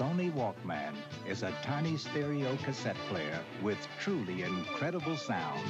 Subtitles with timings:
[0.00, 0.94] Sony Walkman
[1.28, 5.60] is a tiny stereo cassette player with truly incredible sound.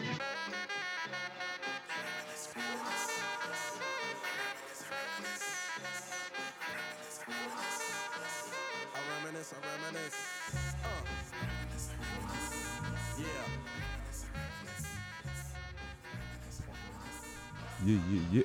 [17.85, 18.43] Yeah, yeah, yeah.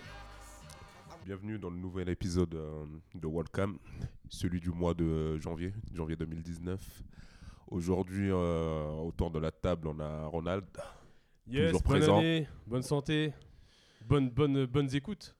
[1.27, 3.77] Bienvenue dans le nouvel épisode euh, de Welcome,
[4.29, 7.03] celui du mois de janvier, janvier 2019.
[7.67, 10.65] Aujourd'hui, euh, autour de la table, on a Ronald.
[11.47, 12.17] Yes, Toujours bonne présent.
[12.19, 13.33] année, bonne santé,
[14.07, 15.35] bonne, bonne, bonnes écoutes.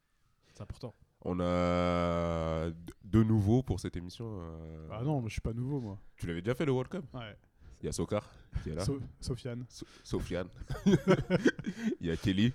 [0.53, 0.93] C'est important.
[1.27, 2.69] On a
[3.03, 4.25] deux nouveaux pour cette émission.
[4.41, 5.99] euh, Ah non, moi, je suis pas nouveau, moi.
[6.17, 7.35] Tu l'avais déjà fait le Welcome Ouais.
[7.81, 8.29] Il y a Sokar
[8.63, 9.65] qui est là, So- Sofiane.
[9.69, 10.47] So- Sofiane.
[12.01, 12.53] Il y a Kelly.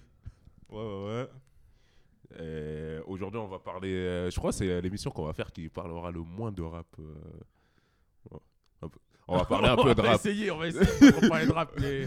[0.68, 1.28] Ouais, ouais, ouais.
[2.38, 3.92] Et Aujourd'hui, on va parler.
[3.92, 6.86] euh, je crois que c'est l'émission qu'on va faire qui parlera le moins de rap.
[6.98, 7.14] euh,
[8.30, 8.38] ouais.
[8.82, 10.20] Un peu- On va parler un peu de on va rap.
[10.20, 10.86] essayer, on va essayer.
[11.16, 12.06] on va parler de rap, mais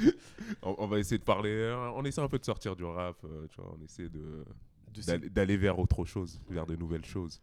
[0.62, 1.52] On, on va essayer de parler.
[1.52, 3.18] euh, On essaie un peu de sortir du rap.
[3.26, 4.46] euh, tu vois, on essaie de
[4.94, 7.40] de d'aller d'aller vers autre chose, vers de nouvelles choses.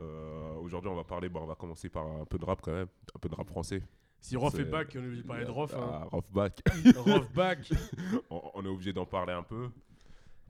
[0.00, 1.28] Euh, Aujourd'hui, on va parler.
[1.28, 3.48] Bon, on va commencer par un peu de rap quand même, un peu de rap
[3.48, 3.82] français.
[4.20, 5.74] si Rof c'est- est back, on est obligé de parler de Rof.
[5.74, 5.80] Hein.
[5.90, 6.60] Ah, Rof back.
[6.96, 7.70] Rof back.
[8.30, 9.68] on, on est obligé d'en parler un peu.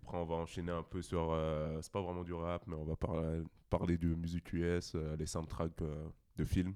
[0.02, 1.30] Après, on va enchaîner un peu sur.
[1.32, 5.16] euh, c'est pas vraiment du rap, mais on va parler, parler de musique US, euh,
[5.16, 6.74] les soundtracks euh, de films.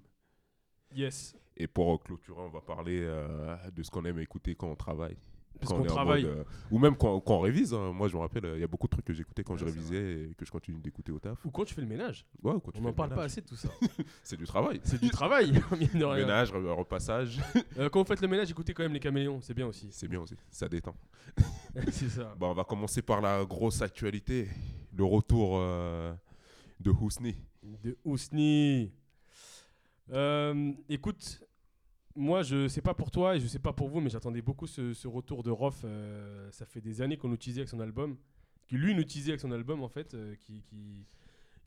[0.94, 1.36] Yes.
[1.56, 5.16] Et pour clôturer, on va parler euh, de ce qu'on aime écouter quand on travaille.
[5.64, 6.24] Quand on est travaille.
[6.24, 7.72] mode, euh, ou même quand, quand on révise.
[7.72, 7.92] hein.
[7.92, 9.70] Moi, je me rappelle, il y a beaucoup de trucs que j'écoutais quand je Ouais,
[9.70, 11.44] révisais et que je continue d'écouter au taf.
[11.44, 12.26] Ou quand tu fais le ménage.
[12.42, 13.68] Ouais, ou quand tu On n'en le parle pas assez de tout ça.
[14.22, 14.80] C'est du travail.
[14.84, 15.52] C'est du travail.
[15.94, 17.40] Ménage, re- repassage,
[17.78, 19.40] Euh, quand vous faites le ménage, écoutez quand même les caméléons.
[19.40, 19.88] C'est bien aussi.
[19.90, 20.34] c'est bien aussi.
[20.50, 20.94] Ça détend.
[21.90, 22.34] c'est ça.
[22.38, 24.48] Bon, on va commencer par la grosse actualité.
[24.96, 26.12] Le retour euh,
[26.80, 27.34] de Housni.
[27.82, 28.92] De Ousni.
[30.12, 31.40] Euh, écoute,
[32.16, 34.66] moi, je sais pas pour toi et je sais pas pour vous, mais j'attendais beaucoup
[34.66, 35.82] ce, ce retour de Rof.
[35.84, 38.16] euh, ça fait des années qu'on l'utilisait avec son album.
[38.68, 40.14] Que lui nous utilisait avec son album, en fait.
[40.14, 41.06] euh, qui, qui-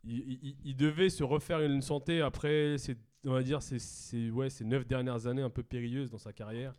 [0.04, 4.48] il, il- il devait se refaire une santé après, ces, on va dire, ces, ouais,
[4.50, 6.74] ces neuf dernières années un peu périlleuses dans sa carrière.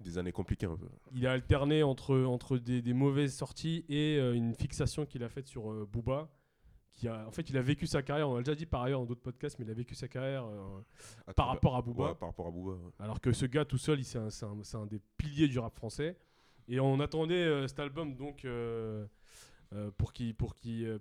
[0.00, 0.86] Des années compliquées un peu.
[1.14, 5.28] Il a alterné entre, entre des, des mauvaises sorties et euh, une fixation qu'il a
[5.28, 6.30] faite sur euh, Booba.
[6.92, 9.00] Qui a, en fait, il a vécu sa carrière, on l'a déjà dit par ailleurs
[9.00, 10.80] dans d'autres podcasts, mais il a vécu sa carrière euh,
[11.26, 12.08] À par rapport à Booba.
[12.10, 12.72] Ouais, par rapport à Booba.
[12.72, 12.90] ouais.
[12.98, 14.18] Alors que ce gars tout seul, c'est
[14.76, 16.18] un, des piliers du rap français.
[16.68, 19.06] Et on attendait euh, cet album donc euh,
[19.96, 20.34] pour qu'il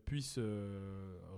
[0.06, 0.40] puisse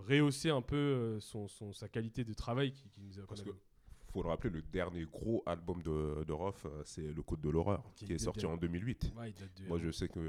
[0.07, 3.49] rehausser un peu son, son- sa qualité de travail qui, qui nous a Parce qu'on
[3.51, 7.39] que a- faut le rappeler, le dernier gros album de, de Rof, c'est Le Code
[7.41, 9.13] de l'horreur, Qui qui est sorti en 2008.
[9.17, 10.19] Ouais, il date de- Moi, je sais que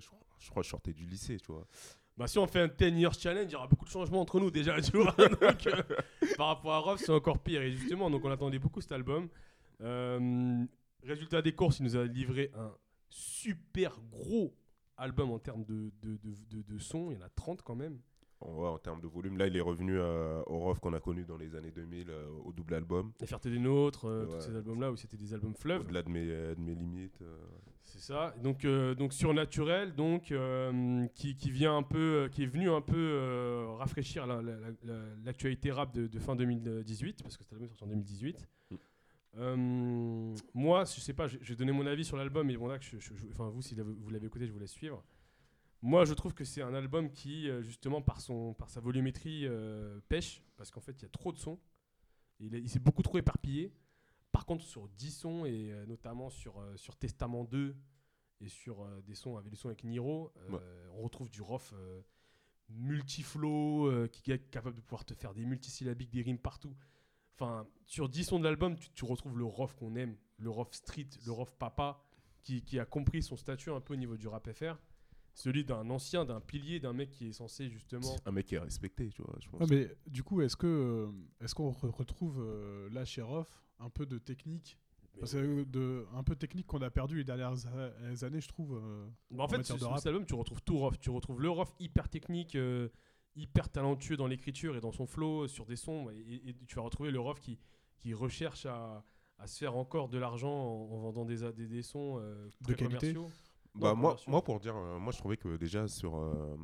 [0.00, 0.06] je,
[0.40, 1.64] je crois que je sortais du lycée, tu vois.
[2.18, 4.40] Bah, si on fait un 10 years challenge, il y aura beaucoup de changements entre
[4.40, 5.12] nous déjà, tu vois.
[5.12, 5.82] Donc, euh,
[6.36, 7.62] par rapport à Rof, c'est encore pire.
[7.62, 9.28] Et justement, donc on attendait beaucoup cet album.
[9.80, 10.64] Euh,
[11.04, 12.72] résultat des courses, il nous a livré un
[13.08, 14.52] super gros
[14.96, 17.10] album en termes de, de, de, de- de son.
[17.12, 17.98] Il y en a 30 quand même.
[18.40, 21.00] En, ouais, en termes de volume, là, il est revenu euh, au Rof qu'on a
[21.00, 23.12] connu dans les années 2000, euh, au double album.
[23.20, 24.34] La Fierté des Nôtres, euh, Ouais.
[24.38, 25.82] tous ces albums-là où c'était des albums fleuves.
[25.82, 27.20] Au-delà de mes, de mes limites.
[27.92, 28.34] C'est ça.
[28.42, 32.70] Donc, euh, donc surnaturel, donc euh, qui, qui vient un peu, euh, qui est venu
[32.70, 37.36] un peu euh, rafraîchir la- la- la- la- l'actualité rap de, de fin 2018, parce
[37.36, 38.46] que cet album est sorti en 2018.
[38.70, 38.76] Mm.
[40.54, 43.14] Moi, je sais pas, vais donner mon avis sur l'album, et bon là, je- je-
[43.14, 45.02] je- enfin vous, si vous l'avez écouté, je vous laisse suivre.
[45.80, 49.46] Moi, je trouve que c'est un album qui, justement, par son, par sa volumétrie,
[50.08, 51.58] pêche, parce qu'en fait, il y a trop de sons.
[52.40, 53.72] Il s'est beaucoup trop éparpillé.
[54.38, 57.74] Par contre, sur 10 sons, et euh, notamment sur, euh, sur Testament 2
[58.40, 60.60] et sur euh, des sons avec des sons avec Niro, Ouais.
[60.94, 62.00] on retrouve du rof euh,
[62.68, 66.76] multiflow, qui est capable de pouvoir te faire des multisyllabiques, des rimes partout.
[67.34, 70.72] Enfin, sur 10 sons de l'album, tu, tu retrouves le rof qu'on aime, le rof
[70.72, 72.00] street, le rof papa,
[72.42, 74.76] qui, qui a compris son statut un peu au niveau du rap FR.
[75.38, 78.16] Celui d'un ancien, d'un pilier, d'un mec qui est censé justement.
[78.26, 79.60] Un mec qui est respecté, tu vois, je pense.
[79.60, 81.10] Ouais, mais du coup, est-ce que euh,
[81.40, 83.48] est-ce qu'on re- retrouve euh, là chez Rof
[83.78, 84.78] un peu de technique?
[85.20, 87.66] Parce que de, un peu technique qu'on a perdu les dernières
[88.24, 88.76] années, je trouve.
[88.76, 90.98] euh, Bah, en en fait, sur cet album, tu retrouves tout Rof.
[90.98, 92.88] Tu retrouves le Rof hyper technique, euh,
[93.36, 96.10] hyper talentueux dans l'écriture et dans son flow, euh, sur des sons.
[96.10, 97.58] Et, et tu vas retrouver le Rof qui,
[97.96, 99.04] qui recherche à,
[99.38, 102.74] à se faire encore de l'argent en, en vendant des, des, des sons euh, De
[102.74, 103.30] qualité commerciaux.
[103.78, 106.16] Bah, moi, moi, pour dire, euh, moi, je trouvais que déjà sur.
[106.16, 106.56] euh,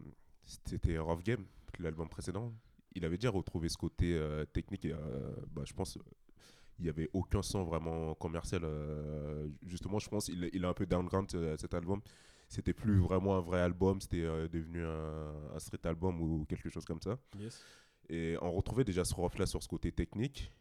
[0.45, 1.45] c'était Rough Game,
[1.79, 2.53] l'album précédent.
[2.95, 4.99] Il avait déjà retrouvé ce côté euh, technique et euh,
[5.53, 5.99] bah, je pense.
[6.79, 8.63] il n'y avait aucun son vraiment commercial.
[8.65, 12.01] euh, justement, je pense qu'il il a un peu downground euh, cet album.
[12.49, 16.69] C'était plus vraiment un vrai album, c'était euh, devenu un, un street album ou quelque
[16.71, 17.19] chose comme ça.
[17.39, 17.67] Yes.
[18.09, 20.53] Et on retrouvait déjà ce rough là sur ce côté technique.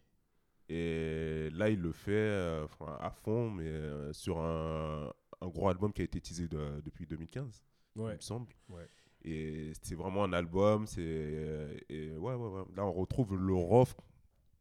[0.68, 5.12] Et là, il le fait euh, enfin, à fond, mais euh, sur un,
[5.44, 7.62] un gros album qui a été teasé de- depuis 2015,
[7.96, 8.14] il Ouais.
[8.16, 8.48] me semble.
[8.68, 8.88] Ouais.
[9.24, 10.86] Et c'est vraiment un album.
[10.86, 12.62] C'est euh, et ouais, ouais, ouais.
[12.76, 13.94] Là, on retrouve le rough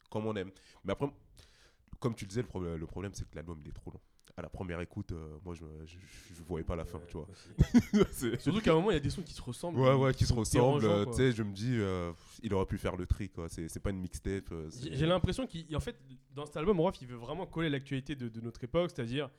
[0.10, 0.52] comme on aime.
[0.86, 1.08] Mais après,
[2.00, 4.00] comme tu disais, le, problème- le problème, c'est que l'album il est trop long.
[4.36, 5.98] À la première écoute, euh, moi, je, je,
[6.36, 7.28] je voyais pas la fin, tu vois.
[8.12, 9.80] C'est- Surtout qu'à un moment, il y a des sons qui se ressemblent.
[9.80, 10.86] Ouais, ouais, qui se ressemblent.
[10.86, 11.06] euh.
[11.06, 13.48] Tu sais, je me dis, euh, il aurait pu faire le tri, quoi.
[13.50, 14.52] C'est pas une mixtape.
[14.82, 15.96] J'ai j'ai l'impression qu'en fait,
[16.34, 19.30] dans cet album, Rof, il veut vraiment coller l'actualité de, de notre époque, c'est-à-dire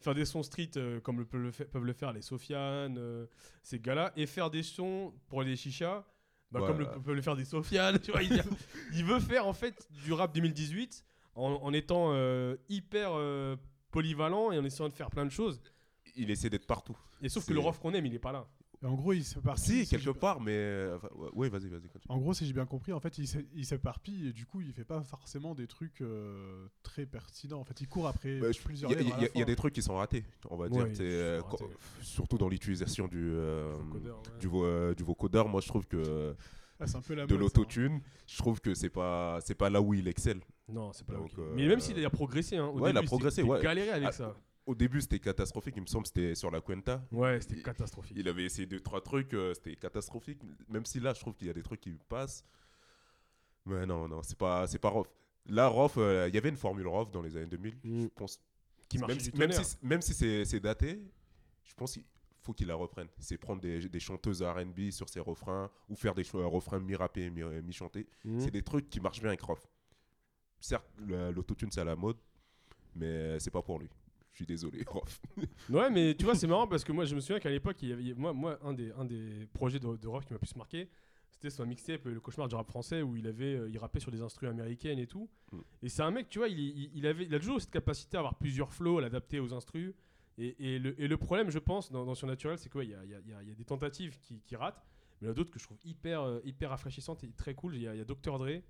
[0.00, 3.26] faire des sons street euh, comme le, le fa- peuvent le faire les Sofiane, euh,
[3.62, 6.04] ces gars-là, et faire des sons pour les chichas,
[6.50, 7.98] bah, comme le, peuvent le faire des Sofiane.
[8.02, 8.42] Tu vois, il,
[8.92, 11.04] il veut faire en fait du rap 2018
[11.36, 13.12] en, en étant euh, hyper
[13.90, 15.60] polyvalent et en essayant de faire plein de choses.
[16.16, 16.96] Il essaie d'être partout.
[17.22, 18.46] Et sauf que le Rof qu'on aime, il est pas là.
[18.84, 19.64] Et en gros, il s'éparpille.
[19.64, 20.52] Si, si quelque part, mais.
[20.52, 21.88] euh, enfin, ouais, vas-y, vas-y.
[21.88, 22.04] continue.
[22.08, 24.60] En gros, si j'ai bien compris, en fait, il s'é- il s'éparpille et du coup,
[24.60, 27.60] il fait pas forcément des trucs euh, très pertinents.
[27.60, 29.56] En fait, il court après Bah, plusieurs Il y, a- il y il y des
[29.56, 31.00] trucs qui sont ratés, on va Ouais, dire.
[31.00, 31.64] euh, ratés.
[32.02, 34.38] surtout dans l'utilisation du, euh, Vocodeur, ouais.
[34.38, 35.48] du, vo- euh, du vocodeur.
[35.48, 36.36] Moi, je trouve que
[36.78, 37.38] Ah, c'est un peu la de hein.
[37.38, 40.40] l'autotune, je trouve que c'est pas, c'est pas là où il excelle.
[40.68, 42.90] Non, c'est pas là où il euh, Mais même s'il a progressé, hein, au ouais,
[42.90, 43.56] il a progressé, ouais.
[43.56, 44.36] c'était galéré avec Ah, ça.
[44.66, 45.74] Au début, c'était catastrophique.
[45.76, 47.04] Il me semble que c'était sur la Cuenta.
[47.12, 48.16] Ouais, c'était catastrophique.
[48.18, 50.40] Il avait essayé deux, trois trucs, euh, c'était catastrophique.
[50.68, 52.44] Même si là, je trouve qu'il y a des trucs qui passent.
[53.66, 55.06] Mais non, non, c'est pas, c'est pas rough.
[55.46, 57.74] Là, rough, euh, il y avait une formule rough dans les années 2000.
[57.82, 58.02] Mm.
[58.04, 58.40] Je pense
[58.88, 61.00] Qui même si, même si, même si c'est c'est daté,
[61.64, 62.04] je pense qu'il
[62.40, 63.08] faut qu'il la reprenne.
[63.18, 67.28] C'est prendre des, des chanteuses R&B sur ses refrains ou faire des euh, refrains mi-rappés,
[67.30, 68.06] mi- mi-chantés.
[68.24, 68.40] Mhm.
[68.40, 69.66] C'est des trucs qui marchent bien avec Rof.
[70.60, 72.16] Certes, l'autotune c'est à la mode,
[72.94, 73.90] mais c'est pas pour lui.
[74.34, 75.20] Je suis désolé, Rof.
[75.70, 77.88] Ouais, mais tu vois, c'est marrant parce que moi, je me souviens qu'à l'époque, il
[77.88, 80.56] y avait, moi, moi un, des, un des projets de, de rock qui m'a plus
[80.56, 80.88] marqué,
[81.30, 84.10] c'était son mixtape, Le cauchemar du rap français, où il, avait, euh, il rappait sur
[84.10, 85.28] des instruments américaines et tout.
[85.52, 85.58] Mm.
[85.84, 88.16] Et c'est un mec, tu vois, il, il, il avait, il a toujours cette capacité
[88.16, 89.94] à avoir plusieurs flows, à l'adapter aux instrus.
[90.36, 93.04] Et, et, le, et le problème, je pense, dans, dans Surnaturel, c'est qu'il y, a-
[93.04, 94.82] il y, a- y a- il y a des tentatives qui, qui ratent,
[95.20, 97.54] mais il y en a d'autres que je trouve hyper, euh, hyper rafraîchissantes et très
[97.54, 97.76] cool.
[97.76, 98.36] Il y a, Dr.
[98.38, 98.62] Dre,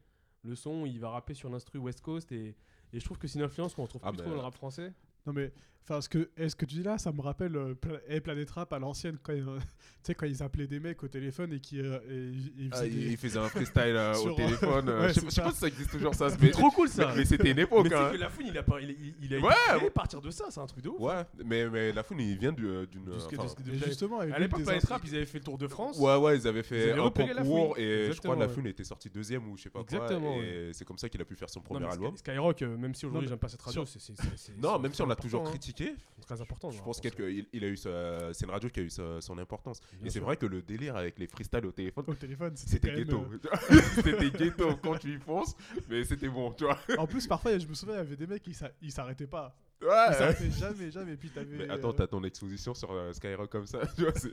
[0.43, 2.55] le son, il va rapper sur l'instru West Coast, et,
[2.93, 4.43] et je trouve que c'est une influence qu'on retrouve Ah, plus mais- trop dans le
[4.43, 4.93] rap français.
[5.27, 5.53] Non mais,
[5.85, 8.51] enfin, ce que, est-ce que tu dis là, ça me rappelle euh, Pla- eh, Planet
[8.51, 9.65] Rap à l'ancienne, quand, euh, tu
[10.03, 12.77] sais, quand ils appelaient des mecs au téléphone et qui euh, et ils- ils Ah,
[12.77, 14.89] faisaient il, des- il faisait un freestyle euh, Sur- au téléphone.
[14.91, 15.43] euh, Ouais, je sais pas- je sais ça.
[15.45, 16.29] pas si ça existe toujours ça.
[16.29, 17.07] C'est Mais, trop cool ça!
[17.09, 17.87] mais, mais c'était une époque.
[17.89, 18.11] Mais hein.
[18.13, 20.31] que la fouine, il a, pas- il, il- il a Ouais, créé à partir de
[20.31, 21.01] ça, c'est un truc de ouf.
[21.01, 23.05] Ouais, mais, mais la foule, il vient du- euh, d'une.
[23.07, 25.25] Du skate- enfin, de- Et de- justement, avec à l'époque, des Planet Rap, ils avaient
[25.27, 25.99] fait le tour de France.
[25.99, 27.83] Ouais, ouais, ils avaient Ils fait avaient un repéré la concours Fouine.
[27.83, 28.53] et je crois Exactement, que la ouais.
[28.53, 30.43] Fouine était sortie deuxième ou je sais pas Exactement, quoi.
[30.45, 32.15] Et c'est comme ça qu'il a pu faire son Non, premier mais album.
[32.17, 34.13] Sky- Skyrock, euh, même si Non, aujourd'hui mais j'aime pas cette radio, sur- c'est.
[34.13, 35.59] c'est- c'est- c'est- Non, même si on l'a toujours important, hein.
[35.59, 35.95] critiqué,
[36.27, 36.71] Très important.
[36.71, 39.21] je dans pense qu'il il a eu sa- c'est une radio qui a eu sa-
[39.21, 39.81] son importance.
[39.93, 42.95] Bien Et c'est vrai que le délire avec les freestyles au téléphone, au téléphone, c'était
[42.95, 43.27] ghetto.
[43.33, 43.39] euh,
[44.03, 45.55] c'était ghetto quand tu y penses,
[45.89, 46.79] mais c'était bon, tu vois.
[46.99, 49.27] En plus, parfois, je me souviens, il y avait des mecs qui s'a- ils s'arrêtaient
[49.27, 49.55] pas.
[49.83, 50.13] Ils Ouais.
[50.15, 51.17] s'arrêtaient jamais, jamais.
[51.17, 51.57] Puis t'avais.
[51.57, 54.13] Mais attends, euh, t'as ton exposition sur euh, Skyrock comme ça, tu vois.
[54.15, 54.33] c'est-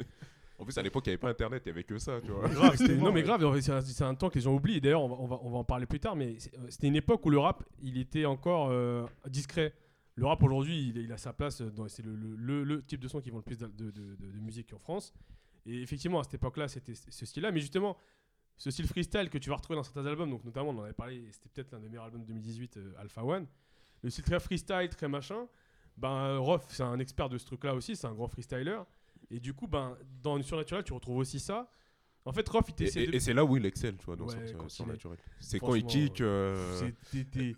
[0.58, 2.30] En plus, à l'époque, il n'y avait pas internet, il n'y avait que ça, tu
[2.32, 2.48] vois.
[2.48, 4.80] Grave, non mais grave, c'est un, temps que les gens oublient.
[4.80, 6.96] D'ailleurs, on va, on, va, on va en parler plus tard, mais euh, c'était une
[6.96, 9.74] époque où le rap, il était encore euh, discret.
[10.16, 11.64] Le rap aujourd'hui, il, a sa place.
[11.88, 15.14] C'est le, type de son qui vend le plus de, musique en France.
[15.66, 17.52] Et effectivement, à cette époque-là, c'était ce style-là.
[17.52, 17.98] Mais justement,
[18.58, 20.94] ce style freestyle que tu vas retrouver dans certains albums, donc notamment, on en avait
[20.94, 23.48] parlé, c'était peut-être l'un des meilleurs albums de 2018, euh, Alpha One.
[24.04, 25.48] Le style très freestyle, très machin.
[25.98, 28.80] Ben, c'est un expert de ce truc-là aussi, c'est un grand freestyler.
[29.30, 31.70] Et du coup, ben, dans une surnaturelle, tu retrouves aussi ça.
[32.24, 33.16] En fait, Rof, il Et, t'essaie et- de.
[33.16, 34.36] et c'est là où il excelle, tu vois, dans Ouais,
[34.68, 35.18] son, naturel.
[35.40, 36.22] C'est quand il kick.
[36.22, 36.92] euh,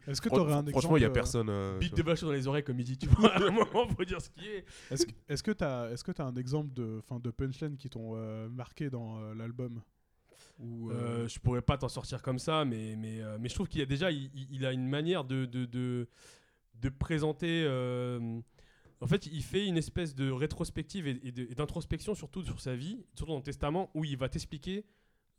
[0.08, 1.50] Est-ce que t'aurais un exemple Franchement, il n'y a personne.
[1.50, 3.34] euh, de bâche dans les oreilles, comme il dit, tu vois.
[3.34, 4.66] À un moment, faut dire ce qui est.
[4.90, 7.90] Est-ce que est-ce que t'as est-ce que t'as un exemple de fin de punchline qui
[7.90, 9.82] t'ont euh, marqué dans euh, l'album?
[10.60, 13.56] Ou euh, Euh, je pourrais pas t'en sortir comme ça, mais, mais, euh, mais je
[13.56, 16.08] trouve qu'il y a déjà, il, il- il a une manière de, de, de,
[16.76, 17.66] de présenter.
[19.02, 23.32] En fait, il fait une espèce de rétrospective et, d'introspection, surtout sur sa vie, surtout
[23.32, 24.86] dans le testament, où il va t'expliquer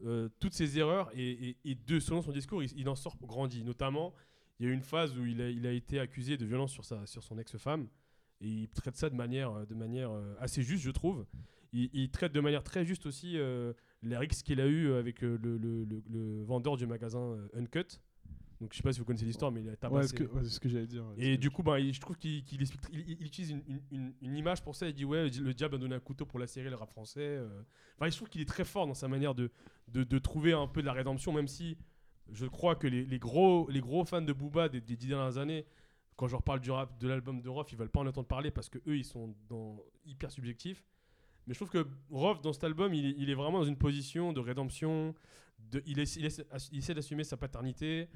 [0.05, 1.57] euh, toutes ses erreurs et,
[1.87, 3.63] de, selon son discours, il, en sort grandi.
[3.65, 4.13] Notamment,
[4.59, 7.07] il y a eu une phase où il a, été accusé de violence sur, sa,
[7.07, 7.89] sur son ex-femme
[8.41, 11.27] et il traite ça de manière, euh, de manière euh, assez juste, je trouve.
[11.73, 13.37] Il, traite de manière très juste aussi
[14.03, 18.01] les risques qu'il a eu avec le, vendeur du magasin Uncut.
[18.61, 20.15] Donc je sais pas si vous connaissez l'histoire, mais il a tabassé.
[20.33, 21.05] ouais, c'est ce que j'allais dire.
[21.19, 23.83] Et du coup, ben, il- je trouve qu'il qu'il explique- il- il utilise une, une-
[23.91, 24.87] une- une image pour ça.
[24.89, 27.21] Il dit ouais, le diable a donné un couteau pour lacérer le rap français.
[27.21, 27.63] euh.
[27.97, 29.51] Enfin, je trouve qu'il est très fort dans sa manière de,
[29.89, 31.77] de, de trouver un peu de la rédemption, même si
[32.31, 35.37] je crois que les, les gros, les gros fans de Booba des, des dix dernières
[35.39, 35.67] années,
[36.17, 38.29] quand je leur parle du rap, de l'album de Rof, ils veulent pas en entendre
[38.29, 40.85] parler parce que eux, ils sont dans hyper subjectifs.
[41.47, 43.77] Mais je trouve que Rof, dans cet album, il est, il est vraiment dans une
[43.77, 45.15] position de rédemption,
[45.59, 46.43] de- il, essa- il essa-
[46.73, 48.09] il essaie d'assumer sa paternité.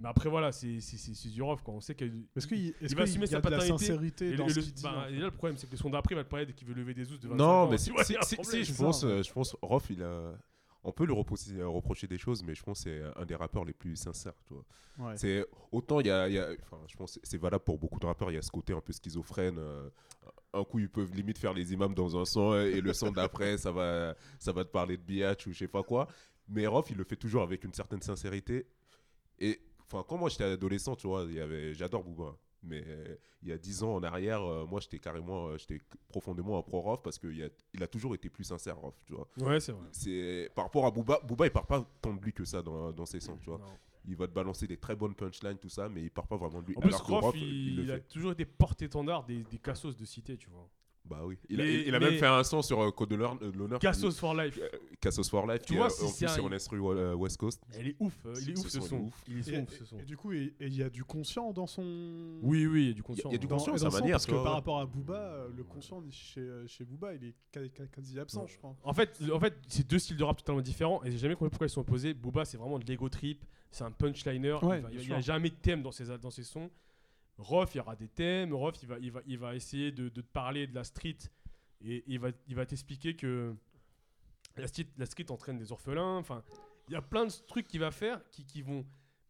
[0.00, 1.74] Mais après, voilà, c'est c'est- c'est- c'est quoi.
[1.74, 2.04] On sait que.
[2.36, 4.46] Est-ce qu'il est Il va assumer y a sa de la paternité, sincérité Et, dans
[4.46, 5.90] le- ce le- qu'il dit bah, en fait et là, le problème, c'est que son
[5.90, 7.68] d'après va te parler qu'il veut lever des os de 25 Non, ans.
[7.68, 8.36] mais si, je c'est
[8.76, 10.38] pense, euh, je pense, Rof, il a,
[10.84, 13.64] on peut lui reprocher, reprocher des choses, mais je pense que c'est un des rappeurs
[13.64, 14.64] les plus sincères, tu vois.
[15.10, 15.16] Ouais.
[15.16, 18.30] C'est autant il y a, y je pense que c'est valable pour beaucoup de rappeurs.
[18.30, 19.58] Il y a ce côté un peu schizophrène.
[19.58, 19.88] euh,
[20.54, 23.10] un coup, ils peuvent limite faire les imams dans un son euh, et le son
[23.12, 26.08] d'après, ça va, ça va te parler de biatch ou je sais pas quoi.
[26.48, 28.66] Mais Rof, il le fait toujours avec une certaine sincérité.
[29.38, 32.36] Et enfin, quand moi j'étais adolescent, tu vois, il y avait, j'adore Booba.
[32.64, 35.80] Mais euh, il y a 10 ans en arrière, euh, moi j'étais carrément, euh, j'étais
[36.08, 39.14] profondément un pro Rof parce qu'il a, il a toujours été plus sincère, Rof, tu
[39.14, 39.28] vois.
[39.38, 39.86] Ouais, c'est vrai.
[39.92, 42.92] C'est par rapport à Booba, Booba il part pas tant de lui que ça dans,
[42.92, 43.58] dans ses sons, tu vois.
[43.58, 43.66] Non.
[44.06, 46.62] Il va te balancer des très bonnes punchlines, tout ça, mais il part pas vraiment
[46.62, 46.76] de lui.
[46.76, 50.68] En plus, Rof, il, a toujours été porte-étendard des, des cassos de cité, tu vois.
[51.08, 51.38] Bah oui.
[51.48, 53.78] Il a, il même fait un son sur euh, Code de l'honneur.
[53.78, 54.58] qui- Cassos for life.
[54.60, 54.68] euh,
[55.00, 55.62] Cassos for Life.
[55.62, 57.62] Tu qui, vois, euh, si en c'est plus un- sur une instru euh, West Coast.
[57.72, 59.10] Elle est ouf, euh, il est Ce ouf ce son est.
[59.28, 59.98] Il est Et, ouf ce son.
[59.98, 61.82] et du coup, il y a du conscient dans son.
[62.42, 63.28] Oui, oui, il y a du conscient.
[63.28, 65.48] a- il y a du dans, sa manière, parce que par rapport à Booba, euh,
[65.56, 67.34] le conscient chez, euh, chez Booba, il est
[67.90, 68.76] quasi absent, je crois.
[68.84, 71.50] En fait, en fait c'est deux styles de rap totalement différents et j'ai jamais compris
[71.50, 72.12] pourquoi ils sont opposés.
[72.14, 74.56] Booba, c'est vraiment de l'ego trip, c'est un punchliner.
[74.62, 76.70] Ouais, il n'y a jamais de thème dans ses, dans ses sons.
[77.38, 78.52] Rof, il y aura des thèmes.
[78.52, 81.18] Rof, il va, il va, il va essayer de, de te parler de la street
[81.80, 83.54] et il va, il va t'expliquer que
[84.56, 86.16] la street, la street entraîne des orphelins.
[86.16, 86.42] Enfin,
[86.88, 88.84] il y a plein de trucs qu'il va faire qui, qui vont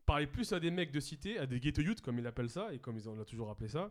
[0.06, 2.72] parler plus à des mecs de cité, à des ghetto youth, comme il appelle ça
[2.72, 3.90] et comme ils ont toujours appelé ça.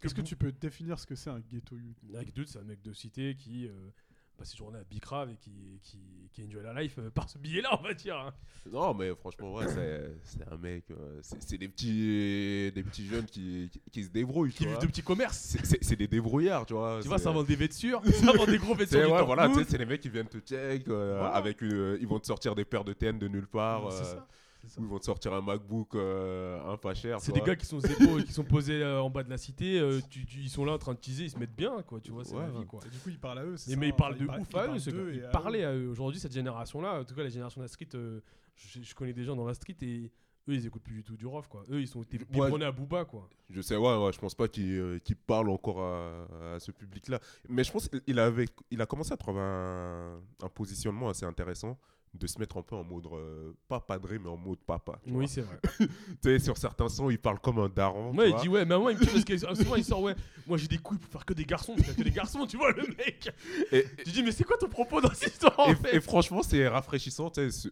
[0.00, 2.02] Est-ce que tu peux définir ce que c'est un ghetto youth?
[2.04, 3.90] Mec Dude, c'est un mec de cité qui euh,
[4.38, 5.98] passe ses journées à Bicrave et qui, qui,
[6.32, 8.16] qui enjoy la life euh, par ce billet-là, on va dire.
[8.16, 8.32] hein.
[8.70, 10.84] Non, mais franchement, ouais, c'est c'est un mec.
[10.90, 14.52] euh, c'est c'est des petits, des petits jeunes qui, qui, qui se débrouillent.
[14.52, 14.78] Qui Tu vois.
[14.78, 15.38] de petits commerces.
[15.38, 17.00] C'est- C'est c'est des débrouilleurs, tu vois.
[17.02, 19.06] Tu vois, c'est- ça vend des vêtures, ça vend des gros vêtures.
[19.06, 19.64] du ouais, voilà, tu Dortmund.
[19.66, 21.34] sais, c'est les mecs qui viennent te check euh, Voilà.
[21.34, 23.90] avec une, ils vont te sortir des paires de TN de nulle part.
[23.92, 24.80] C'est euh, ça, c'est ça.
[24.80, 27.20] ils vont te sortir un MacBook euh, un pas cher.
[27.20, 29.78] C'est des gars qui sont zépo, qui sont posés euh, en bas de la cité.
[29.78, 32.00] euh, tu- tu- ils sont là en train de teaser, ils se mettent bien, quoi.
[32.00, 32.64] Tu vois, c'est Ouais, la vie, ouais.
[32.66, 32.80] quoi.
[32.86, 33.56] Et du coup, il parle à eux.
[33.56, 35.28] c'est Et ça, mais ils enfin, parlent de ouf à eux, d'eux et Ils à
[35.28, 35.68] parlaient eux.
[35.68, 35.88] à eux.
[35.88, 38.20] Aujourd'hui, cette génération-là, en tout cas la génération de la street, euh,
[38.56, 40.10] je, je connais des gens dans la street et
[40.48, 41.62] eux, ils écoutent plus du tout du rough, quoi.
[41.70, 43.28] Eux, ils sont été biberonnés à Booba, quoi.
[43.50, 46.70] Je sais, ouais, ouais, je pense pas qu'il euh, qu'il parle encore à, à ce
[46.72, 47.20] public-là.
[47.50, 51.78] Mais je pense qu'il avait, il a commencé à trouver un, un positionnement assez intéressant
[52.14, 54.98] de se mettre un peu en mode, euh, pas padré, mais en mode papa.
[55.04, 55.12] tu.
[55.12, 55.58] Oui, c'est vrai.
[55.78, 55.86] Tu
[56.22, 58.12] sais, sur certains sons, il parle comme un daron.
[58.12, 58.40] Tu il vois.
[58.40, 60.14] dit ouais, mais moi, il me parce que souvent il sort ouais,
[60.46, 62.56] moi j'ai des couilles pour faire que des garçons, pour faire que des garçons, tu
[62.56, 63.30] vois le mec.
[63.72, 66.00] Et, Tu dis mais c'est quoi ton propos dans cette histoire en et- fait et
[66.00, 67.30] franchement, c'est rafraîchissant.
[67.30, 67.70] tu sais,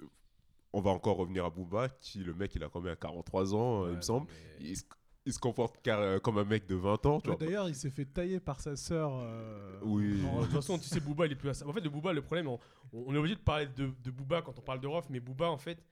[0.73, 3.91] On va encore revenir à Booba, qui, le mec, il a combien 43 ans, euh,
[3.93, 4.27] il me semble.
[4.61, 4.77] Il
[5.27, 7.37] il se comporte car- euh, comme un mec de 20 ans, Ouais.
[7.39, 9.11] D'ailleurs, il s'est fait tailler par sa sœur.
[9.15, 10.21] euh, Oui.
[10.23, 11.67] Non, de toute façon, tu sais, Booba, il est plus à ça.
[11.67, 12.59] En fait, le Booba, le problème, on,
[12.93, 15.51] on est obligé de parler de, de Booba quand on parle de Rof, mais Booba,
[15.51, 15.83] en fait,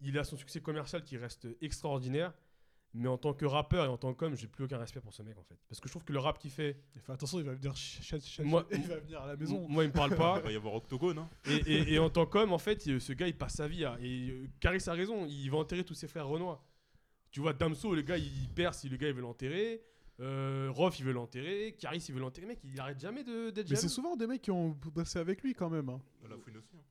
[0.00, 2.32] il a son succès commercial qui reste extraordinaire.
[2.92, 5.22] Mais en tant que rappeur et en tant qu'homme, j'ai plus aucun respect pour ce
[5.22, 5.56] mec, en fait.
[5.68, 7.70] Parce que je trouve que le rap qu'il fait, Il fait attention, il va venir
[7.76, 9.64] ch- ch- ch- Moi- il va venir à la maison.
[9.68, 10.38] moi, il me parle pas.
[10.38, 11.28] Il va y avoir Octogone, hein.
[11.46, 13.96] Et, et- et en tant qu'homme, en fait, ce gars, il passe sa vie à.
[14.00, 16.64] Et euh, Caris a raison, il va enterrer tous ses frères Renoir.
[17.30, 19.82] Tu vois, Damso, le gars, il perce si le gars, il veut l'enterrer.
[20.20, 21.74] Euh, Rof, il veut l'enterrer.
[21.78, 22.46] Caris, il veut l'enterrer.
[22.46, 25.42] Mec, il arrête jamais de- d'être Mais c'est souvent des mecs qui ont bossé avec
[25.42, 25.88] lui quand même.
[25.88, 26.00] hein.
[26.28, 26.76] La fouine aussi.
[26.76, 26.82] hein.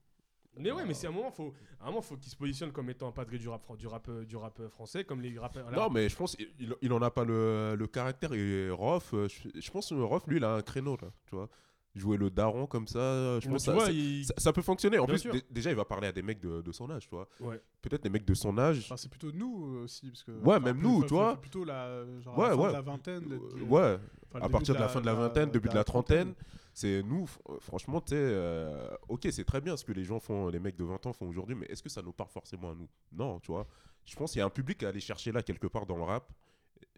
[0.58, 2.90] Mais ouais, mais c'est un moment, faut, à un moment, faut qu'il se positionne comme
[2.90, 5.70] étant un padré du rap, du rap, du rap français, comme les rappeurs.
[5.70, 8.32] Non, mais je pense qu'il il- il en a pas le, le caractère.
[8.34, 11.36] Et Rof, euh, je, je pense que Rof, lui, il a un créneau, là, tu
[11.36, 11.48] vois.
[11.96, 15.00] Jouer le daron comme ça, je pense que ça, il- ça, ça peut fonctionner.
[15.00, 17.10] En Bien plus, déjà, il va parler à des mecs de, de son âge, tu
[17.16, 17.28] vois.
[17.40, 17.60] Ouais.
[17.82, 18.78] Peut-être des mecs de son âge.
[18.84, 20.08] Enfin, c'est plutôt nous euh, aussi.
[20.08, 21.32] Parce que, Ouais, même nous, enfin, tu vois.
[21.34, 22.68] c'est Plutôt la, genre Ouais, la fin ouais.
[22.68, 23.24] de la vingtaine.
[23.32, 25.74] Euh, de- ouais, enfin, le à partir de la, fin de la vingtaine, début de
[25.74, 26.32] la trentaine.
[26.72, 30.20] C'est nous, fr- franchement, tu sais, euh, ok, c'est très bien ce que les gens
[30.20, 32.70] font, les mecs de 20 ans font aujourd'hui, mais est-ce que ça nous parle forcément
[32.70, 32.88] à nous?
[33.10, 33.66] Non, tu vois.
[34.04, 36.04] Je pense qu'il y a un public à aller chercher là quelque part dans le
[36.04, 36.30] rap.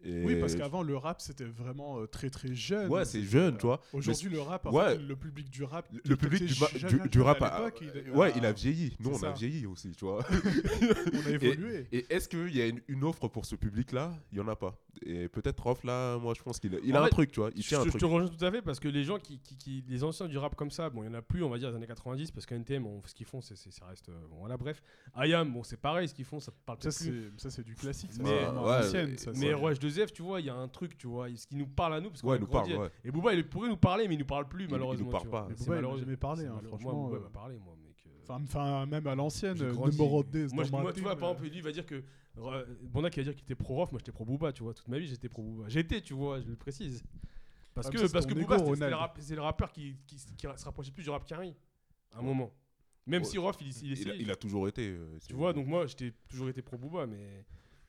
[0.05, 2.89] Et Oui, parce qu'avant, le rap, c'était vraiment euh, très très jeune.
[2.91, 3.79] Ouais, c'est jeune, tu vois.
[3.93, 4.95] Aujourd'hui, le rap, en Ouais.
[4.95, 5.87] fait, le public du rap.
[6.05, 8.45] Le public du, ma- jeune- du, jeune du rap, à a- l'époque, il- ouais, il
[8.45, 8.95] a vieilli.
[8.99, 10.19] Nous, on a vieilli aussi, tu vois.
[11.13, 11.87] On a évolué.
[11.91, 14.13] Et est-ce qu'il y a une, une offre pour ce public-là?
[14.31, 14.75] Il y en a pas.
[15.05, 17.39] Et peut-être Rof là, moi, je pense qu'il a, il a un fait, truc, tu
[17.39, 17.49] vois.
[17.55, 18.01] Il Je, tient un je truc.
[18.01, 20.37] te rejoins tout à fait parce que les gens qui, qui, qui- les anciens du
[20.37, 22.31] rap comme ça, bon, il y en a plus, on va dire, des années 90
[22.31, 24.09] parce qu'NTM, on- ce qu'ils font, c'est, c'est- ça reste.
[24.09, 24.81] euh, bon, voilà, bref.
[25.17, 27.31] IAM, bon, c'est pareil, ce qu'ils font, ça parle Ça, peut-être plus.
[27.37, 28.13] c'est ça, c'est du classique.
[28.13, 28.83] ça, Mais- c'est vraiment Ouais,
[30.01, 32.01] ROH2F, tu vois, il y a un truc, tu vois, ce qui nous parle à
[32.01, 32.71] nous parce qu'on Ouais, il nous grandi.
[32.71, 32.91] parle, ouais.
[33.03, 35.05] Et Booba, il pourrait nous parler, mais il nous parle plus, il malheureusement.
[35.05, 35.47] nous parle pas.
[35.49, 37.95] Mais Booba, il jamais parlé, hein, franchement, Moi, Booba euh, m'a parlé, moi, mec.
[38.07, 41.31] euh, Enfin, enfin, même à l'ancienne, euh, numéro 10 Moi, moi, tu vois, par euh,
[41.33, 42.03] exemple, lui, il va dire que.
[42.37, 44.73] euh, Bondak, il va dire qu'il était pro-Rof, moi, j'étais pro-Booba, tu vois.
[44.73, 45.69] Toute ma vie, j'étais pro-Booba.
[45.69, 47.03] J'étais, tu vois, je le précise.
[47.73, 48.57] Parce Ah, que, parce Booba,
[49.19, 51.55] c'est le rappeur qui, qui, qui se rapprochait plus du rap Carry.
[52.11, 52.51] À un moment.
[53.05, 53.27] Même Ouais.
[53.27, 54.87] si Rof, il, il Il a, il toujours été.
[54.91, 57.43] euh, Tu vois, donc moi, j'ai toujours été pro Booba, mais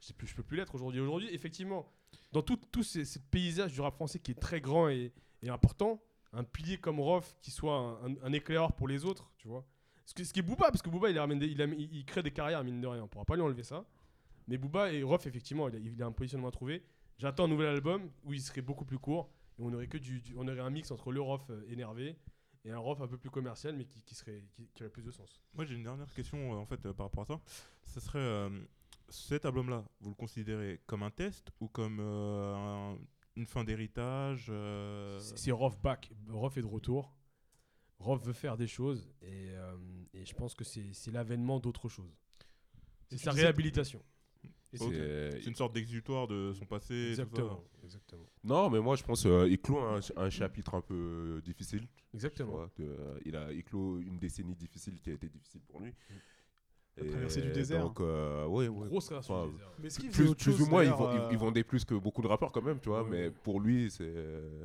[0.07, 1.01] je je peux plus l'être aujourd'hui.
[1.01, 1.87] Aujourd'hui, effectivement,
[2.33, 5.13] dans tout, ces paysage du rap français qui est très grand et,
[5.47, 9.65] important, un pilier comme Rof qui soit un, éclaireur pour les autres, tu vois.
[10.07, 12.81] Ce, ce qui est Booba, parce que Booba, il, ramène il, crée des carrières, mine
[12.81, 13.05] de rien.
[13.05, 13.85] On pourra pas lui enlever ça.
[14.49, 16.83] Mais Booba et Rof, effectivement, il a, un positionnement à trouver.
[17.19, 19.89] J'attends un nouvel album où il serait beaucoup plus court et on aurait,
[20.37, 22.17] on aurait un mix entre le Rof euh, énervé
[22.65, 25.41] et un Rof un peu plus commercial, mais qui, serait, qui- aurait plus de sens.
[25.55, 27.41] Moi, j'ai une dernière question euh, en fait euh, par rapport à ça.
[27.85, 28.51] Ça serait
[29.15, 32.99] cet album-là, vous le considérez comme un test ou comme euh, un-
[33.37, 36.11] une fin d'héritage euh, C'est c'est Rof back.
[36.29, 37.17] Rof est de retour.
[37.99, 39.77] Rof veut faire des choses et, euh,
[40.13, 42.13] et je pense que c'est l'avènement d'autre chose.
[43.09, 44.03] C'est sa réhabilitation.
[44.73, 46.95] C'est- une sorte d'exutoire de son passé.
[46.95, 47.23] et tout ça.
[47.23, 47.65] Exactement.
[47.85, 48.27] Exactement.
[48.43, 51.87] Non, mais moi je pense qu'il clôt un, un chapitre un peu euh, difficile.
[52.13, 52.51] Exactement.
[52.53, 55.79] vois, de- euh, il a il clôt une décennie difficile qui a été difficile pour
[55.81, 55.93] lui.
[56.97, 57.83] La traversée du désert.
[57.83, 58.87] Donc, euh, ouais, ouais.
[58.89, 59.69] Grosse traversée Enfin, du désert.
[59.81, 62.29] Mais est-ce qu'il Plus, ou moins, ils, vend- euh, ils vendaient plus que beaucoup de
[62.29, 64.05] rappeurs quand même, tu vois, Ouais, mais pour lui, c'est.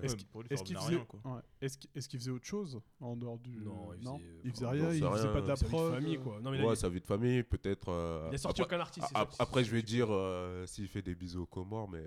[0.03, 0.27] Est-ce qu'il-
[0.77, 1.19] faisait, rien, quoi.
[1.25, 1.41] ouais.
[1.61, 4.65] Est-ce qu'il est-ce qu'il faisait autre chose en dehors du Non, il faisait, il faisait
[4.67, 5.33] rien, sais il faisait rien.
[5.33, 5.93] pas prod.
[5.95, 6.39] famille, euh, quoi.
[6.41, 7.89] Non, mais il a- ouais, sa vie de famille, peut-être.
[7.89, 9.07] euh, il a sorti après, aucun artiste.
[9.39, 12.03] après, je vais dire euh, s'il fait des bisous aux Comores, mais.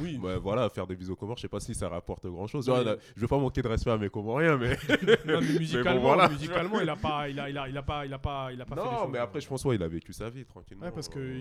[0.00, 0.18] Oui.
[0.18, 2.68] ouais, voilà, faire des bisous aux Comores, je sais pas si ça rapporte grand chose.
[2.68, 2.74] Oui.
[2.76, 4.76] Ouais, là, je veux pas manquer de respect à mes Comoriens, mais.
[5.26, 6.28] Non, mais musicalement, voilà.
[6.28, 8.60] musicalement, il a pas, il a, il a, il a pas, il a pas, il
[8.60, 9.08] a pas fait non, choses.
[9.12, 10.84] mais après, je pense, ouais, il a vécu sa vie tranquillement.
[10.86, 11.38] Ouais, parce qu'il euh,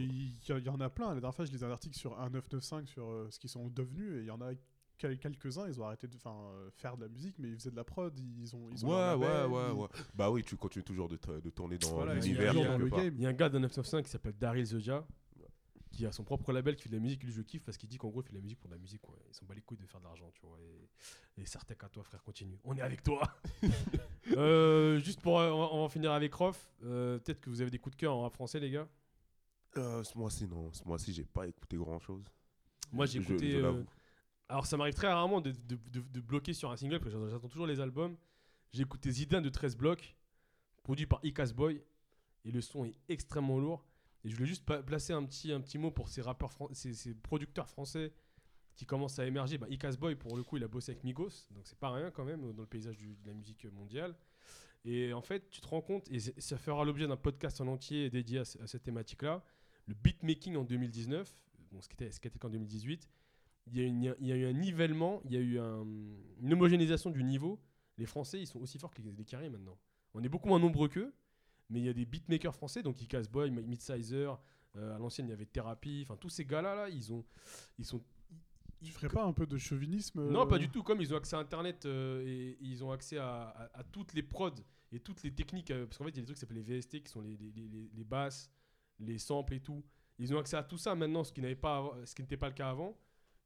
[0.60, 1.10] y, y en a plein.
[1.14, 4.14] La dernière fois, je lisais un article sur 1995 sur euh, ce qu'ils sont devenus.
[4.16, 4.50] Et il y en a
[4.98, 7.72] quel- quelques-uns, ils ont arrêté de enfin, euh, faire de la musique, mais ils faisaient
[7.72, 8.14] de la prod.
[8.40, 9.88] Ils ont, ils ont Ouais, ouais, ouais, ils- ouais.
[10.16, 12.54] Bah oui, tu continues toujours de, te- de tourner dans Voilà, l'univers.
[12.56, 13.00] il part.
[13.00, 13.14] game.
[13.18, 15.06] Il y a un gars de 995 qui s'appelle Daryl Zoja
[16.00, 17.22] qui a son propre label qui fait de la musique.
[17.24, 18.76] Lui, je kiffe parce qu'il dit qu'en gros, il fait de la musique pour de
[18.76, 19.02] la musique.
[19.02, 19.16] Quoi.
[19.28, 20.58] Ils s'en bat les couilles de faire de l'argent, tu vois.
[20.62, 22.58] Et, et Sartek à toi, frère, continue.
[22.64, 23.22] On est avec toi.
[24.38, 25.40] Euh, juste pour.
[25.40, 26.70] euh, on, va, on va en finir avec Rof.
[26.84, 28.88] Euh, Peut-être que vous avez des coups de cœur en rap français, les gars.
[29.78, 30.72] Euh, ce mois-ci, non.
[30.72, 32.24] Ce mois-ci, j'ai pas écouté grand-chose.
[32.92, 33.52] Moi, j'ai écouté.
[33.52, 33.84] je euh,
[34.48, 37.30] alors, ça m'arrive très rarement de, de- de- de bloquer sur un single parce que
[37.30, 38.16] j'attends toujours les albums.
[38.72, 40.16] J'ai écouté Zidane de 13 blocs,
[40.84, 41.82] produit par Icas Boy.
[42.46, 43.84] Et le son est extrêmement lourd.
[44.24, 47.14] Et je voulais juste placer un petit, un petit mot pour ces rappeurs, ces, ces
[47.16, 48.12] producteurs français
[48.76, 49.58] qui commencent à émerger.
[49.58, 52.12] Bah, Icas Boy, pour le coup, il a bossé avec Migos, donc c'est pas rien
[52.12, 54.16] quand même dans le paysage de la musique mondiale.
[54.86, 58.10] Et en fait, tu te rends compte, et ça fera l'objet d'un podcast en entier
[58.10, 59.44] dédié à, ce- à cette thématique-là,
[59.88, 61.34] le beatmaking en 2019,
[61.72, 63.10] bon, ce qui était, était qu'en 2018,
[63.68, 65.86] il y, a il y a eu un nivellement, il y a eu un-
[66.42, 67.60] une homogénéisation du niveau.
[67.98, 69.78] Les Français, ils sont aussi forts que les, les maintenant.
[70.14, 71.14] On est beaucoup moins nombreux qu'eux,
[71.70, 74.40] mais il y a des beatmakers français, donc Icas Boy, Midsizer,
[74.76, 77.26] euh, à l'ancienne il y avait Therapy, enfin tous ces gars-là, là, ils, ont,
[77.78, 78.00] ils sont...
[78.82, 80.84] Tu ils- ferais pas un peu de chauvinisme non, euh, pas du tout.
[80.84, 84.14] Comme ils ont accès à Internet euh, et ils ont accès à, à- à toutes
[84.14, 84.52] les prods
[84.92, 86.64] et toutes les techniques, euh, parce qu'en fait, il y a des trucs qui s'appellent
[86.64, 88.50] les VST, qui sont les, les- les- les basses,
[89.00, 89.84] les samples et tout.
[90.18, 92.38] Ils ont accès à tout ça maintenant, ce qui n'avait pas, av- ce qui n'était
[92.38, 92.98] pas le cas avant.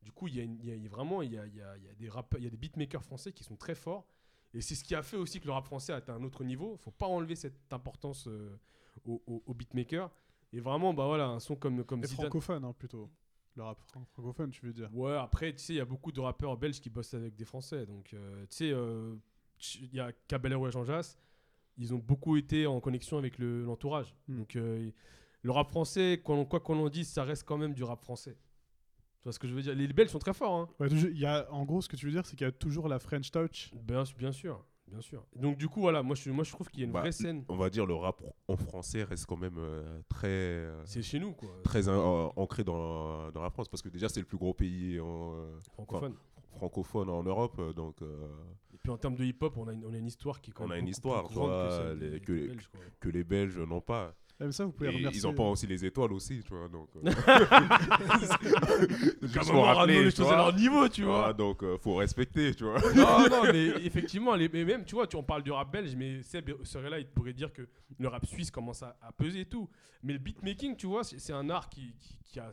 [0.04, 1.84] Du coup, il y a, y y vraiment, il y a, il y a- il
[1.84, 4.06] y a des rappeurs, il y a des beatmakers français qui sont très forts.
[4.54, 6.44] Et c'est ce qui a fait aussi que le rap français a atteint un autre
[6.44, 6.78] niveau.
[6.78, 8.56] Faut pas enlever cette importance euh,
[9.06, 10.10] aux beatmakers.
[10.52, 13.10] Et vraiment, bah voilà, un son comme comme Et Zidane- francophone, hein, plutôt.
[13.56, 14.90] Le rap fran- francophone, tu veux dire.
[14.96, 17.46] Ouais, après, tu sais, il y a beaucoup de rappeurs belges qui bossent avec des
[17.46, 17.86] Français.
[17.86, 19.16] Donc, euh, tu sais, euh,
[19.82, 21.18] il y a Caballero et Jean Jass.
[21.78, 24.14] Ils ont beaucoup été en connexion avec le- l'entourage.
[24.28, 24.38] Hmm.
[24.38, 24.92] Donc, euh,
[25.42, 28.38] le rap français, quoi qu'on en dise, ça reste quand même du rap français.
[29.24, 29.74] Tu vois ce que je veux dire?
[29.74, 30.54] Les Belges sont très forts.
[30.54, 30.70] Hein.
[30.82, 32.50] Ouais, toujours- il y a, en gros, ce que tu veux dire, c'est qu'il y
[32.50, 33.72] a toujours la French touch.
[33.74, 34.62] Bien, bien sûr.
[34.86, 35.26] Bien sûr.
[35.38, 37.14] Donc, du coup, voilà, moi, je, moi, je trouve qu'il y a une Bah, vraie
[37.14, 37.46] scène.
[37.48, 40.28] On va dire le rap en français reste quand même euh, très.
[40.28, 41.50] euh, C'est chez nous, quoi.
[41.64, 44.54] très in- euh, ancré dans, dans la France parce que déjà c'est le plus gros
[44.54, 46.16] pays en, euh, Francophone.
[46.58, 48.28] francophone en Europe euh, donc euh,
[48.74, 50.54] Et puis, en termes de hip-hop, on a, une, on a une histoire qui est
[50.54, 52.42] quand On même a une beaucoup histoire, plus grande que celle les- des- que des
[52.42, 52.80] les- Belges, quoi.
[53.00, 55.22] que les Belges n'ont pas Même ça, vous pouvez et remercier.
[55.22, 57.12] ils n'ont pas aussi les étoiles aussi tu vois donc euh,
[59.22, 60.38] juste pour rappeler, les tu choses à vois.
[60.38, 61.34] leur niveau, tu Ah, vois.
[61.34, 65.08] donc euh, faut respecter tu vois non, non, mais effectivement, les, mais même, tu vois,
[65.08, 68.08] tu, on parle du rap belge, mais Seb serait là, il pourrait dire que le
[68.08, 69.70] rap suisse commence à, à peser et tout.
[70.04, 72.52] Mais le beatmaking, tu vois, c'est c'est un art qui, qui- qui a,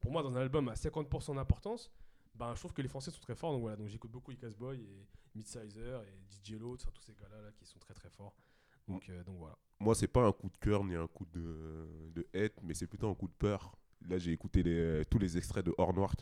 [0.00, 1.90] pour moi, dans un album, à 50% d'importance.
[2.34, 4.50] Ben, je trouve que les Français sont très forts, donc voilà, donc j'écoute beaucoup Icas
[4.58, 8.08] Boy et Midsizer et DJ Load, enfin, tous ces gars-là là, qui sont très très
[8.10, 8.34] forts.
[8.90, 9.56] Donc, euh, donc voilà.
[9.78, 12.86] moi c'est pas un coup de cœur ni un coup de, de hate mais c'est
[12.86, 13.72] plutôt un coup de peur
[14.08, 16.14] là j'ai écouté les, tous les extraits de Hors Noir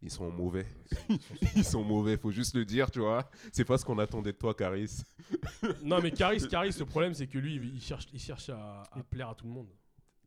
[0.00, 0.66] ils sont mauvais
[1.56, 4.38] ils sont mauvais faut juste le dire tu vois c'est pas ce qu'on attendait de
[4.38, 5.02] toi Caris
[5.82, 9.02] non, mais Caris, Caris, le problème, c'est que lui, il cherche, il cherche à, à
[9.02, 9.68] plaire à tout le monde.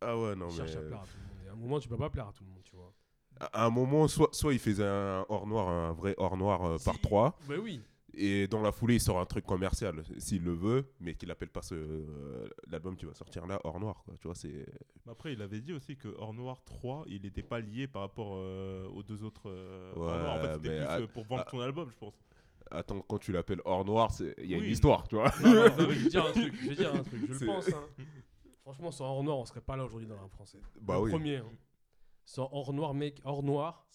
[0.02, 1.46] ah ouais non Il mais cherche à plaire à tout le monde.
[1.46, 2.94] Et à un moment, tu peux pas plaire à tout le monde, tu vois.
[3.40, 6.78] à un moment, soit, soit il faisait un hors noir, un vrai hors noir euh,
[6.84, 7.82] par Si- trois, Bah oui.
[8.18, 11.50] Et dans la foulée, il sort un truc commercial, s'il le veut, mais qu'il appelle
[11.50, 14.02] pas ce euh, l'album qui va sortir là, hors noir.
[14.06, 14.14] Quoi.
[14.22, 14.66] Tu vois, c'est.
[15.08, 18.36] Après, il avait dit aussi que Hors Noir 3, il n'était pas lié par rapport
[18.38, 19.50] euh, aux deux autres.
[19.50, 20.36] euh, Hors Ouais, Noir.
[20.38, 22.14] En fait, c'était mais plus à- euh, pour vendre à- ton album, je pense.
[22.72, 24.66] Attends, quand tu l'appelles hors noir, c'est- il y a Oui.
[24.66, 25.32] une histoire, tu vois.
[25.44, 27.68] Non, non, je vais dire un truc, je vais dire un truc, je le pense.
[27.70, 27.84] hein.
[28.64, 30.58] Franchement, sans hors noir, on serait pas là aujourd'hui dans le français.
[30.82, 31.12] Bah le oui.
[31.12, 31.36] premier.
[31.38, 31.46] hein.
[32.26, 33.86] Sans hors noir, mec, hors noir.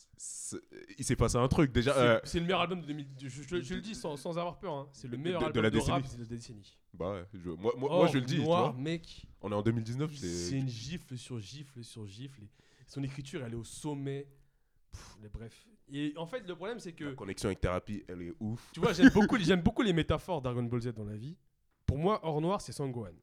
[0.98, 1.92] Il s'est passé un truc déjà.
[1.94, 3.06] C'est euh, c'est le meilleur album de 2000.
[3.22, 4.72] Je, je- je le dis sans, sans avoir peur.
[4.74, 4.88] hein.
[4.92, 6.18] C'est le meilleur de- de album la de, rap décennie.
[6.24, 6.78] de la décennie.
[6.94, 8.36] bah ouais, je- moi, moi, moi, Hors je le dis.
[8.36, 8.80] tu noir, vois.
[8.80, 9.26] mec.
[9.40, 10.14] On est en 2019.
[10.14, 12.42] C'est une gifle sur gifle sur gifle.
[12.86, 14.28] Son écriture, elle est au sommet.
[14.92, 15.66] Pff, mais bref.
[15.92, 17.04] Et en fait, le problème, c'est que.
[17.04, 18.70] La connexion avec thérapie, elle est ouf.
[18.72, 21.36] Tu vois, j'aime beaucoup, beaucoup les métaphores Dragon Ball Z dans la vie.
[21.86, 23.14] Pour moi, Hors Noir, c'est Sangohan.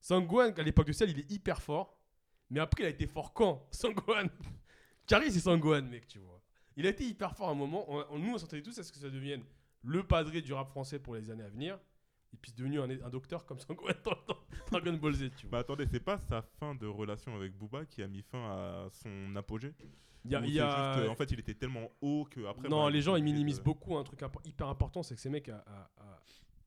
[0.00, 1.97] Sangohan, à l'époque de Cell, il est hyper fort.
[2.50, 4.28] Mais après, il a été fort quand Sangohan.
[5.06, 6.40] Kari, c'est Sangohan, mec, tu vois.
[6.76, 7.84] Il a été hyper fort à un moment.
[7.92, 9.42] On- on- nous, on s'entendait tous à ce que ça devienne
[9.82, 11.78] le padré du rap français pour les années à venir.
[12.32, 14.38] Et puis, c'est devenu un, un docteur comme Sangohan dans, dans
[14.70, 15.50] Dragon Ball Z, tu vois.
[15.50, 18.88] Bah attendez, c'est pas sa fin de relation avec Booba qui a mis fin à
[18.90, 19.74] son apogée?
[20.24, 22.68] Il y a, y juste, euh, en fait, il était tellement haut que après.
[22.68, 25.20] non, bah, les gens ils minimisent de- beaucoup un truc impo- hyper important, c'est que
[25.20, 26.20] ces mecs, à- à- à-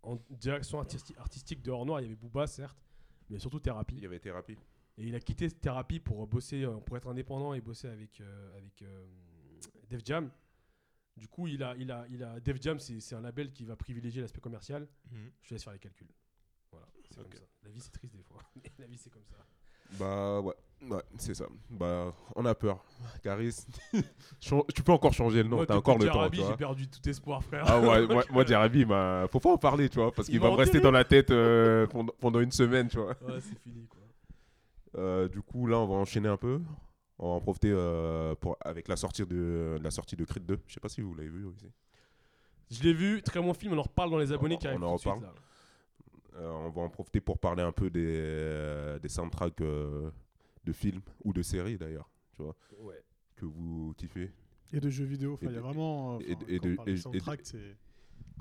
[0.04, 2.82] en direction artisti- artistique de Hors Noir, il y avait Booba certes,
[3.30, 3.96] mais surtout Thérapie.
[3.98, 4.58] Il y avait thérapie.
[4.98, 8.58] Et il a quitté Thérapie pour bosser, euh, pour être indépendant et bosser avec euh,
[8.58, 9.06] avec euh,
[9.90, 10.30] Def Jam.
[11.18, 13.76] Du coup, il a, il a, il a Def Jam, c'est un label qui va
[13.76, 14.88] privilégier l'aspect commercial.
[15.12, 15.32] Mhm.
[15.42, 16.08] Je te laisse faire les calculs.
[16.72, 17.46] Voilà, c'est comme ça.
[17.64, 18.42] La vie c'est triste des fois,
[18.80, 19.38] la vie c'est comme ça.
[20.00, 20.54] Bah ouais,
[20.90, 21.46] ouais c'est ça.
[21.70, 22.84] Bah on a peur.
[23.24, 23.66] Caris,
[24.40, 26.30] tu peux encore changer le nom, t'as encore le temps.
[26.32, 27.66] J'ai perdu tout espoir, frère.
[27.68, 30.40] Ah ouais, moi, moi Jarabi, bah, faut pas en parler, tu vois, parce Il qu'il
[30.40, 33.16] va va me rester dans la tête euh, pendant, pendant une semaine, tu vois.
[33.22, 34.01] Ouais, c'est fini quoi.
[34.96, 36.62] Euh, du coup, là, on va enchaîner un peu.
[37.20, 40.60] On va en profiter euh, pour, avec la sortie, de, la sortie de Creed 2.
[40.68, 41.70] Je sais pas si vous l'avez vu aussi.
[42.72, 44.82] Je l'ai vu, très bon film, on en reparle dans les abonnés On- qui arrivent
[44.84, 45.36] on en tout de suite, reparle.
[45.36, 46.40] là.
[46.40, 50.10] Euh, on va en profiter pour parler un peu des, euh, des soundtracks euh,
[50.64, 53.04] de films ou de séries d'ailleurs, tu vois, Ouais.
[53.36, 54.32] que vous kiffez.
[54.74, 55.38] Et de jeux vidéo.
[55.42, 56.16] Et il y a vraiment.
[56.16, 57.60] euh, et et quand de- et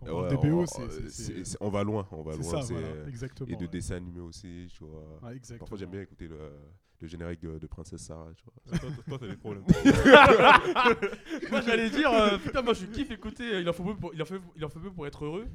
[0.01, 1.09] Quand on Ouais, parle des BO, on- c'est- euh, c'est.
[1.11, 2.51] c'est- c'est- c'est- on va loin, on va C'est loin.
[2.51, 3.49] ça, c'est- voilà, exactement.
[3.51, 3.69] et de ouais.
[3.69, 5.03] dessins animés aussi, tu vois.
[5.23, 5.59] Ouais, exactement.
[5.59, 6.39] Parfois, j'aime bien écouter le,
[7.01, 8.79] le générique de, de Princesse Sarah, tu vois.
[9.09, 9.65] Toi, t'as des problèmes.
[11.51, 14.13] moi j'allais dire, euh, putain, moi je kiffe écouter, euh, il en faut peu pour,
[14.15, 15.47] il en fait, il en fait peu pour être heureux.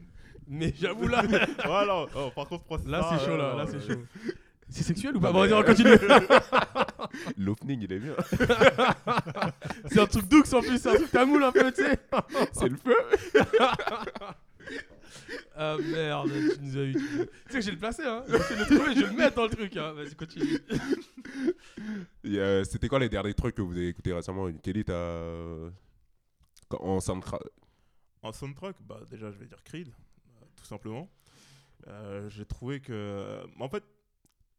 [0.48, 1.24] Mais j'avoue là,
[1.66, 2.06] voilà.
[2.16, 4.02] Oh, par contre, Princesse là c'est chaud là, euh, là c'est euh, chaud.
[4.76, 5.96] C'est sexuel ou pas Bon, vas-y, on continue.
[7.38, 8.14] L'opening, il est bien.
[9.90, 11.98] c'est un truc doux en plus, c'est un truc tamoul un peu, tu sais.
[12.52, 12.96] c'est le feu.
[15.56, 16.94] Ah merde, tu nous as eu.
[16.94, 18.24] Tu tu sais que j'ai le placé, hein.
[18.28, 19.94] Je vais le trouver, je vais le mettre dans le truc, hein.
[19.94, 20.60] Vas-y, continue.
[22.26, 24.52] Et, euh, C'était quoi les derniers trucs que vous avez écoutés récemment?
[24.62, 24.94] Kelly, t'as.
[24.94, 25.70] euh,
[26.68, 27.42] quand- En soundtrack.
[28.24, 31.10] En soundtrack, bah déjà je vais dire Creed, euh, tout simplement.
[31.88, 33.84] Euh, J'ai trouvé que, en fait,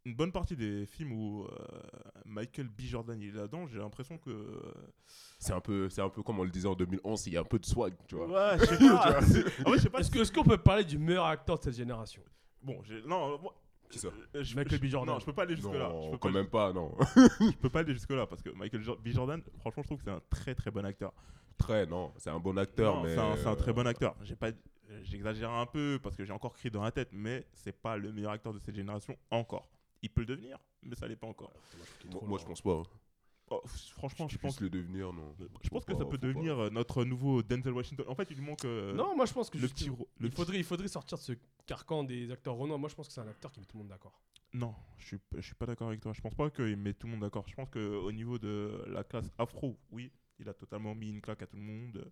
[0.07, 1.49] une bonne partie des films où euh,
[2.25, 2.83] Michael B.
[2.83, 4.63] Jordan il est là-dedans, j'ai l'impression que.
[5.39, 7.41] C'est un, peu, c'est un peu comme on le disait en 2011, il y a
[7.41, 8.27] un peu de swag, tu vois.
[8.29, 9.19] Ouais, je sais pas.
[9.19, 9.99] en fait, je sais pas.
[9.99, 12.23] Est-ce que- est-ce qu'on peut parler du meilleur acteur de cette génération?
[12.63, 13.55] Bon, j'ai- non, moi,
[13.91, 14.09] Qui ça?
[14.35, 14.91] euh, je- Michael je- B.
[14.91, 15.15] Jordan.
[15.15, 15.89] Non, je peux pas aller jusque là.
[15.91, 16.95] Je Non, peux quand pas, même pas, non.
[17.41, 19.09] je peux pas aller jusque là parce que Michael Jo- B.
[19.09, 21.13] Jordan, franchement, je trouve que c'est un très très bon acteur.
[21.59, 22.13] Très, non.
[22.17, 23.15] C'est un bon acteur, Non, mais.
[23.15, 24.15] c'est un, c'est un très euh, bon acteur.
[24.23, 24.51] J'ai pas,
[25.03, 28.13] j'exagère un peu parce que j'ai encore crié dans la tête, mais c'est pas le
[28.13, 29.69] meilleur acteur de cette génération encore.
[30.07, 31.53] Il peut le devenir, mais ça l'est pas encore.
[32.13, 32.75] Moi, moi, je pense pas.
[32.75, 32.83] hein.
[33.51, 35.35] Oh, franchement, je pense, le devenir, non.
[35.39, 36.27] je pense Faut que ça pas, peut faut pas.
[36.29, 38.05] devenir euh, notre nouveau Denzel Washington.
[38.09, 39.89] En fait, il lui manque euh, Non, moi je pense que le juste- petit.
[39.89, 41.33] ro- le il petit- faudrait, il faudrait sortir de ce
[41.65, 42.77] carcan des acteurs renois.
[42.79, 44.21] Moi je pense que c'est un acteur qui met tout le monde d'accord.
[44.53, 46.13] Non, je suis, je suis pas d'accord avec toi.
[46.13, 47.47] Je pense pas qu'il met tout le monde d'accord.
[47.49, 51.43] Je pense qu'au niveau de la classe afro, oui, il a totalement mis une claque
[51.43, 52.11] à tout le monde.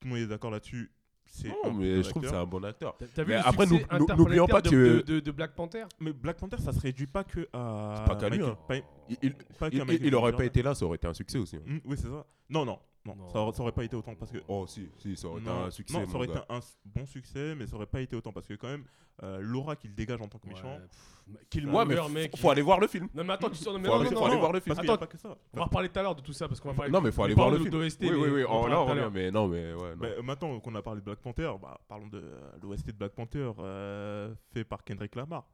[0.00, 0.90] Tout le monde est d'accord là-dessus.
[1.26, 2.96] C'est Non, mais bon je trouve que c'est un bon acteur.
[2.96, 5.20] T'as- T'as vu Mais le après, succès nous- nous- n'oublions pas interplanétaire de- que- de,
[5.20, 5.84] de Black Panther?
[6.00, 8.04] Mais Black Panther, ça se réduit pas que à.
[8.06, 8.56] Pas qu'à lui, hein.
[8.68, 10.14] pas- Il, il, pas qu'à il- Michael il B.
[10.14, 11.56] aurait pas été là, ça aurait été un succès aussi.
[11.56, 11.62] hein.
[11.66, 12.24] Mm, oui, c'est ça.
[12.50, 13.28] Non, non, non, Non.
[13.28, 14.38] Ça, aurait, ça aurait pas été autant parce que.
[14.48, 15.98] Oh, si, si, ça aurait été un succès.
[15.98, 18.54] non, ça aurait été un, bon succès, mais ça aurait pas été autant parce que
[18.54, 18.84] quand même
[19.22, 20.78] euh, l'aura qu'il dégage en tant que méchant.
[21.48, 22.36] Killmonger, Ouais, mais mec.
[22.36, 23.08] faut, aller voir le film.
[23.14, 23.72] Non mais attends, tu sors.
[23.72, 24.40] Non, mais Faut non, aller- non, faut non, aller non.
[24.40, 24.76] voir le film.
[24.76, 25.36] Qu'il Attends, pas que ça.
[25.52, 26.90] on va reparler tout à l'heure de tout ça parce qu'on va parler.
[26.90, 27.74] Non, mais faut aller voir le film.
[27.74, 29.94] Oui, oui, oui, là, on revient, mais non, mais ouais.
[30.02, 33.12] euh, maintenant qu'on a parlé de Black Panther, bah, parlons de euh, l'OST de Black
[33.12, 33.50] Panther
[34.52, 35.44] fait par Kendrick Lamar.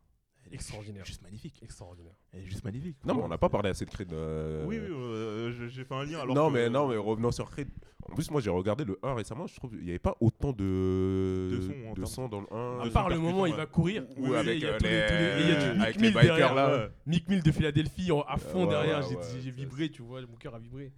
[0.53, 1.05] Extraordinaire.
[1.05, 1.61] Juste magnifique.
[1.63, 2.15] Extraordinaire.
[2.33, 2.97] Elle est juste magnifique.
[3.05, 4.13] Non, mais on n'a pas parlé assez de Creed.
[4.13, 7.31] euh, Oui, oui, euh, j'ai fait un lien alors non, que- mais, non, mais revenons
[7.31, 7.69] sur Creed.
[8.11, 9.47] En plus, moi, j'ai regardé le 1 récemment.
[9.47, 12.47] Je trouve qu'il n'y avait pas autant de, De son, en termes- son dans le
[12.53, 12.87] 1.
[12.87, 14.79] À part le moment où il va courir, Oui, sais, avec, il y a euh,
[14.79, 16.23] tous les- tous les- et il y a du les- Mick avec les Mill bikers,
[16.37, 16.55] derrière.
[16.55, 16.77] là.
[16.79, 16.91] Ouais.
[17.07, 19.89] Mick Mill de Philadelphie en- à fond Ouais, derrière, ouais, j'ai ouais, j'ai ça, vibré,
[19.91, 20.93] tu vois, mon cœur a vibré.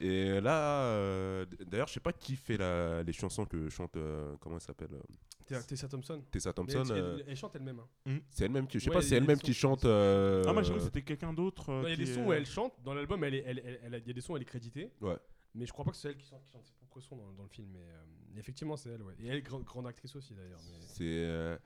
[0.00, 4.36] Et là, euh, d'ailleurs, je sais pas qui fait la, les chansons que chante, euh,
[4.40, 5.00] comment elle s'appelle euh,
[5.46, 6.22] T'es- Tessa Thompson.
[6.30, 6.84] Tessa Thompson.
[6.90, 7.80] elle, elle- elle chante elle-même.
[8.06, 8.18] hein.
[8.30, 9.84] c'est elle-même qui, je sais Ouais, pas, c'est elle-même qui chante.
[9.84, 11.70] euh, Ah, moi, j'ai cru que c'était quelqu'un d'autre.
[11.70, 12.74] euh, Il y a des est, sons où elle chante.
[12.82, 14.42] Dans l'album, elle est- elle- elle- elle a- il y a des sons où elle
[14.42, 14.90] est créditée.
[15.00, 15.16] Ouais.
[15.54, 17.32] Mais je crois pas que c'est elle qui chante, qui chante ses propres sons dans,
[17.32, 17.68] dans le film.
[17.72, 19.02] Mais euh, effectivement, c'est elle.
[19.02, 19.14] Ouais.
[19.20, 20.60] Et elle est grande, grande actrice aussi d'ailleurs.
[20.68, 21.56] mais- C'est euh,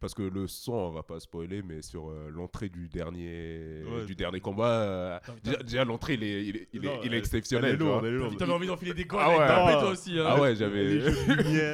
[0.00, 4.06] parce que le son, on va pas spoiler, mais sur euh, l'entrée du dernier Ouais.
[4.06, 7.14] du dernier combat, euh, déjà, déjà, l'entrée il est, il est, il est- Non, il
[7.14, 7.78] est exceptionnel.
[7.78, 9.46] T'avais envie d'enfiler des gants Ah avec ouais.
[9.46, 9.80] ta Ah.
[9.80, 10.18] toi aussi.
[10.18, 10.24] hein.
[10.26, 11.00] Ah ouais, j'avais.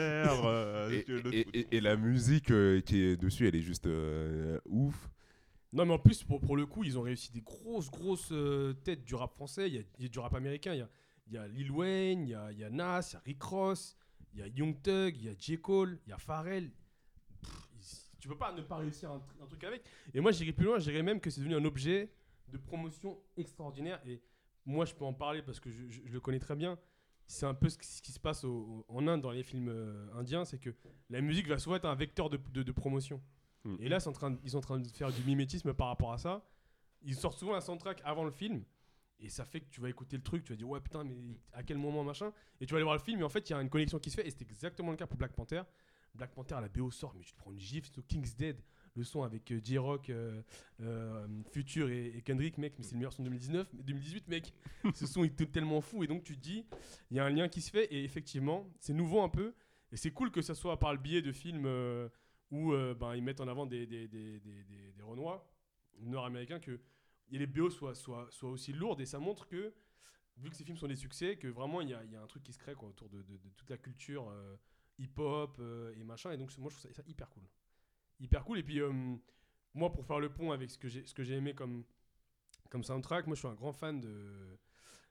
[0.04, 3.62] euh, Et, le- le- et- et- et la musique euh, qui est dessus, elle est
[3.62, 5.08] juste euh, ouf.
[5.72, 8.72] Non, mais en plus, pour, pour le coup, ils ont réussi des grosses, grosses euh,
[8.84, 9.68] têtes du rap français.
[9.68, 10.72] Il y a, il y a du rap américain.
[10.72, 10.88] Il y a,
[11.26, 13.22] il y a Lil Wayne, il y a, il y a Nas, il y a
[13.26, 13.96] Rick Ross,
[14.34, 15.58] il y a Young Thug, il y a J.
[15.58, 16.70] Cole, il y a Pharrell.
[18.24, 19.82] Tu peux pas ne pas réussir un, tr- un truc avec.
[20.14, 20.78] Et moi, j'irais plus loin.
[20.78, 22.10] Je dirais même que c'est devenu un objet
[22.48, 24.00] de promotion extraordinaire.
[24.06, 24.22] Et
[24.64, 26.78] moi, je peux en parler parce que je, je- je le connais très bien.
[27.26, 29.42] C'est un peu ce qui, ce qui se passe au- au- en Inde dans les
[29.42, 30.46] films euh, indiens.
[30.46, 30.70] C'est que
[31.10, 33.20] la musique va souvent être un vecteur de, de- de promotion.
[33.64, 33.76] Mm.
[33.80, 36.16] Et là, en train ils sont en train de faire du mimétisme par rapport à
[36.16, 36.42] ça.
[37.02, 38.64] Ils sortent souvent un soundtrack avant le film.
[39.20, 41.16] Et ça fait que tu vas écouter le truc, tu vas dire ouais putain mais
[41.52, 43.52] à quel moment machin Et tu vas aller voir le film et en fait il
[43.52, 45.62] y a une connexion qui se fait et c'est exactement le cas pour Black Panther.
[46.14, 48.60] Black Panther la BO sort mais tu te prends une gifle, c'est King's Dead,
[48.94, 50.42] le son avec euh, J-Rock, euh,
[50.80, 54.28] euh, Future et, et Kendrick mec mais c'est le meilleur son de 2019, mais 2018
[54.28, 54.52] mec.
[54.94, 56.64] Ce son est tellement fou et donc tu te dis
[57.10, 59.54] il y a un lien qui se fait et effectivement c'est nouveau un peu
[59.92, 62.08] et c'est cool que ça soit par le biais de films euh,
[62.50, 65.50] où ben, ils mettent en avant des, des, des, des, des- des Renois
[66.00, 66.80] nord-américains que
[67.30, 69.74] et les BO soient, soient, soient aussi lourdes et ça montre que
[70.36, 72.26] vu que ces films sont des succès que vraiment il y a, y a un
[72.26, 74.28] truc qui se crée quoi, autour de, de- de toute la culture
[74.98, 77.42] hip-hop euh, et machin et donc moi je trouve ça, ça hyper cool
[78.20, 78.92] hyper cool et puis euh,
[79.74, 81.84] moi pour faire le pont avec ce que j'ai ce que j'ai aimé comme
[82.70, 84.58] comme soundtrack moi je suis un grand fan de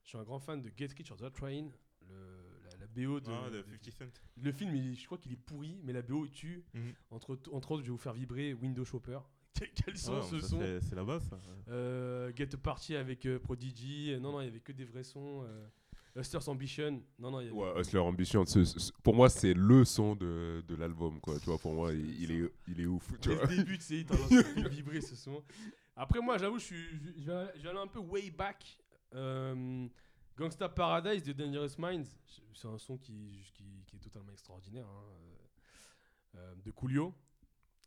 [0.04, 1.72] je suis un grand fan de Get Rich or Trying
[2.10, 4.22] le, la, la BO de, Ah, de de- 50 Cent.
[4.36, 6.66] le film, il- je crois qu'il est pourri, mais la BO tue.
[6.74, 6.94] Mhm.
[7.12, 9.20] Entre, entre autres, je vais vous faire vibrer Window Shopper.
[9.54, 11.40] Quel, quel son Ouais, ce son c'est- base, ça.
[11.70, 14.18] Euh, Get Party avec Prodigy.
[14.20, 15.48] Non, non, il y avait que des vrais sons.
[16.16, 17.02] Hustlers Ambition.
[17.18, 17.58] Non, non, il y avait.
[17.58, 18.44] Ouais, Hustler Ambition,
[19.02, 21.40] pour moi, c'est le son de, de l'album, quoi.
[21.40, 23.12] Tu vois, pour moi, il, il est, il est ouf.
[23.20, 23.46] Tu Dès vois.
[23.48, 24.06] le début, tu sais,
[24.70, 25.44] vibrer ce son.
[25.96, 28.30] Après, moi, j'avoue, je suis, je, je vais aller- je vais aller un peu way
[28.32, 28.78] back.
[29.16, 29.88] Euh,
[30.38, 32.08] Gangsta Paradise de Dangerous Minds.
[32.54, 34.88] C'est un son qui, qui, qui est totalement extraordinaire.
[34.88, 35.04] hein.
[36.36, 37.14] Euh, euh, de Coolio.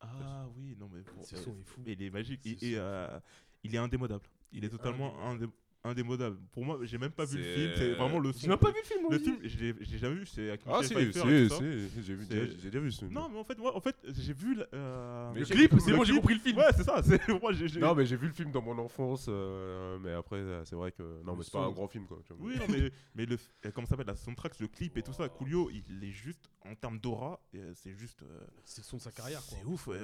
[0.01, 1.81] Ah oui, non mais bon, Ce son est fou.
[1.87, 3.19] il est magique Ce et, euh,
[3.65, 4.27] il est indémodable.
[4.53, 5.49] Il est totalement indé-
[5.87, 6.37] indémodable.
[6.53, 7.73] Pour moi, j'ai même pas vu le film.
[7.77, 8.49] C'est vraiment le J'ai son.
[8.49, 9.59] même pas vu le film, moi Le film, je
[9.93, 10.27] l'ai jamais vu.
[10.27, 11.57] C'est avec Ah, Michel si, Pfeiffer ça.
[11.57, 13.13] si, j'ai vu- j'ai j'ai déjà vu ce film.
[13.13, 15.93] Non, mais en fait, moi, en fait, j'ai vu le, euh, Le j'ai- clip, c'est
[15.93, 16.59] bon, j'ai compris le film.
[16.59, 17.03] Ouais, c'est ça.
[17.03, 17.69] C'est moi, j'ai.
[17.69, 20.77] j'ai- Non, mais j'ai vu le film dans mon enfance, euh, mais après, euh, c'est
[20.77, 21.03] vrai que.
[21.25, 22.19] Non, mais c'est pas un grand film, quoi.
[22.27, 22.47] tu vois.
[22.47, 25.13] Oui, non, mais, mais le, euh, comment ça s'appelle, la soundtrack, le clip et tout
[25.13, 27.41] ça, Coolio, il est juste, en termes d'aura,
[27.75, 28.23] c'est juste.
[28.23, 29.57] euh, C'est le son de sa carrière, quoi.
[29.59, 29.95] c'est ouf, Pour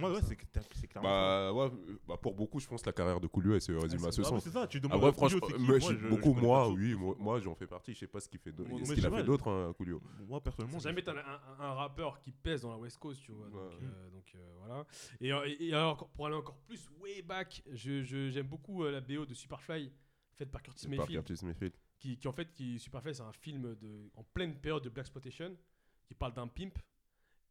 [0.00, 1.08] moi, ouais, c'est clairement.
[1.08, 1.70] Bah, ouais,
[2.06, 4.12] bah, pour beaucoup, je pense que la carrière de Coolio, elle se résume Ouais, à
[4.12, 4.44] c'est- ce Ah, sens.
[4.44, 5.00] c'est ça, tu demandes
[5.34, 7.94] Ouais, moi, je- je- beaucoup, moi, pas oui, moi, moi, j'en fais partie.
[7.94, 9.22] Je sais pas ce qu'il fait, Moi, ce qu'il a fait pas.
[9.22, 10.00] d'autre, hein, Coolio.
[10.26, 10.78] Moi, personnellement.
[10.78, 13.48] Jamais t'as un, un- un rappeur qui pèse dans la West Coast, tu vois.
[13.48, 13.78] Donc, Ouais.
[13.86, 14.86] euh, donc, euh, voilà.
[15.20, 19.24] Et, euh, et- alors, pour aller encore plus way back, j'aime beaucoup euh, la BO
[19.26, 19.92] de Superfly,
[20.34, 21.24] faite par Curtis Mayfield.
[21.24, 21.72] Curtis Mayfield.
[21.98, 25.04] Qui, qui, en fait, qui, Superfly, c'est un film de, en pleine période de Black
[25.06, 25.56] Exploitation
[26.06, 26.78] qui parle d'un pimp.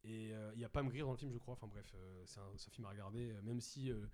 [0.04, 1.54] Et euh, il y a Pam Grier dans le film, je crois.
[1.56, 4.06] Enfin bref, euh, c'est un, un film à regarder, euh, même si euh,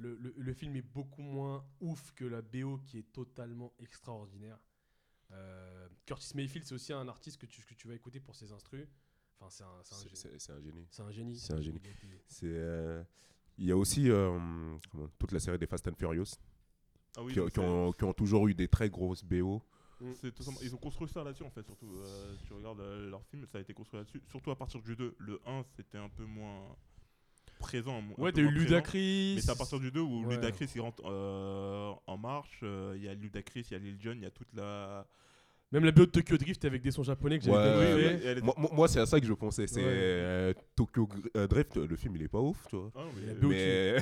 [0.00, 4.58] le, le- le film est beaucoup moins ouf que la BO qui est totalement extraordinaire.
[5.32, 8.50] Euh, Curtis Mayfield, c'est aussi un artiste que tu, que tu vas écouter pour ses
[8.52, 8.86] instrus.
[9.38, 10.38] Enfin, c'est un, c'est un C'est- génie.
[10.38, 10.86] C'est un génie.
[10.90, 11.36] C'est un génie.
[11.38, 11.80] c'est un génie.
[12.42, 13.02] Il euh,
[13.58, 16.24] Il y a aussi euh, comment, toute la série des Fast and Furious
[17.16, 19.62] Ah oui, qui, ont, qui ont toujours eu des très grosses BO.
[19.98, 21.92] tout simplement- Ils ont construit ça là-dessus en fait, surtout.
[21.94, 24.22] euh, tu regardes euh, leur film, ça a été construit là-dessus.
[24.28, 25.14] Surtout à partir du 2.
[25.18, 26.76] Le 1, c'était un peu moins
[27.60, 28.02] présent.
[28.18, 28.50] Ouais, t'as eu.
[28.50, 29.34] Ludacris.
[29.36, 30.34] Mais c'est à partir du 2 où Ouais.
[30.34, 32.58] Ludacris il rentre euh, en marche.
[32.64, 35.06] euh, Il y a Ludacris, il y a Lil Jon, il y a toute la.
[35.72, 38.40] Même la BO de Tokyo Drift avec des sons japonais que j'avais Ouais,
[38.72, 39.68] Moi, c'est à ça que je pensais.
[39.68, 39.86] C'est Ouais.
[39.88, 42.90] euh, Tokyo Gr- euh, Drift, le film, il est pas ouf, tu vois.
[42.96, 43.96] Ah mais- La BO Mais,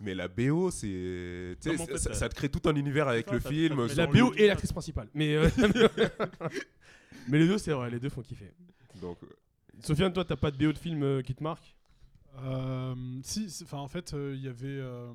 [0.00, 1.54] mais la BO, c'est.
[1.64, 3.86] en fait, ça, te crée tout un univers avec ça, le ça- film.
[3.96, 5.06] La BO et l'actrice principale.
[5.14, 5.48] Mais, euh,
[7.28, 8.50] mais les deux, c'est vrai, les deux font kiffer.
[9.00, 9.18] Donc,
[9.80, 11.74] Sofiane, toi, t'as pas de BO de film qui te marque?
[12.38, 15.12] Euh, si, enfin en fait, euh, il y avait, euh,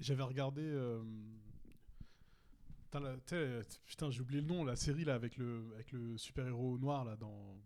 [0.00, 1.00] j'avais regardé, euh,
[2.84, 6.78] putain, la- j'ai oublié le nom, la série là avec le, avec le super héros
[6.78, 7.56] noir là dans,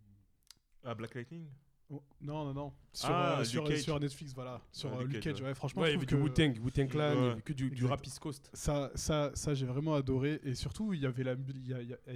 [0.85, 1.47] Ah, Black Lightning?
[1.91, 2.73] Oh, Non, non, non.
[2.93, 3.83] Sur, Ah, euh, Luke sur, Cage.
[3.83, 4.61] sur Netflix, voilà.
[4.73, 5.49] Sur Ah, Luke Cage, ouais.
[5.49, 5.55] ouais.
[5.55, 7.31] Franchement, Ouais, il y avait trouve du que Wu-Tang, Wu-Tang Clan, il y Ouais.
[7.33, 7.89] avait que du, du Exact.
[7.91, 8.51] rap East Coast.
[8.53, 10.41] ça, ça, ça j'ai vraiment adoré.
[10.43, 11.69] Et surtout, il y avait la, il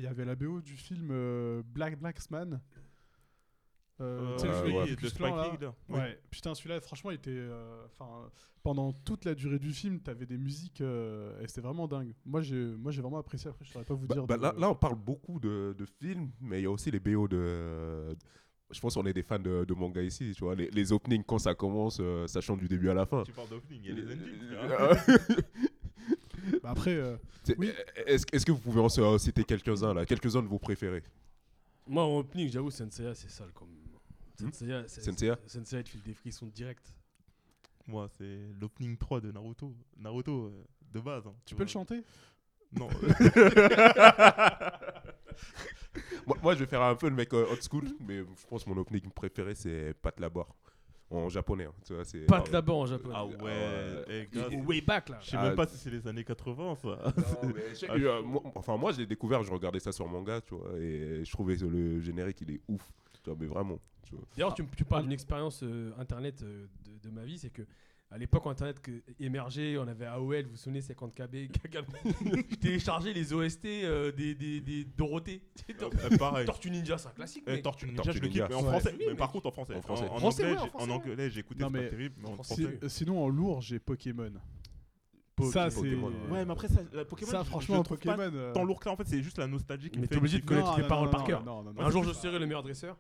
[0.03, 2.61] y, avait la BO du film Black Blacksman.
[4.01, 5.57] Euh, tu sais, le Euh, film ouais.
[5.59, 5.75] de là.
[5.89, 7.31] Ouais, putain, celui-là, franchement, il était.
[7.31, 7.87] euh,
[8.63, 12.13] pendant toute la durée du film, t'avais des musiques euh, et c'était vraiment dingue.
[12.25, 13.49] Moi, j'ai, moi, j'ai vraiment apprécié.
[13.49, 14.27] Après, je saurais pas vous Bah, dire.
[14.27, 16.91] bah, de- là, là, on parle beaucoup de, de films, mais il y a aussi
[16.91, 18.15] les BO de.
[18.71, 20.57] Je pense qu'on est des fans de, de manga ici, tu vois.
[20.57, 23.23] Les, les openings, quand ça commence, euh, ça chante du début à la fin.
[23.23, 25.41] Tu parles d'opening, il y a les endings.
[26.63, 27.17] Bah, après, euh,
[27.59, 27.71] Oui.
[28.07, 31.03] Est-ce est-ce que vous pouvez en en citer quelques-uns, là Quelques-uns de vos préférés?
[31.87, 33.69] Moi, en opening, j'avoue, Senseiya, c'est sale comme.
[34.41, 36.95] Hmm Senseiya, c'est- Senseiya Senseiya, il file des frissons direct.
[37.87, 39.75] Moi, c'est l'opening 3 de Naruto.
[39.97, 41.27] Naruto, euh, de base.
[41.27, 41.73] hein, tu peux le vois.
[41.73, 42.03] chanter?
[42.73, 42.89] Non.
[46.27, 48.65] moi, moi, je vais faire un peu le mec euh, old school, mais je pense
[48.65, 50.55] que mon opening préféré, c'est Pat Labor.
[51.09, 52.05] En japonais, hein, tu vois.
[52.05, 53.15] c'est- Pas de là-bas en japonais.
[53.17, 53.37] ah ouais.
[53.37, 54.05] ouais.
[54.09, 55.19] eh, gars, Ou way back là.
[55.23, 56.89] Je sais Ah, même pas si c'est les années 80, ça.
[56.89, 59.93] Non, mais je sais que, euh, moi- enfin, moi, je l'ai découvert, je regardais ça
[59.93, 62.83] sur manga, tu vois, et je trouvais que le générique, il est ouf,
[63.23, 63.79] tu vois, mais vraiment.
[64.03, 64.25] tu vois.
[64.37, 67.63] D'ailleurs, tu, tu parles d'une expérience euh, internet euh, de, de ma vie, c'est que
[68.11, 71.35] à l'époque internet que- émergeait, on avait AOL, vous vous souvenez 50 KB,
[72.51, 75.43] je téléchargeais les OST euh, des, des, des Dorothée.
[75.83, 76.47] Euh, pareil.
[76.47, 77.43] Tortue Ninja, c'est un classique.
[77.47, 77.61] Eh.
[77.63, 78.71] Tortue Ninja, Tortue je le kiffe, mais en Ouais.
[78.71, 78.95] français.
[78.99, 79.75] Oui, mais par contre, en français.
[79.75, 80.09] En français.
[80.09, 82.15] En, Français, anglais, ouais, en en anglais, j'ai écouté, c'est pas terrible.
[82.23, 84.33] Mais en français, euh, Sinon, en lourd, j'ai Pokémon.
[85.37, 85.81] Poké- ça, c'est.
[85.81, 88.17] Ouais, mais après, ça, Pokémon, ça, franchement, je Pokémon.
[88.17, 88.91] pas euh, tant lourd que ça.
[88.93, 90.15] En fait, c'est juste la nostalgie qui me Mais fait.
[90.15, 91.45] t'es obligé de connaître les paroles par cœur.
[91.79, 92.97] Un jour, je serai le meilleur dresseur.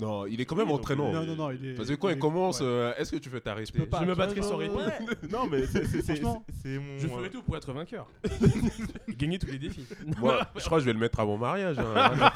[0.00, 1.10] Non, il est quand même Oui, entraînant.
[1.12, 1.74] Non, non, non, il est.
[1.74, 2.66] Parce que quand il, commence, ouais.
[2.66, 4.00] euh, est-ce que tu veux t'arrêter peux pas.
[4.00, 4.76] Je me battrai sans rythme.
[4.76, 5.28] ouais.
[5.30, 6.42] Non, mais c'est- mon.
[6.64, 8.06] Je euh, ferai tout pour être vainqueur.
[9.08, 9.86] Gagner tous les défis.
[10.18, 11.76] Moi, je crois que je vais le mettre à mon mariage.
[11.78, 12.30] hein.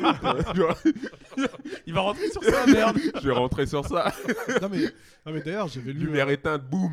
[1.87, 2.99] Il va rentrer sur ça, merde.
[3.23, 4.13] je vais rentrer sur ça.
[4.61, 4.85] Non, mais,
[5.27, 6.07] non, mais d'ailleurs, j'avais lu.
[6.07, 6.91] Lumière euh, éteinte, boum.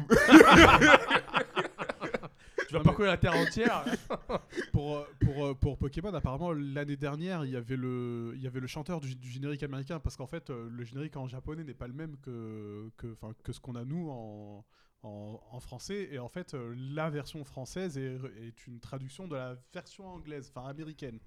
[2.69, 3.83] Tu vas parcourir la terre entière.
[4.71, 8.45] pour, euh, pour, euh, pour Pokémon, apparemment, l'année dernière, il y avait le, il y
[8.45, 11.63] avait le chanteur du, du générique américain, parce qu'en fait, euh, le générique en japonais
[11.63, 14.63] n'est pas le même que, que, que ce qu'on a nous en,
[15.01, 16.09] en, en français.
[16.11, 16.55] Et en fait,
[16.93, 21.19] la version française est, est une traduction de la version anglaise, enfin américaine.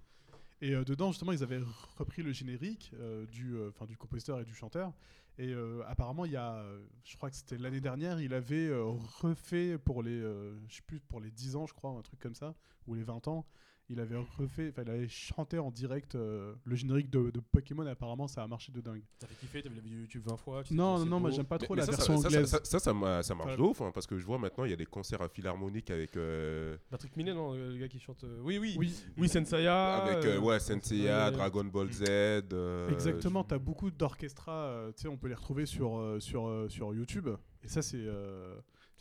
[0.62, 1.60] Et euh, dedans, justement, ils avaient
[1.98, 4.92] repris le générique euh, du, euh, du compositeur et du chanteur.
[5.38, 8.68] Et euh, apparemment, il y a, euh, je crois que c'était l'année dernière, il avait
[8.68, 12.20] euh, refait pour les, je sais plus, pour les 10 ans, je crois, un truc
[12.20, 12.54] comme ça,
[12.86, 13.46] ou les 20 ans,
[13.92, 17.86] il avait refait, enfin, il avait chanté en direct euh, le générique de, de Pokémon,
[17.86, 19.02] et apparemment, ça a marché de dingue.
[19.18, 20.62] T'as fait kiffer, t'as vu la vidéo YouTube 20 fois.
[20.62, 22.46] tu sais Non, non, non, moi, j'aime pas trop Mais la ça, version ça, anglaise.
[22.48, 23.56] Ça, ça, ça, ma- ça marche Ouais.
[23.56, 25.90] de ouf, hein, parce que je vois maintenant, il y a des concerts à philharmonique
[25.90, 26.16] avec.
[26.16, 28.24] euh, Patrick Minet, non, le gars qui chante.
[28.24, 28.74] euh, Oui, oui.
[28.78, 29.96] oui, Oui, Senseiya.
[29.96, 31.30] avec ouais, Senseiya.
[31.30, 32.02] Dragon Ball Z.
[32.08, 36.18] euh, Exactement, tu as beaucoup d'orchestra, euh, tu sais, on peut les retrouver sur, euh,
[36.20, 37.28] sur, euh, sur YouTube.
[37.62, 38.04] Et ça, c'est.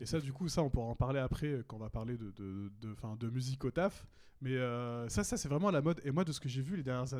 [0.01, 2.17] Et ça, du coup, ça, on pourra en parler après euh, quand on va parler
[2.17, 4.07] de, de, de, 'fin, de musique au taf.
[4.41, 6.01] Mais euh, ça, ça c'est vraiment la mode.
[6.03, 7.13] Et moi, de ce que j'ai vu les dernières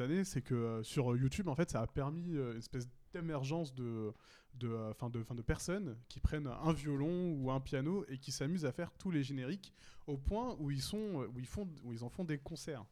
[0.00, 4.14] années, c'est que euh, sur YouTube, en fait, ça a permis une espèce d'émergence de,
[4.54, 8.32] de, 'fin, de, 'fin, de personnes qui prennent un violon ou un piano et qui
[8.32, 9.74] s'amusent à faire tous les génériques
[10.06, 12.86] au point où ils, sont, où ils, font, où ils en font des concerts.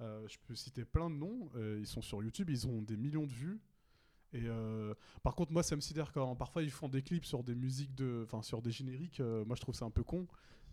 [0.00, 1.50] Je peux citer plein de noms.
[1.78, 3.60] ils sont sur YouTube, ils ont des millions de vues.
[4.32, 7.42] Et euh, par contre, moi, ça me sidère quand parfois ils font des clips sur
[7.42, 9.20] des musiques de, enfin sur des génériques.
[9.20, 10.26] euh, moi, je trouve ça un peu con.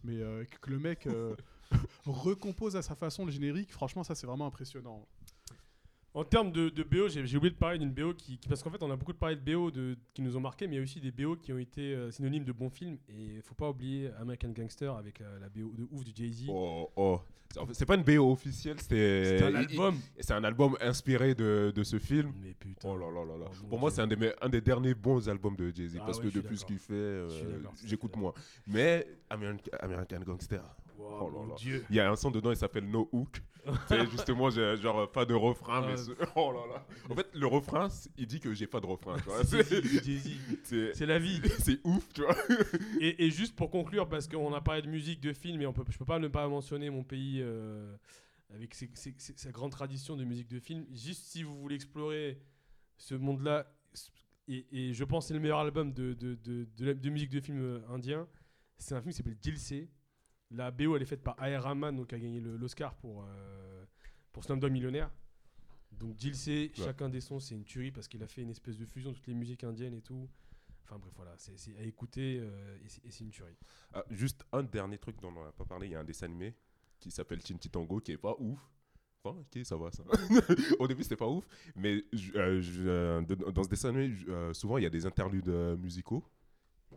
[0.03, 1.07] Mais euh, que le mec
[2.05, 5.07] recompose à sa façon le générique, franchement, ça c'est vraiment impressionnant.
[6.15, 8.69] En termes de, de BO, j'ai oublié de parler d'une BO qui, qui- Parce qu'en
[8.71, 10.77] fait, on a beaucoup de parlé de BO de, qui nous ont marqué, mais il
[10.77, 12.97] y a aussi des BO qui ont été euh, synonymes de bons films.
[13.09, 16.45] Et faut pas oublier American Gangster avec la, la BO de ouf du Jay-Z.
[16.49, 17.19] Oh, oh.
[17.73, 19.95] C'est- pas une BO officielle, c'est un album.
[20.19, 22.33] c'est un album inspiré de, de ce film.
[22.41, 22.89] Mais putain.
[22.89, 23.45] Oh là là là là.
[23.63, 26.05] Oh Pour moi, c'est un, des me- un des derniers bons albums de Jay-Z Ah
[26.05, 27.29] parce ouais, que depuis ce qu'il fait, euh,
[27.85, 28.33] j'écoute moins.
[28.67, 30.63] Mais American, American Gangster,
[31.05, 31.55] Wow, Oh là mon là.
[31.55, 31.85] Dieu.
[31.89, 33.41] il y a un son dedans, il s'appelle No Hook.
[33.87, 35.97] c'est justement, j'ai genre pas de refrain, mais Ah.
[35.97, 36.85] ce- oh là là.
[37.09, 37.87] En fait, le refrain,
[38.17, 39.15] il dit que j'ai pas de refrain.
[39.43, 41.41] C'est la vie.
[41.59, 42.35] c'est ouf, tu vois.
[42.99, 45.73] Et, et juste pour conclure, parce qu'on a parlé de musique, de film, et on
[45.73, 47.95] peut, je peux pas ne pas mentionner mon pays euh,
[48.53, 50.85] avec ses- ses- ses- sa grande tradition de musique de film.
[50.93, 52.39] Juste si vous voulez explorer
[52.97, 53.71] ce monde-là,
[54.47, 57.09] et, et je pense que c'est le meilleur album de, de, de, de la- de
[57.09, 58.27] musique de film euh, indien,
[58.77, 59.89] c'est un film qui s'appelle Dilsé.
[60.51, 61.63] La BO, elle est faite par A.R.
[61.63, 63.85] Rahman, donc qui a gagné l'Oscar pour, euh,
[64.31, 65.09] pour Slumdog Millionnaire.
[65.91, 66.85] Donc Dilsé, Ouais.
[66.85, 69.15] chacun des sons, c'est une tuerie parce qu'il a fait une espèce de fusion de
[69.15, 70.29] toutes les musiques indiennes et tout.
[70.83, 73.57] Enfin bref, voilà, c'est à écouter euh, et c'est- une tuerie.
[73.93, 76.25] Ah, juste un dernier truc dont on n'a pas parlé, il y a un dessin
[76.27, 76.53] animé
[76.99, 78.59] qui s'appelle Chinchi Tango qui est pas ouf.
[79.23, 80.03] Enfin, ok, ça va, ça.
[80.79, 81.47] Au début, c'était pas ouf.
[81.75, 82.03] Mais
[82.35, 84.13] euh, je- euh, dans ce dessin animé,
[84.53, 86.23] souvent, il y a des interludes musicaux.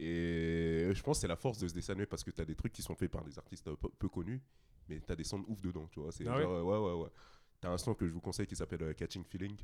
[0.01, 2.45] Et je pense que c'est la force de ce dessin animé parce que tu as
[2.45, 3.69] des trucs qui sont faits par des artistes
[3.99, 4.41] peu, connus,
[4.89, 6.13] mais tu as des sons de ouf dedans, tu vois.
[6.13, 7.11] C'est Ah genre, ouais, ouais, ouais.
[7.61, 9.57] Tu as un son que je vous conseille qui s'appelle euh, Catching Feeling,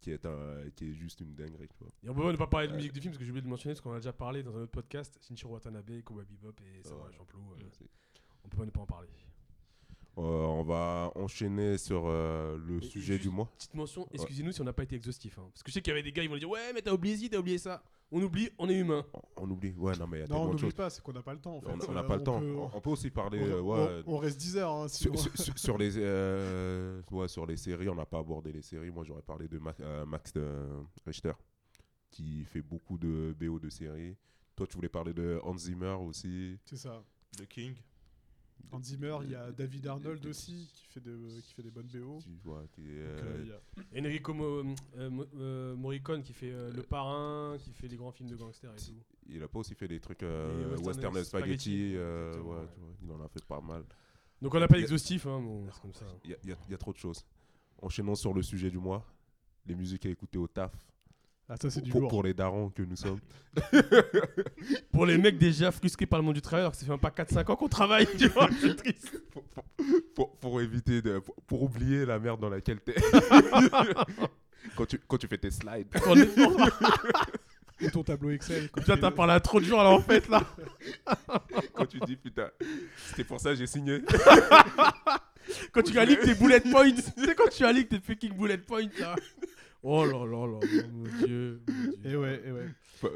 [0.00, 1.92] qui est, un, qui est juste une dinguerie, tu vois.
[2.02, 3.42] Et on peut pas ne pas parler de musique du film parce que j'ai oublié
[3.42, 5.18] de mentionner parce qu'on en a déjà parlé dans un autre podcast.
[5.22, 7.16] Shinichiro Watanabe, Cowboy Bebop et Samurai Ouais.
[7.16, 7.40] Champloo.
[7.58, 7.86] euh,
[8.44, 9.08] on peut pas ne pas en parler.
[10.18, 13.48] Euh, on va enchaîner sur euh, le Et sujet juste- du mois.
[13.56, 15.38] Petite mention, excusez-nous si on n'a pas été exhaustif.
[15.38, 15.48] hein.
[15.52, 16.92] Parce que je sais qu'il y avait des gars, ils vont dire Ouais, mais t'as
[16.92, 17.82] oublié ci, t'as oublié ça.
[18.12, 19.06] On oublie, on est humain.
[19.36, 19.72] On, oublie.
[19.78, 21.22] Ouais, non, mais il y a Non, on tellement de n'oublie pas, c'est qu'on n'a
[21.22, 21.56] pas le temps.
[21.56, 21.88] En fait.
[21.88, 22.40] On n'a pas le temps.
[22.40, 23.38] peut- On, peut aussi parler.
[23.40, 24.72] on, euh, on- ouais, on reste 10 heures.
[24.72, 28.06] hein, si sur, on- sur- sur- sur les, euh, ouais, sur les séries, on n'a
[28.06, 28.90] pas abordé les séries.
[28.90, 31.32] Moi, j'aurais parlé de Ma- euh, Max euh, Richter,
[32.10, 34.16] qui fait beaucoup de BO de séries.
[34.56, 36.58] Toi, tu voulais parler de Hans Zimmer aussi.
[36.64, 37.02] C'est ça.
[37.38, 37.74] The King.
[38.72, 41.88] Hans Zimmer, il y a David Arnold aussi qui fait, de, qui fait des bonnes
[41.92, 42.18] BO.
[42.78, 43.16] Euh,
[43.94, 48.12] euh, Enrico Mo- euh, Mo- Morricone qui fait euh, Le Parrain, qui fait les grands
[48.12, 48.92] films de gangsters et tout.
[49.28, 51.96] il a pas aussi fait des trucs euh, Western western Spaghetti, spaghetti.
[51.96, 52.66] euh, exactement, ouais, ouais.
[52.74, 53.84] tu vois, il en a fait pas mal.
[54.42, 56.06] Donc on n'a pas Il y a- exhaustif, hein, bon, c'est comme ça.
[56.24, 57.24] Il y a, il y a- il y a trop de choses.
[57.82, 59.04] Enchaînons sur le sujet du mois.
[59.66, 60.72] Les musiques à écouter au taf.
[61.52, 62.10] Ah, ça, c'est du Pour, lourd.
[62.10, 63.18] pour les darons que nous sommes.
[64.92, 67.00] Pour les mecs déjà frustrés par le monde du travail, alors que ça fait même
[67.00, 69.20] pas 4-5 ans qu'on travaille, tu vois, c'est triste.
[69.32, 69.64] pour, pour-
[70.14, 71.20] pour- pour éviter de.
[71.48, 72.94] Pour, oublier la merde dans laquelle t'es.
[74.76, 75.88] quand, tu, quand tu fais tes slides.
[77.80, 78.68] Et ton tableau Excel.
[78.68, 80.42] Putain, t'as parlé à trop de jours là en fait là.
[81.72, 82.50] Quand tu dis putain,
[83.08, 84.02] c'était pour ça que j'ai signé.
[85.72, 88.86] Quand tu allies tes bullet points, tu sais quand tu allies tes fucking bullet points
[89.00, 89.16] là.
[89.82, 90.88] Oh là là là, mon dieu.
[90.92, 91.62] mon Dieu.
[92.04, 92.66] Et ouais, et ouais.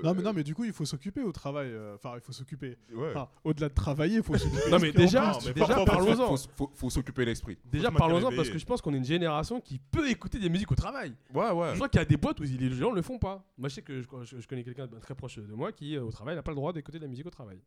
[0.02, 1.68] Non mais, non, mais du coup, il faut s'occuper au travail.
[1.70, 2.78] euh, Enfin, il faut s'occuper.
[2.94, 3.10] Ouais.
[3.10, 4.70] Enfin, au-delà de travailler, il faut s'occuper.
[4.70, 6.36] Non mais déjà, mais déjà parlons-en.
[6.36, 7.58] Faut, faut, faut s'occuper l'esprit.
[7.66, 10.72] Déjà parlons-en parce que je pense qu'on est une génération qui peut écouter des musiques
[10.72, 11.14] au travail.
[11.34, 11.70] Ouais, ouais.
[11.72, 13.44] Je crois qu'il y a des boîtes où les gens le font pas.
[13.58, 15.96] Moi je sais que je, je- je connais quelqu'un de très proche de moi qui
[15.96, 17.58] euh, au travail n'a pas le droit d'écouter de la musique au travail.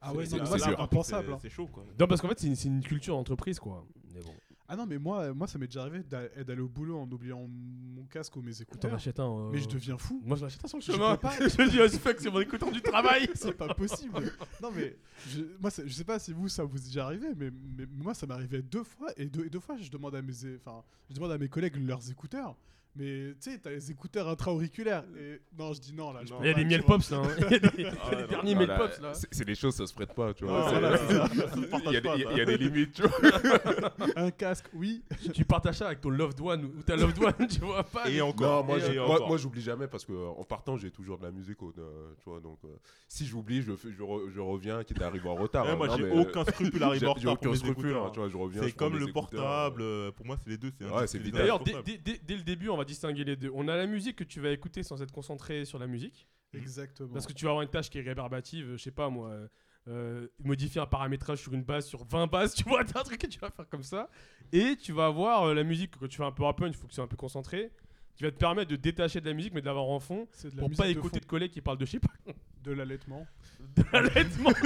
[0.00, 1.26] Ah ouais, C'est- impensable.
[1.28, 1.38] C'est- hein.
[1.42, 1.84] C'est chaud quoi.
[1.98, 3.86] Non parce qu'en fait c'est une, c'est une culture d'entreprise quoi.
[4.14, 4.34] Mais bon.
[4.72, 7.44] Ah non, mais moi, moi ça m'est déjà arrivé d'a- d'aller au boulot en oubliant
[7.48, 8.94] mon casque ou mes T'en écouteurs.
[8.94, 9.24] achètes un.
[9.28, 10.22] euh, Mais je deviens fou.
[10.24, 11.16] Moi je l'achète un sur le Je chemin.
[11.16, 11.32] pas.
[11.40, 13.28] je dis oh, fuck c'est mon écouteur du travail.
[13.34, 14.32] C'est pas possible.
[14.62, 14.96] non mais
[15.28, 18.14] je, moi, je sais pas si vous ça vous est déjà arrivé, mais, mais moi
[18.14, 20.32] ça m'est arrivé deux fois et deux, et deux fois je demande à mes,
[20.64, 22.54] enfin, je demande à mes collègues leurs écouteurs.
[22.96, 25.04] Mais tu sais, t'as les écouteurs intra-auriculaires.
[25.16, 26.20] Et non, je dis non là.
[26.24, 26.38] je Non.
[26.40, 27.18] peux Il y a des tu miel pops là.
[27.18, 27.28] hein.
[27.38, 28.28] Il y a des, il y a Ah, des non.
[28.28, 29.12] derniers miel là, pops là.
[29.14, 30.70] c'est- des choses, ça se prête pas, tu vois.
[30.70, 30.98] Voilà.
[31.86, 33.10] Il y, a des- il y a- il y a des limites, tu vois.
[34.16, 35.02] Un casque, oui.
[35.32, 38.08] tu partages ça avec ton loved one ou ta loved one, tu vois pas.
[38.10, 38.64] Et encore.
[38.66, 41.22] Non, moi, et moi, moi, j'oublie jamais parce que euh, en partant, j'ai toujours de
[41.24, 42.40] la musique, au- euh, tu vois.
[42.40, 42.68] Donc, euh,
[43.08, 45.64] si j'oublie, je, fais- je, re- je reviens, quitte à arriver en retard.
[45.64, 45.76] Ouais, hein.
[45.76, 48.28] moi j'ai euh, aucun scrupule à arriver en J'ai retard aucun scrupule, hein, tu vois.
[48.28, 48.62] Je reviens.
[48.64, 49.82] C'est comme le portable.
[49.82, 50.72] euh, euh, Pour moi, c'est les deux.
[51.06, 51.30] C'est.
[51.30, 53.50] D'ailleurs, dès, dès- dès- dès le début, on va distinguer les deux.
[53.54, 56.28] On a la musique que tu vas écouter sans être concentré sur la musique.
[56.52, 57.12] Exactement.
[57.12, 59.30] Parce que tu vas avoir une tâche qui est rébarbative, euh, je sais pas moi,
[59.30, 59.48] euh,
[59.88, 63.20] euh, modifier un paramétrage sur une base, sur 20 bases, tu vois, t'as un truc
[63.20, 64.10] que tu vas faire comme ça.
[64.52, 66.84] Et tu vas avoir euh, la musique, quand tu fais un peu rap il faut
[66.84, 67.70] que tu sois un peu concentré,
[68.14, 70.50] qui va te permettre de détacher de la musique, mais de l'avoir en fond, c'est
[70.50, 72.12] de la pour pas de écouter fond, de collègues qui parlent de, je sais pas,
[72.62, 73.26] de l'allaitement.
[73.76, 74.50] de l'allaitement.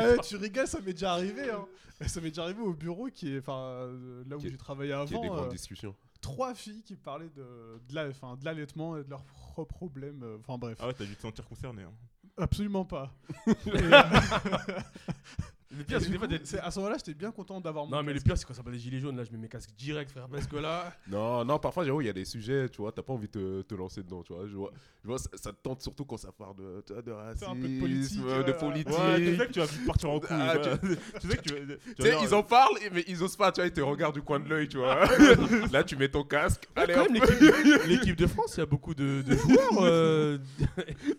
[0.00, 1.50] Eh, tu rigoles, ça m'est déjà arrivé.
[1.50, 1.66] Hein.
[2.06, 4.90] Ça m'est déjà arrivé au bureau qui est, enfin, euh, là où Qui j'ai travaillé
[4.90, 5.26] y ait des avant.
[5.26, 5.94] grandes euh, discussions.
[6.24, 9.24] Trois filles qui parlaient de, de la- enfin, de l'allaitement et de leurs
[9.68, 10.22] problèmes.
[10.22, 11.82] euh, Enfin bref, Ah ouais, t'as dû te sentir concerné.
[11.82, 11.92] hein.
[12.38, 13.12] absolument pas.
[13.66, 13.70] Et,
[15.76, 17.60] Le pire, c'est que des fois, coup, t'es- c'est- à ce moment-là, j'étais bien content
[17.60, 18.26] d'avoir mon Non, mais le casque.
[18.26, 20.28] pire, c'est quand ça parle des gilets jaunes, là, je mets mes casques direct, frère,
[20.28, 20.92] parce que là.
[21.08, 23.32] Non, non, parfois, j'avoue, il y a des sujets, tu vois, t'as pas envie de
[23.32, 24.46] te, te lancer dedans, tu vois.
[24.46, 24.72] Je vois,
[25.02, 27.50] je vois ça, ça te tente surtout quand ça parle de, tu vois, de racisme,
[27.50, 28.54] un peu de politique, de ouais, ouais.
[28.58, 28.92] politique.
[28.98, 30.28] Ouais, tu sais que tu vas vite partir en couille.
[30.30, 33.04] Ah, tu sais que tu vas- tu vas Tu sais, dire, ils en parlent, mais
[33.08, 35.04] ils osent pas, tu vois, ils te regardent du coin de l'œil, tu vois.
[35.72, 38.62] Là, tu mets ton casque, allez, quand hop, même, l'équipe- l'équipe de France, il y
[38.62, 39.82] a beaucoup de, de joueurs.
[39.82, 40.38] euh,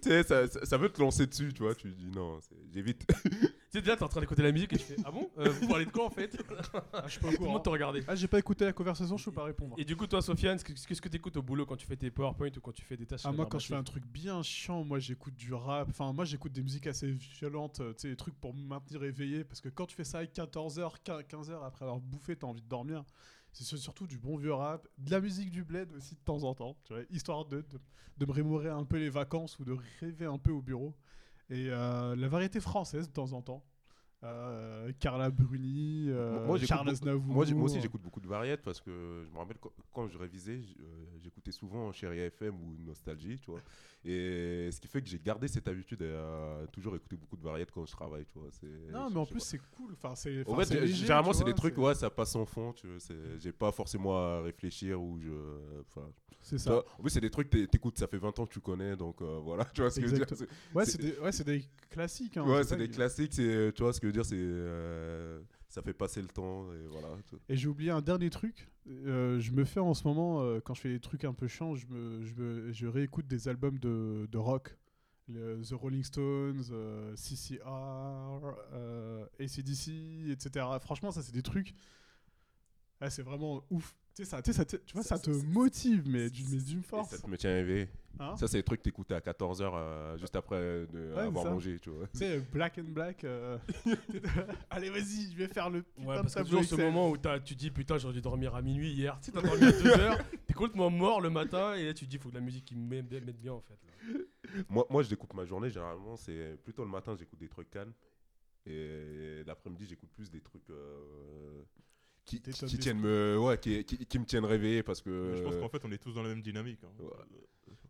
[0.01, 1.75] tu sais, ça, ça, ça veut te lancer dessus, tu vois.
[1.75, 3.05] Tu dis non, c'est- j'évite.
[3.75, 5.49] Tu sais, déjà, t'es en train d'écouter la musique et tu fais Ah bon Euh,
[5.49, 6.37] Vous parlez de quoi en fait?
[6.93, 7.51] Ah, je suis pas au Tout le courant.
[7.55, 8.03] monde regardait.
[8.07, 9.75] Ah, j'ai pas écouté la conversation, je peux pas répondre.
[9.77, 11.97] Et du coup, toi, Sofiane, qu'est-ce que- qu'est-ce que t'écoutes au boulot quand tu fais
[11.97, 14.05] tes PowerPoint ou quand tu fais des tâches Ah, moi, quand je fais un truc
[14.05, 15.89] bien chiant, moi j'écoute du rap.
[15.89, 19.03] Enfin, moi j'écoute des musiques assez violentes, euh, tu sais, des trucs pour me maintenir
[19.03, 19.43] éveillé.
[19.43, 22.69] Parce que quand tu fais ça à 14h, 15h après avoir bouffé, t'as envie de
[22.69, 23.03] dormir.
[23.51, 26.43] C'est sur- surtout du bon vieux rap, de la musique du bled aussi de temps
[26.43, 29.75] en temps, tu vois, histoire de, de, de me un peu les vacances ou de
[29.99, 30.93] rêver un peu au bureau.
[31.49, 33.63] Et euh, la variété française de temps en temps.
[34.25, 37.33] Euh, Carla Bruni, euh, Moi, Charles Aznavour.
[37.33, 40.59] Moi, aussi, j'écoute beaucoup de variétés parce que je me rappelle quand, quand je révisais,
[40.79, 40.83] euh,
[41.23, 43.61] j'écoutais souvent Chérie FM ou Nostalgie, tu vois.
[44.03, 47.71] Et ce qui fait que j'ai gardé cette habitude à toujours écouter beaucoup de variétés
[47.73, 48.49] quand je travaille, tu vois.
[48.91, 49.93] Non, mais en plus, c'est cool.
[49.93, 50.47] Enfin, c'est.
[50.47, 52.97] En fait, léger, généralement, c'est des trucs, ouais, ça passe en fond, tu vois.
[53.39, 55.31] J'ai pas forcément à réfléchir ou je.
[55.81, 56.07] Enfin,
[56.41, 56.77] C'est ça.
[56.77, 59.19] en plus, c'est des trucs, t'é- t'écoutes, ça fait 20 ans que tu connais, donc
[59.23, 60.47] euh, voilà, tu vois ce que je veux dire.
[60.75, 62.37] Ouais, c'est- des, ouais, c'est des classiques.
[62.37, 64.35] hein, Ouais, c'est des que- classiques, tu vois ce que dire, c'est.
[64.39, 65.41] euh,
[65.75, 67.09] ça fait passer le temps, et voilà.
[67.49, 68.69] j'ai oublié un dernier truc.
[68.87, 71.47] Euh, je me fais en ce moment, euh, quand je fais des trucs un peu
[71.47, 74.77] chiants, je, me, je, réécoute des albums de, de rock.
[75.27, 77.65] The Rolling Stones, euh, CCR,
[79.39, 80.65] ACDC, etc.
[80.79, 81.73] Franchement, ça, c'est des trucs.
[83.01, 83.95] Ah, c'est vraiment ouf.
[84.15, 87.09] Tu sais, ça, tu vois, ça, Ça- te motive, mais du- mais d'une Et force.
[87.09, 87.89] ça te me tient éveillé.
[88.17, 88.37] Hein?
[88.37, 92.07] Ça, c'est des trucs que t'écoutais à 14h, juste après de avoir mangé, tu vois.
[92.07, 93.25] Tu sais, Black and Black.
[93.25, 93.57] euh,
[94.69, 97.17] Allez, vas-y, je vais faire le putain Ouais, parce que tableau toujours ce moment où
[97.17, 99.71] t'as- tu dis putain j'ai dû dormir à minuit hier, tu sais t'as dormi à
[99.73, 102.39] 2 heures, t'es complètement mort le matin et là tu te dis faut que la
[102.41, 103.77] musique qui me mette mette bien en fait.
[104.13, 104.19] là.
[104.69, 107.91] Moi, moi, je découpe ma journée, généralement, c'est plutôt le matin, j'écoute des trucs calmes.
[108.65, 111.63] Et l'après-midi, j'écoute plus des trucs euh,
[112.25, 115.29] qui, tiennent me, ouais, qui, qui, qui me tiennent réveillé parce que.
[115.31, 116.79] Mais je pense euh, qu'en fait, on est tous dans la même dynamique.
[116.83, 116.89] hein.
[116.99, 117.09] Ouais.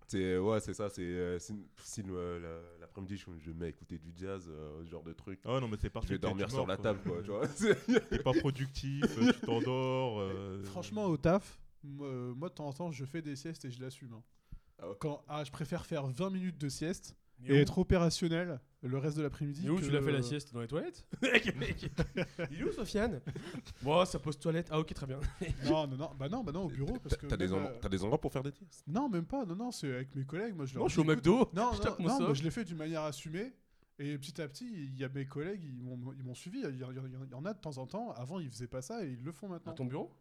[0.08, 0.88] C'est ouais, c'est ça.
[0.90, 4.90] C'est euh, si, la- l'après-midi, je, je me mets à écouter du jazz, euh, ce
[4.92, 5.40] genre de truc.
[5.46, 7.22] Ah non, mais c'est Je vais dormir sur la table, quoi.
[7.24, 7.48] Tu vois.
[8.10, 10.20] T'es pas productif, euh, tu t'endors.
[10.20, 13.72] euh, Franchement, au taf, moi, euh, de temps en temps, je fais des siestes et
[13.72, 14.14] je l'assume.
[14.14, 14.24] hein.
[14.78, 14.96] Ah ouais.
[15.00, 19.18] Quand, ah, je préfère faire 20 minutes de sieste et où- être opérationnel le reste
[19.18, 19.62] de l'après-midi.
[19.64, 21.08] Mais où que- tu l'as fait la sieste Dans les toilettes
[22.52, 23.20] Il est où Sofiane?
[23.82, 24.68] Bon, ça pose toilette.
[24.72, 25.20] Ah ok très bien.
[25.66, 26.96] Non, non, non, bah non, bah non, au bureau.
[27.02, 29.26] Parce que T'as des, même, euh, t'as des endroits pour faire des tests Non, même
[29.26, 30.56] pas, non, non, c'est avec mes collègues.
[30.56, 31.50] Moi, je leur Non, je suis au dis, écoute- McDo.
[31.54, 32.36] Non, je non, mon non, soft.
[32.40, 33.54] je l'ai fait d'une manière assumée.
[33.98, 36.60] Et petit à petit, il y a mes collègues, ils m'ont ils m'ont suivi.
[36.60, 38.12] Il y, il y en a de temps en temps.
[38.12, 39.74] Avant, ils faisaient pas ça et ils le font À maintenant.
[39.74, 40.12] ton bureau?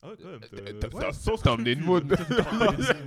[0.00, 0.40] Ah ouais, quand même.
[0.78, 2.16] T'as- t'as- ça t'as- emmené une mode.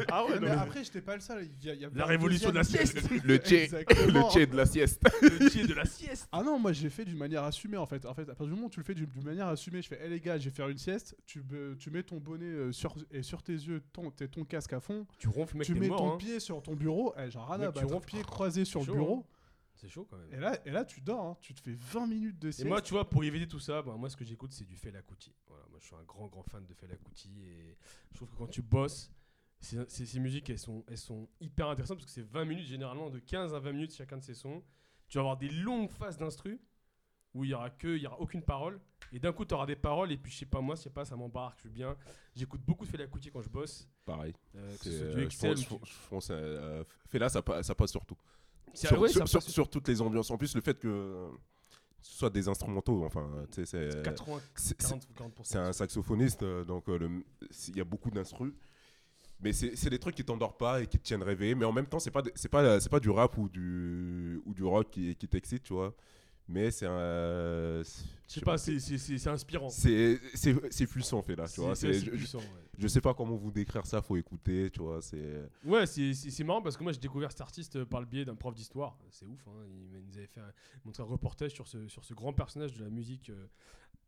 [0.09, 1.47] Ah ouais, mais après, j'étais pas le seul.
[1.61, 4.29] Il y a- il y a La un révolution de la sieste Le tché, le
[4.29, 5.01] tché de la sieste.
[5.21, 8.05] Le pied de la sieste Ah non, moi j'ai fait d'une manière assumée en fait.
[8.05, 10.05] En fait, à partir du moment où tu le fais d'une manière assumée, je fais,
[10.05, 11.15] hé les gars, je vais faire une sieste.
[11.25, 14.43] Tu, me- tu mets ton bonnet euh, sur, et sur tes yeux, ton, t'es- ton
[14.43, 15.05] casque à fond.
[15.17, 16.17] Tu ronfles mec tu t'es mets ton hein.
[16.17, 17.13] pied sur ton bureau.
[17.17, 18.05] Eh, Genre Mec, à tu ronfles.
[18.07, 19.25] Pied croisé sur le bureau.
[19.75, 20.27] C'est chaud quand même.
[20.31, 21.25] Et là, et là, tu dors.
[21.25, 21.37] hein.
[21.41, 22.67] Tu te fais 20 minutes de Et sieste.
[22.67, 25.01] moi, tu vois, pour éviter tout ça, bah, moi, ce que j'écoute, c'est du Fela
[25.01, 25.33] Kuti.
[25.81, 27.75] Je suis un grand, grand fan de Fela Kuti et
[28.11, 29.11] je trouve que quand tu bosses,
[29.59, 32.67] ces, ces- ces musiques, elles sont, elles sont hyper intéressantes parce que c'est 20 minutes,
[32.67, 34.63] généralement, de 15 à 20 minutes chacun de ces sons.
[35.09, 36.61] Tu vas avoir des longues phases d'instru
[37.33, 38.79] où il y aura que, il y aura aucune parole.
[39.11, 40.89] Et d'un coup, tu auras des paroles et puis, je sais pas, moi, je sais
[40.89, 41.97] pas, ça m'embarque, je suis bien.
[42.35, 43.89] J'écoute beaucoup de Fela Kuti quand je bosse.
[44.05, 44.33] Pareil.
[44.55, 47.73] euh, que ce euh, du je pense- je pense, euh, Fais là, ça, pa- ça
[47.75, 48.17] passe sur tout.
[48.73, 50.29] C'est- Sur, ouais, sur- sur- sur toutes les ambiances.
[50.31, 51.29] En plus, le fait que euh,
[52.01, 54.03] soit des instrumentaux, enfin, tu sais, c'est.
[54.03, 55.31] 80, c'est- 40, 40%.
[55.43, 57.21] C'est un saxophoniste, euh, donc euh,
[57.69, 58.53] il y a beaucoup d'instrus.
[59.43, 61.55] Mais c'est des trucs qui t'endorment pas et qui te tiennent réveillé.
[61.55, 62.21] Mais en même temps, c'est pas,
[62.51, 65.95] pas, pas du rap ou du, ou du rock qui, qui t'excite, tu vois.
[66.47, 66.91] Mais c'est un.
[66.97, 67.83] euh,
[68.27, 68.79] Je sais pas, c'est-
[69.29, 69.69] inspirant.
[69.69, 70.19] C'est
[70.87, 71.75] puissant, fait là, tu vois.
[71.75, 72.43] c'est je, je- ouais.
[72.77, 75.01] je sais pas comment vous décrire ça, faut écouter, tu vois.
[75.01, 75.41] C'est.
[75.63, 76.13] Ouais, c'est-
[76.43, 78.97] marrant parce que moi j'ai découvert cet artiste euh, par le biais d'un prof d'histoire.
[79.11, 79.51] C'est ouf, hein.
[79.69, 80.51] il, nous avait fait un,
[80.83, 83.47] montré un reportage sur ce, sur ce grand personnage de la musique euh,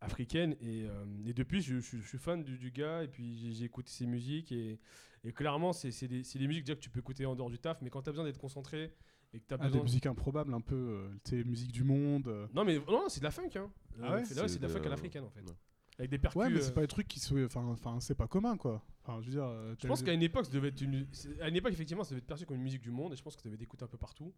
[0.01, 0.55] africaine.
[0.61, 3.65] Et, euh, et depuis, je, je- je suis fan du, du gars et puis j'ai-
[3.65, 4.51] écouté ses musiques.
[4.51, 4.79] Et,
[5.23, 7.81] et clairement, c'est des, des musiques déjà que tu peux écouter en dehors du taf,
[7.81, 8.91] mais quand tu as besoin d'être concentré
[9.33, 10.75] et que tu as Ah, des musiques improbables, un peu.
[10.75, 12.27] euh, tu sais, musique du monde.
[12.27, 12.47] euh.
[12.53, 13.49] Non, mais non, c'est de la funk.
[13.55, 13.69] Hein.
[14.01, 15.41] Ah Euh, ouais c'est de la funk à l'africaine en fait.
[15.41, 15.55] ouais.
[15.99, 16.39] Avec des percus.
[16.41, 17.37] Ouais, mais euh, c'est pas des trucs qui sont.
[17.45, 18.81] Enfin, enfin, c'est pas commun, quoi.
[19.05, 19.43] Enfin, je veux dire.
[19.43, 21.05] euh, Je pense les- qu'à une époque, ça devait être une...
[21.41, 23.21] à une époque, effectivement, ça devait être perçu comme une musique du monde, et je
[23.21, 24.33] pense que ça devait être écouté un peu partout.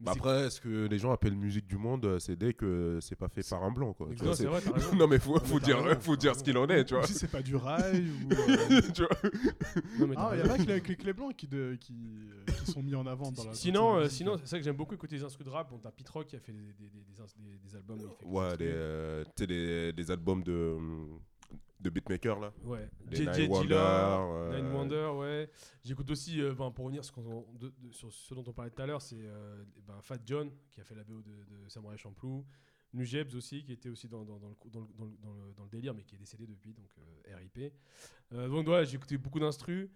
[0.00, 2.52] Mais Bah c'est- après, ce que les gens appellent musique du monde, euh, c'est dès
[2.52, 4.08] que c'est pas fait par un blanc, quoi.
[4.10, 4.94] Tu Non, vois, c'est c'est- vrai, t'as raison.
[4.96, 6.40] non mais faut, mais faut t'as dire, raison, faut t'as dire raison.
[6.40, 7.06] ce qu'il en est, tu vois.
[7.06, 8.28] Si c'est pas du rail ou.
[8.32, 9.30] euh, Tu vois.
[9.98, 10.54] Non, mais t'as Ah, il y raison.
[10.54, 11.94] en a avec les clés blancs qui, de- qui,
[12.30, 13.54] euh, qui sont mis en avant dans la.
[13.54, 14.16] Sinon, dans la euh, musique.
[14.18, 15.70] sinon c'est vrai que j'aime beaucoup écouter les instrus de rap.
[15.70, 17.98] Bon, t'as Pete Rock qui a fait des, des, des, des, ins- des- des albums.
[17.98, 18.60] où il fait que des Ouais, instrus.
[18.60, 20.76] les, euh, tu sais, les, les albums de,
[21.82, 22.52] de beatmaker là.
[22.64, 22.88] Ouais.
[23.10, 25.50] JJ Nine Wonder, Dilla, euh, Nine Wonder, ouais.
[25.84, 28.80] J'écoute aussi, euh, ben, pour revenir sur, de- de- sur ce dont on parlait tout
[28.82, 31.96] à l'heure, c'est euh, ben, Fat John qui a fait la BO de, de Samurai
[31.98, 32.44] Champloo.
[32.94, 35.52] Nujebs aussi, qui était aussi dans, dans, dans le, dans, le, dans, le, dans le-
[35.54, 37.72] dans le délire, mais qui est décédé depuis, donc euh, RIP.
[38.34, 39.88] Euh, donc voilà, j'ai écouté beaucoup d'instrus.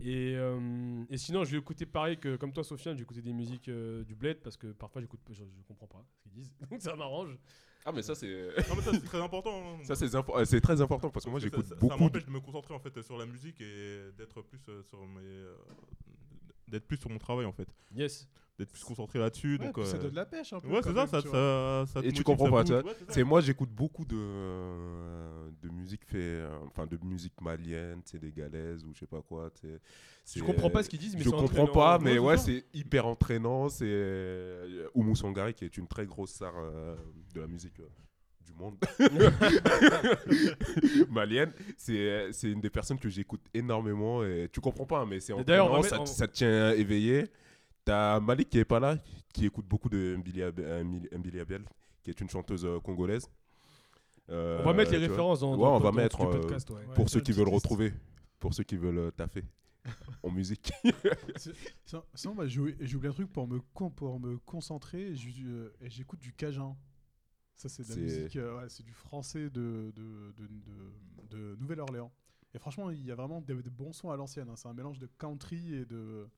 [0.00, 3.68] Et, euh, et sinon, j'ai écouté pareil que comme toi, Sofiane, j'ai écouté des musiques
[3.68, 6.80] euh, du bled parce que parfois j'écoute, je, je comprends pas ce qu'ils disent, donc
[6.82, 7.38] ça m'arrange.
[7.84, 8.28] Ah mais ça c'est,
[8.68, 9.50] Non, mais ça, c'est très important.
[9.54, 9.78] hein.
[9.84, 11.92] ça c'est, euh, c'est très important parce que moi Parce que j'écoute ça- ça- beaucoup.
[11.94, 15.04] Ça m'empêche de me concentrer en fait sur la musique et d'être plus euh, sur
[15.06, 15.54] mes, euh,
[16.68, 18.28] d'être plus sur mon travail en fait, Yes.
[18.58, 19.56] D'être plus concentré là-dessus.
[19.58, 20.68] Ouais, donc, ça euh, donne de la pêche un peu.
[20.68, 21.84] ouais, quand c'est ça, même, ça, tu vois.
[21.86, 22.66] ça, ça te Et tu comprends pas, bouge.
[22.76, 22.92] tu vois.
[22.92, 28.00] Ouais, c'est moi, j'écoute beaucoup de, euh, de musique fait, euh, enfin de musique malienne,
[28.04, 29.50] c'est des galaises ou je sais pas quoi.
[29.60, 29.66] tu.
[30.36, 31.72] Je comprends pas ce qu'ils disent, mais Je comprends entraînant.
[31.72, 33.68] pas, mais Ouais, c'est hyper entraînant.
[33.68, 36.94] C'est euh, Oumou Sangari qui est une très grosse star euh,
[37.34, 37.88] de la musique euh,
[38.46, 38.76] du monde
[41.10, 41.52] malienne.
[41.76, 45.70] C'est c'est une des personnes que j'écoute énormément et tu comprends pas, mais c'est d'ailleurs,
[45.72, 47.26] on ça, mettre- ça te tient éveillé.
[47.84, 48.96] T'as Malik qui est pas là,
[49.32, 51.64] qui écoute beaucoup de Mbili euh, Abel,
[52.02, 53.28] qui est une chanteuse euh, congolaise.
[54.30, 55.08] Euh, On va mettre les vois.
[55.08, 56.70] références dans, Ouais, dans on le va pod- mettre, dans le euh, podcast.
[56.70, 56.84] ouais.
[56.94, 57.92] Pour ceux qui veulent retrouver,
[58.38, 59.44] pour ceux qui veulent euh, taffer
[60.22, 60.72] en musique.
[61.84, 65.12] Sinon- bah, oublié un truc pour me, con- pour me concentrer.
[65.44, 66.76] euh, J'écoute du cajun.
[67.56, 71.56] Ça, c'est de la musique, euh, ouais, c'est du français de, de, de, de- de
[71.60, 72.12] Nouvelle-Orléans.
[72.54, 74.48] Et franchement, il y a vraiment des, des bons sons à l'ancienne.
[74.48, 74.54] hein.
[74.56, 76.28] C'est un mélange de country et de.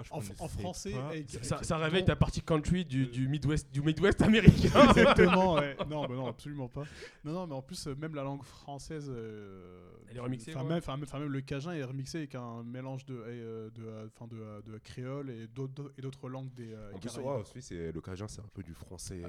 [0.00, 0.94] Ah, je En, en français.
[0.94, 4.70] avec- Ça, ça réveille ta partie country du, Euh, du Midwest, du Midwest américain.
[4.96, 5.76] Exactement, ouais.
[5.90, 6.82] Non, bah non, absolument pas.
[7.24, 9.06] Non, non, mais en plus, même la langue française.
[9.08, 13.04] euh, Elle est remixée, Enfin, même, même- même le cajun est remixé avec un mélange
[13.06, 16.72] de, euh, de, euh, enfin, de, euh, de créole et d'autres et d'autres langues des.
[16.72, 19.22] euh, En plus, aussi, c'est le Cajun, c'est un peu du français.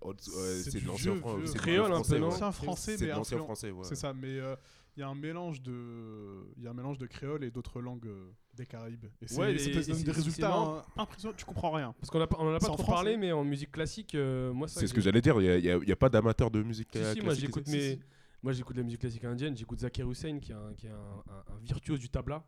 [0.00, 2.18] old- C'est ouais, C'est du de l'ancien vieux, fran- vieux c'est du créole, un français.
[2.18, 3.84] C'est un français, mais de l'ancien influent- français, ouais.
[3.84, 4.56] C'est ça, mais euh,
[4.96, 7.80] il y a un mélange de, il y a un mélange de créole et d'autres
[7.80, 9.06] langues euh, des Caraïbes.
[9.20, 11.34] Et c'est Ouais, ça donne des résultats hein, impressionnants.
[11.36, 11.92] Tu comprends rien.
[12.00, 12.92] Parce qu'on a on en a pas trop français.
[12.92, 15.76] parlé, mais en musique classique, euh, moi, C'est ce que j'allais dire, il n'y a,
[15.76, 17.98] il y a pas d'amateur de musique Si, euh, si, moi classique j'écoute mes...
[18.42, 20.94] moi j'écoute la musique classique indienne, j'écoute Zakir Hussain qui est un, qui est un,
[21.28, 22.44] un- un virtuose du tabla.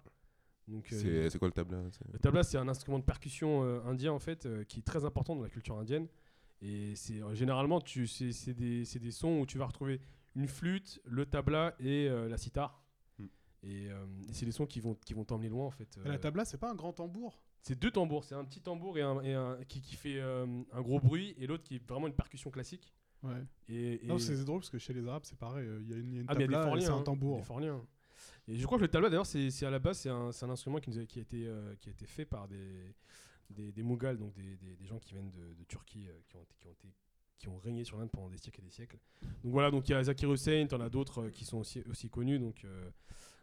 [0.69, 1.79] Donc euh, C'est c'est quoi le tabla
[2.13, 5.05] le tabla c'est un instrument de percussion euh, indien en fait euh, qui est très
[5.05, 6.07] important dans la culture indienne.
[6.63, 10.01] Et c'est euh, généralement tu c'est c'est des, c'est des sons où tu vas retrouver
[10.37, 12.81] une flûte, le tabla et euh, la sitar.
[13.19, 13.27] Hmm.
[13.65, 15.99] Et, euh, et c'est des sons qui vont qui vont t'emmener loin en fait.
[16.05, 17.43] Et la Euh, tabla, c'est pas un grand tambour?
[17.63, 20.47] c'est deux tambours, c'est un petit tambour et un, et un- qui, qui fait euh,
[20.73, 22.95] un gros bruit et l'autre qui est vraiment une percussion classique.
[23.25, 23.43] Ouais.
[23.69, 25.67] Et, et- Non, c'est drôle parce que chez les Arabes, c'est pareil.
[25.67, 27.39] euh, Il y a une, y a une Ah, tabla c'est hein, un tambour.
[27.39, 27.85] des forliens.
[28.47, 30.91] Et je crois que le tabla, d'ailleurs, c'est à la base, c'est un, instrument qui,
[30.91, 32.95] nous a, qui, a été, euh, qui a été fait par des,
[33.51, 36.37] des, des Mughals, donc des, des, des gens qui viennent de, de Turquie, euh, qui,
[36.37, 36.89] ont, été- qui, ont été,
[37.47, 38.99] qui ont régné sur l'Inde pendant des siècles et des siècles.
[39.45, 41.83] Donc voilà, donc il y a Zakir Hussain, t'en as d'autres euh, qui sont aussi,
[41.89, 42.39] aussi connus.
[42.39, 42.91] Donc, euh,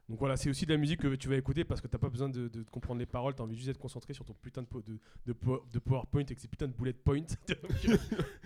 [0.10, 2.10] donc voilà, c'est aussi de la musique que tu vas écouter parce que t'as pas
[2.10, 5.00] besoin de, comprendre les paroles, t'as envie juste d'être concentré sur ton putain de, de,
[5.26, 5.36] de,
[5.72, 7.20] de PowerPoint avec ces putains de bullet points.
[7.48, 7.98] donc euh,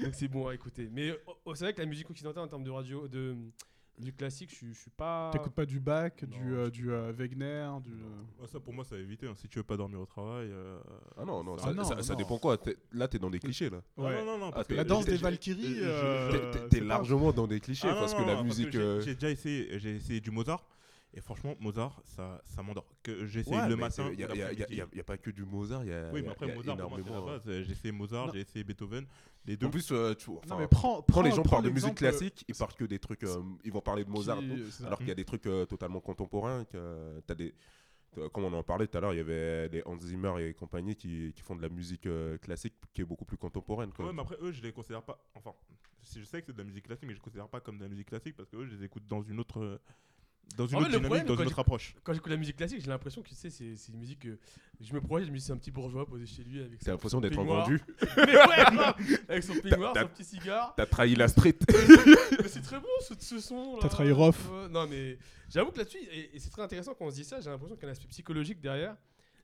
[0.04, 0.90] donc c'est bon à écouter.
[0.92, 3.36] Mais euh, oh, c'est vrai que la musique occidentale en termes de radio, de
[3.98, 5.30] du classique, je suis- je suis pas.
[5.34, 7.92] T'écoutes pas du Bach, du, euh, du euh, Wegner, du.
[7.92, 9.28] euh, Ouais, ça pour moi, ça a évité.
[9.28, 9.34] hein.
[9.36, 10.50] Si tu veux pas dormir au travail.
[10.52, 10.78] euh,
[11.18, 12.18] Ah non, non, Ah ça, non, ça- ça non.
[12.20, 12.58] dépend quoi.
[12.94, 13.82] Là, t'es dans des clichés, là.
[13.98, 14.48] Ah, non, non, non.
[14.50, 15.80] Ah, parce que La danse des Valkyries.
[15.82, 18.72] euh, T'es- pas- largement dans des clichés Ah, parce non, que non, la parce musique.
[18.72, 20.64] j'ai- euh, J'ai déjà essayé, j'ai essayé du Mozart.
[21.18, 22.86] Et franchement, Mozart, ça, ça m'endort.
[23.02, 24.12] Que j'essaye ouais, le matin.
[24.14, 26.52] Il y a- pas que du Mozart, il y a Oui, mais après, il y
[26.52, 27.42] a Mozart.
[27.44, 28.34] J'ai essayé Mozart, Non.
[28.34, 29.04] j'ai essayé Beethoven.
[29.46, 29.66] Les deux.
[29.66, 32.46] En plus, euh, tu Non, enfin, mais prends, les gens prends parlent de musique classique,
[32.48, 33.24] ils parlent que des trucs.
[33.24, 35.66] euh, ils vont parler de Mozart, qui- tout, alors qu'il y a des trucs euh,
[35.66, 36.66] totalement contemporains.
[36.66, 37.56] Que, euh, t'as des,
[38.32, 40.96] comme on en parlait tout à l'heure, il y avait les Hans Zimmer et compagnie
[40.96, 43.92] qui, qui font de la musique euh, classique qui est beaucoup plus contemporaine.
[43.92, 44.06] quoi.
[44.06, 45.18] Ouais, mais après, eux, je les considère pas.
[45.34, 45.54] Enfin,
[46.04, 47.78] si je sais que c'est de la musique classique, mais je les considère pas comme
[47.80, 49.80] de la musique classique parce que eux, je les écoute dans une autre.
[50.56, 51.96] Dans une En autre fait, dynamique, problème, dans quand une autre approche.
[52.04, 54.40] Quand j'écoute la musique classique, j'ai l'impression que tu sais, c'est c'est une musique que
[54.80, 56.92] je me projette, je me dis c'est un petit bourgeois posé chez lui avec T'as
[56.92, 57.80] l'impression d'être vendu.
[58.18, 58.94] Mais ouais, non,
[59.30, 60.74] avec son peignoir, son petit cigare.
[60.76, 61.58] T'as trahi la street.
[62.42, 63.76] Mais c'est très bon ce, ce son.
[63.76, 63.80] là.
[63.82, 64.50] T'as trahi Rof.
[64.72, 65.18] Non mais
[65.50, 67.76] j'avoue que là-dessus, et, et c'est très intéressant quand on se dit ça, j'ai l'impression
[67.76, 68.96] qu'il y a un aspect psychologique derrière.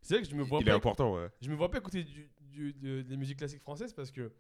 [0.02, 1.28] C'est vrai que je me vois Il est pas, important, ouais.
[1.42, 4.32] je me vois pas écouter du, du- de- des musiques classiques françaises parce que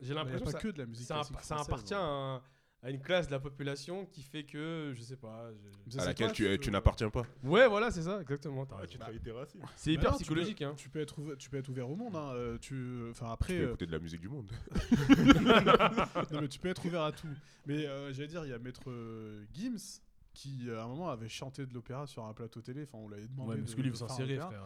[0.00, 1.36] j'ai l'impression pas que ça, que de la musique ça, classique.
[1.42, 2.00] ça appartient ouais.
[2.00, 2.42] à, un-
[2.82, 5.50] à une classe de la population qui fait que, je sais pas.
[5.86, 7.24] je- À laquelle toi, tu, tu n'appartiens pas.
[7.44, 8.66] Ouais, voilà, c'est ça, exactement.
[8.72, 9.60] Ah, tu racines.
[9.76, 10.62] C'est Bah hyper non, tu peux- psychologique.
[10.62, 10.74] hein.
[10.76, 12.16] Tu peux être ouvert, tu peux être ouvert au monde.
[12.16, 12.32] Hein.
[12.34, 14.50] euh, Tu, enfin Tu après, peux euh, écouter de la musique du monde.
[16.32, 17.28] non, mais tu peux être ouvert à tout.
[17.66, 20.00] Mais euh, j'allais dire, il y a Maître euh, Gims
[20.32, 22.84] qui à un moment avait chanté de l'opéra sur un plateau télé.
[22.84, 23.50] Enfin, on l'avait demandé.
[23.50, 24.48] Ouais, de- parce que lui, un s'insérer, opéra.
[24.50, 24.62] frère.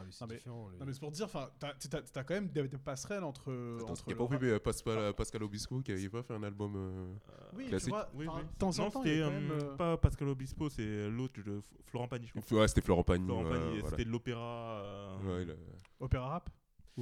[0.47, 0.87] Non, mais-.
[0.87, 3.51] Non c'est pour te dire, enfin, t'as t'as- t'as quand même des, des passerelles entre.
[3.81, 6.23] Attends, entre il n'y a pas rap- oublié euh, Pascal, Pascal Obispo qui n'avait pas
[6.23, 6.75] fait un album.
[6.77, 7.15] euh,
[7.57, 7.89] Oui, tu classique.
[7.91, 8.43] vois, Oui, oui.
[8.43, 9.51] de temps en Non, temps, il y c'était même.
[9.51, 12.59] euh, euh, pas Pascal Obispo, c'est l'autre, de Florent Pagny, je crois.
[12.61, 13.25] Ouais, c'était Florent Pagny.
[13.25, 13.91] Florent euh, Pagny, voilà.
[13.91, 14.83] c'était de l'opéra.
[14.85, 15.57] euh, Ouais,
[16.01, 16.51] Opéra rap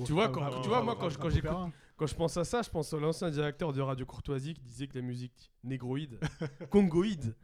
[0.07, 1.51] Tu vois, quand- tu vois, moi, quand quand j'écoute-
[1.97, 4.87] Quand je pense à ça, je pense à l'ancien directeur de Radio Courtoisie qui disait
[4.89, 6.19] que la musique négroïde,
[6.71, 7.35] congoïde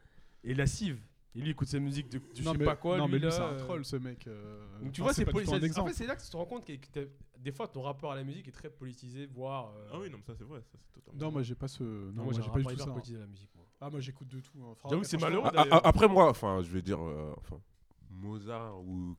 [0.43, 0.99] et lascive.
[1.35, 2.97] Et lui, il écoute sa musique de, je sais mais, pas quoi.
[2.97, 4.25] non, lui, mais lui, là, c'est un euh, troll, ce mec.
[4.27, 6.45] euh, Donc tu vois, c'est poli- du en fait, c'est là que tu te rends
[6.45, 9.71] compte que, des fois ton rapport à la musique est très politisé, voire.
[9.77, 10.61] euh, Ah oui, non, mais ça c'est vrai.
[10.71, 11.83] Ça, c'est totalement Non, moi, j'ai pas ce.
[11.83, 12.83] Non, non, moi, j'ai pas eu tout ça.
[12.89, 12.91] hein.
[12.93, 13.49] politisé à la musique.
[13.55, 13.65] moi.
[13.79, 14.57] Ah, moi, j'écoute de tout.
[14.63, 14.75] hein.
[14.89, 16.99] J'avoue que c'est malheureux Ah, ah, Après, moi, enfin, je vais dire.
[16.99, 17.61] euh, enfin,
[18.09, 19.15] Mozart ou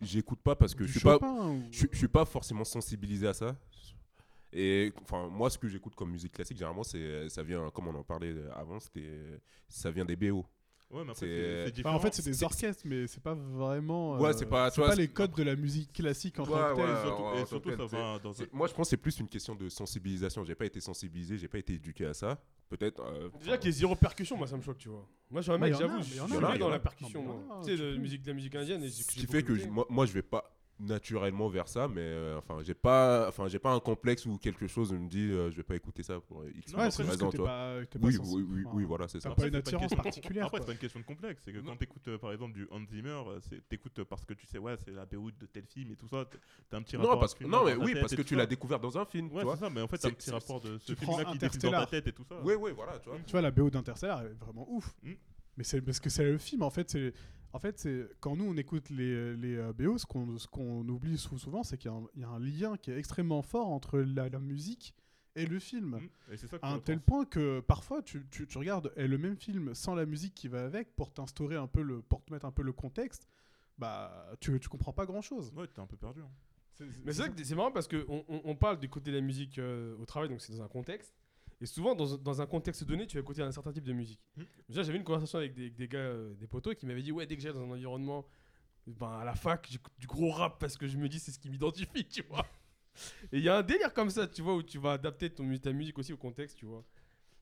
[0.00, 1.18] j'écoute pas parce que Du je suis pas
[1.70, 3.54] je suis pas forcément sensibilisé à ça.
[4.52, 7.94] Et enfin moi ce que j'écoute comme musique classique généralement c'est ça vient comme on
[7.94, 10.44] en parlait avant c'était ça vient des BO.
[10.90, 14.18] Ouais, mais après, C'est- c'est en fait, c'est des c'est- orchestres, mais c'est pas vraiment.
[14.18, 16.38] Ouais, euh, c'est pas- tu c'est vois, pas c'est- les codes de la musique classique
[16.38, 16.90] en Ouais, tant que ouais, telle.
[16.90, 19.18] Et surtout, et surtout, ça tel, va dans un- Moi je pense que c'est plus
[19.18, 20.44] une question de sensibilisation.
[20.44, 22.38] J'ai pas été sensibilisé, j'ai pas été éduqué à ça.
[22.68, 23.00] Peut-être.
[23.00, 25.08] euh, Déjà qu'il y ait zéro percussion, moi ça me choque, tu vois.
[25.30, 27.94] Moi je suis un mec, j'avoue, je suis dans la percussion, Tu sais, tu de
[27.94, 27.98] peux.
[27.98, 28.86] musique, de la musique indienne.
[28.90, 29.54] Ce qui fait que
[29.90, 33.72] moi je vais pas naturellement vers ça, mais euh, enfin j'ai pas, enfin j'ai pas
[33.72, 36.44] un complexe ou quelque chose où me dit euh, je vais pas écouter ça pour
[36.46, 39.28] X Non, c'est juste raison, pas, pas Oui, oui, oui, voilà, c'est ça.
[39.28, 40.46] pas Après, une c'est attirance question- particulière.
[40.46, 41.42] Après, c'est pas une question de complexe.
[41.44, 44.46] C'est que quand t'écoutes euh, par exemple du Hans Zimmer, euh, t'écoutes parce que tu
[44.46, 46.24] sais, ouais, c'est la BO de tel film et tout ça.
[46.68, 47.14] T'as un petit rapport.
[47.14, 49.26] Non, parce ce que non, mais oui, parce que tu l'as découvert dans un film,
[49.26, 49.56] Ouais, tu c'est vois.
[49.56, 51.70] ça, mais en fait, t'as un petit rapport de ce tu prends film-là qui dans
[51.70, 52.36] ta tête et tout ça.
[52.42, 53.18] Oui, oui, voilà, tu vois.
[53.26, 54.92] Tu vois, la BO d'Interstellar est vraiment ouf.
[55.02, 55.12] Mm.
[55.56, 56.90] Mais c'est parce que c'est le film, en fait.
[56.90, 57.12] C'est
[57.52, 61.38] en fait, c'est quand nous on écoute les, les euh, BO, ce qu'on oublie sou-
[61.38, 63.68] souvent, c'est qu'il y, a un- il y a un lien qui est extrêmement fort
[63.68, 64.94] entre la, la musique
[65.34, 65.98] et le film.
[66.28, 66.32] Mm.
[66.32, 69.18] Et ça que À un tel point que parfois tu, tu, tu regardes eh, le
[69.18, 72.32] même film sans la musique qui va avec pour t'instaurer un peu le pour te
[72.32, 73.28] mettre un peu le contexte,
[73.78, 75.52] bah tu, tu comprends pas grand chose.
[75.56, 76.20] Ouais, t'es un peu perdu.
[76.20, 76.30] hein.
[77.04, 79.58] Mais c'est vrai que c'est marrant parce qu'on on, on parle d'écouter de la musique
[79.58, 81.14] euh, au travail, donc c'est dans un contexte.
[81.62, 84.20] Et souvent, dans, dans un contexte donné, tu vas écouter un certain type de musique.
[84.36, 84.42] Hmm.
[84.68, 87.24] Déjà, j'avais une conversation avec des, des gars, euh, des potos, qui m'avaient dit Ouais,
[87.24, 88.26] dès que j'arrive dans un environnement,
[88.88, 91.38] ben, à la fac, j'écoute du gros rap parce que je me dis c'est ce
[91.38, 92.44] qui m'identifie, tu vois.
[93.30, 95.56] Et il y a un délire comme ça, tu vois, où tu vas adapter ton,
[95.56, 96.84] ta musique aussi au contexte, tu vois.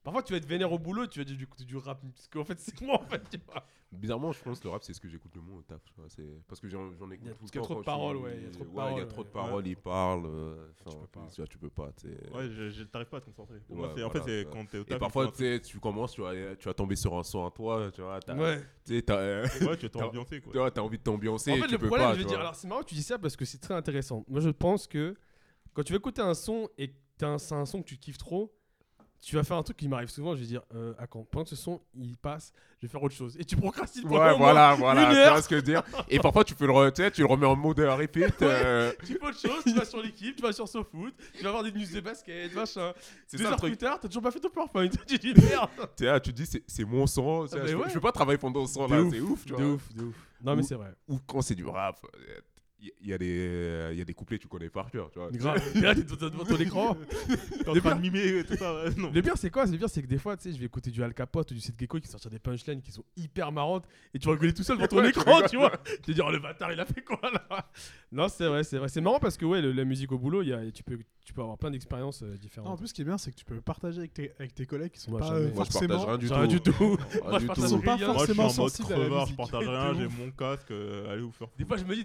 [0.02, 2.58] Parfois, tu vas être vénère au boulot, tu vas dire du rap, parce qu'en fait,
[2.58, 3.62] c'est moi, en fait, tu vois.
[3.92, 5.82] Bizarrement, je pense que le rap, c'est ce que j'écoute le moins au taf.
[5.84, 7.66] tu c'est- Parce que j'en écoute Il y a- tout le parce qu'il y a
[7.66, 8.76] temps trop de quand je paroles, ouais, il y a trop de Ouais, il y
[8.76, 9.32] paroles, a trop de ouais.
[9.34, 10.26] paroles, il parle.
[10.26, 11.26] euh, enfin, peux pas.
[11.28, 11.90] tu vois, tu peux pas.
[12.00, 12.06] tu.
[12.06, 13.58] Ouais, t'arrives pas à te concentrer.
[13.60, 14.48] Pour Ouais, moi, c'est- en fait, c'est ouais.
[14.50, 14.98] quand t'es au Et taf.
[15.00, 17.50] parfois, il tu sais, tu commences, tu vas, tu vas tomber sur un son à
[17.50, 18.20] toi, tu vois.
[18.20, 18.60] t'as- Ouais.
[18.86, 20.52] Tu sais, t'as euh, faut- Ouais, tu vas T'as- t'ambiancer, quoi.
[20.52, 21.50] tu vois, t'as envie de t'ambiancer.
[21.50, 23.02] En et fait, tu le problème, je tu dire, alors c'est marrant que tu dis
[23.02, 24.24] ça parce que c'est très intéressant.
[24.28, 25.14] Moi, je pense que
[25.74, 28.54] quand tu vas écouter un son et que c'est un son que tu kiffes trop,
[29.20, 30.34] tu vas faire un truc qui m'arrive souvent.
[30.34, 33.02] Je vais dire, euh, à quand Pendant que ce son il passe, je vais faire
[33.02, 33.36] autre chose.
[33.38, 35.32] Et tu procrastines pendant Ouais, voilà, voilà, heure.
[35.34, 35.82] vois ce que je veux dire.
[36.08, 38.40] Et parfois, tu, peux le re- tu, sais, tu le remets en mode repeat.
[38.42, 41.50] euh, Tu fais autre chose, tu vas sur l'équipe, tu vas sur SoFoot, tu vas
[41.50, 42.92] voir des news de basket, machin.
[43.26, 43.72] c'est Deux ça heures truc.
[43.72, 44.88] plus tard, t'as toujours pas fait ton PowerPoint.
[45.06, 45.68] tu dis merde.
[45.96, 47.44] Tu sais, tu dis, c'est- c'est mon son.
[47.52, 47.88] Ah, je, peux- ouais.
[47.88, 49.74] je peux pas travailler pendant ce son De là, c'est ouf, tu de vois.
[49.74, 50.14] ouf, de ouf.
[50.42, 50.94] Non, mais c'est vrai.
[51.06, 52.00] Ou quand c'est du rap,
[53.02, 55.30] il y, a des- y a des couplets que tu connais par cœur, tu vois.
[55.30, 55.60] Grave.
[55.82, 56.96] Là, t'es devant ton écran.
[57.64, 58.84] T'es en train de mimer tout ça.
[58.96, 59.10] Non.
[59.12, 59.66] Le pire, c'est quoi?
[59.66, 61.54] Le pire, c'est que des fois, tu sais, je vais écouter du Al Capote ou
[61.54, 64.54] du Seth Gecko qui sortent des punchlines qui sont hyper marrantes et tu vas rigoler
[64.54, 65.72] tout seul devant ton écran, tu vois.
[65.84, 67.68] Tu te dis, oh le bâtard, il a fait quoi là?
[68.12, 68.88] Non, c'est vrai, c'est vrai.
[68.88, 70.98] C'est marrant parce que, ouais, le- la musique au boulot, il y a, tu, peux,
[71.24, 72.78] tu peux avoir plein d'expériences euh, Non, en différentes.
[72.78, 74.92] plus, ce qui est bien, c'est que tu peux partager avec tes, avec tes collègues
[74.92, 76.04] qui sont Moi, pas euh, Moi, je forcément.
[76.04, 76.48] partage rien du Rien tout.
[76.48, 76.96] du tout.
[77.12, 77.80] Rien Moi, je du partage tout.
[77.80, 78.06] pas rien.
[78.12, 80.30] Moi, je suis forcément en mode sensible à la crevard, je partage rien, j'ai mon
[80.32, 82.04] casque, euh, allez vous faire Des fois, je me dis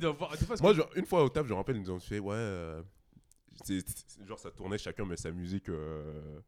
[0.66, 2.82] Moi, genre, une fois au taf, je me rappelle, ils nous ont fait, ouais, euh,
[4.26, 6.40] genre ça tournait, chacun met sa musique euh,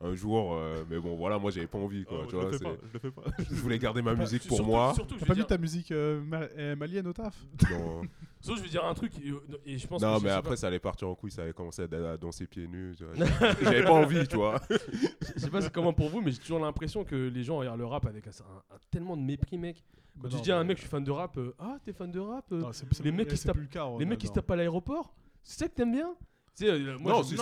[0.00, 2.44] un jour, euh, mais bon, voilà, moi j'avais pas envie, quoi, Oh, tu je vois.
[2.46, 3.22] le fais c'est- pas, je le fais pas.
[3.50, 4.92] Je voulais garder ma musique pour surtout- moi.
[4.94, 7.34] Surtout, je T'as pas dire- mis ta musique euh, ma- euh, malienne au taf?
[7.70, 8.02] Non,
[8.40, 9.32] surtout, je veux dire un truc et,
[9.72, 11.30] et je pense Non, que je mais sais après, pas- ça allait partir en couille,
[11.30, 12.94] ça allait commencer à, à danser pieds nus.
[12.98, 13.14] tu vois.
[13.62, 14.60] J'avais pas envie, tu vois.
[14.68, 17.78] Je sais pas c'est comment pour vous, mais j'ai toujours l'impression que les gens regardent
[17.80, 19.82] le rap avec un, un- un- tellement de mépris, mec.
[20.20, 22.10] Quand tu dis à un mec, je suis fan de rap, euh, ah, t'es fan
[22.10, 22.62] de rap euh,
[23.02, 25.74] les mecs qui se tapent- Les mecs qui se tapent à l'aéroport C'est ça que
[25.74, 26.14] t'aimes bien?
[26.56, 27.34] Tu sais, euh, moi, Non, c'est-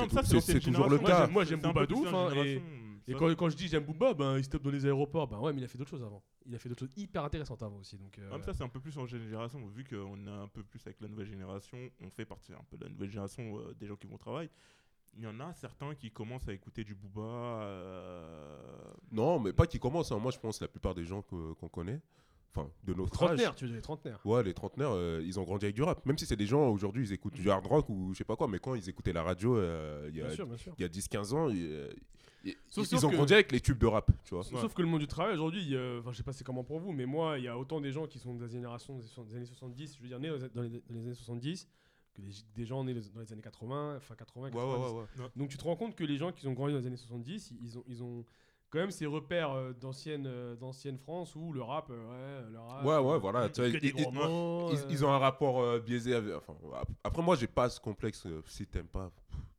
[0.61, 1.27] toujours le cas.
[1.29, 2.31] moi, j'aime Booba de ouf, hein,
[3.09, 3.19] Et ça.
[3.19, 5.27] quand, quand je dis j'aime Booba, ben il se tape dans les aéroports.
[5.27, 6.23] Ben ouais, mais il a fait d'autres choses avant.
[6.47, 7.99] Il a fait d'autres choses hyper intéressantes avant aussi.
[7.99, 9.59] Donc, euh, Même ça, c'est un peu plus en génération.
[9.67, 12.77] Vu qu'on est un peu plus avec la nouvelle génération, on fait partie un peu
[12.77, 14.49] de la nouvelle génération euh, des gens qui vont au travail.
[15.19, 17.21] Il y en a certains qui commencent à écouter du Booba.
[17.23, 18.57] euh,
[19.11, 20.11] Non, mais pas qui commence.
[20.13, 20.19] hein.
[20.19, 22.01] Moi, je pense que la plupart des gens que- qu'on connaît,
[22.55, 23.57] enfin, de notre trentenaire, âge.
[23.57, 24.21] tu veux dire les trentenaires.
[24.25, 26.05] Ouais, les trentenaires, euh, ils ont grandi avec du rap.
[26.07, 28.37] Même si c'est des gens, aujourd'hui, ils écoutent du hard rock ou je sais pas
[28.37, 30.75] quoi, mais quand ils écoutaient la radio euh, il y a, Bien sûr, bien sûr.
[30.79, 31.89] il y a 10-15 ans, ils, euh,
[32.45, 34.45] ils- Sauf- ils sauf ont que- grandi avec les tubes de rap, tu vois.
[34.45, 34.61] Ouais.
[34.61, 36.93] Sauf que le monde du travail aujourd'hui, enfin je sais pas c'est comment pour vous,
[36.93, 39.47] mais moi il y a autant des gens qui sont de la génération des années
[39.47, 41.69] 70, je veux dire nés dans les, dans les années 70,
[42.15, 44.83] que des, des gens nés dans les années 80, enfin 80, Ouais, 90.
[44.85, 45.31] ouais, ouais, ouais.
[45.37, 47.55] Donc tu te rends compte que les gens qui ont grandi dans les années 70,
[47.63, 48.25] ils ont, ils ont
[48.73, 52.59] quand même ces repères euh, d'ancienne euh, d'ancienne France où le rap, euh, ouais, le
[52.59, 52.85] rap.
[52.85, 56.15] Ouais, ouais, voilà, tu vois, ils- gros ils- mots, Ils, ils ont un rapport biaisé.
[56.15, 58.27] Avec, enfin, ap- après, moi, j'ai pas ce complexe.
[58.47, 59.11] si t'aimes pas,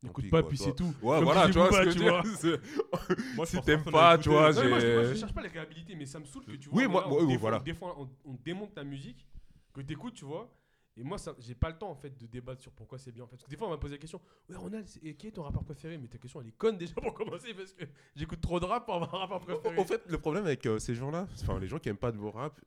[0.02, 0.94] N'écoute pas, quoi, puis c'est tout.
[1.02, 2.00] Ouais, Comme voilà, tu vois ce que tu
[3.36, 6.20] Moi, Si t'aimes pas, tu vois, moi, je, j'ai- cherche pas la réhabilité, mais ça
[6.20, 6.82] me saoule que tu vois.
[6.82, 7.06] Oui, moi-
[7.38, 7.60] voilà.
[7.60, 9.26] Des fois, on, on démonte ta musique,
[9.74, 10.50] que t'écoutes, tu vois.
[10.96, 13.24] Et moi, j'ai pas le temps en fait de débattre sur pourquoi c'est bien.
[13.24, 13.36] En fait.
[13.38, 15.42] Parce que des fois, on m'a posé la question Ouais, Ronald, et qui est ton
[15.44, 15.98] rappeur préféré?
[15.98, 17.86] Mais ta question, elle est conne déjà pour commencer parce que
[18.16, 19.78] j'écoute trop de rap pour avoir un rappeur préféré.
[19.82, 22.18] Au fait, le problème avec euh, ces gens-là, enfin, les gens qui aiment pas de
[22.18, 22.60] vos rap,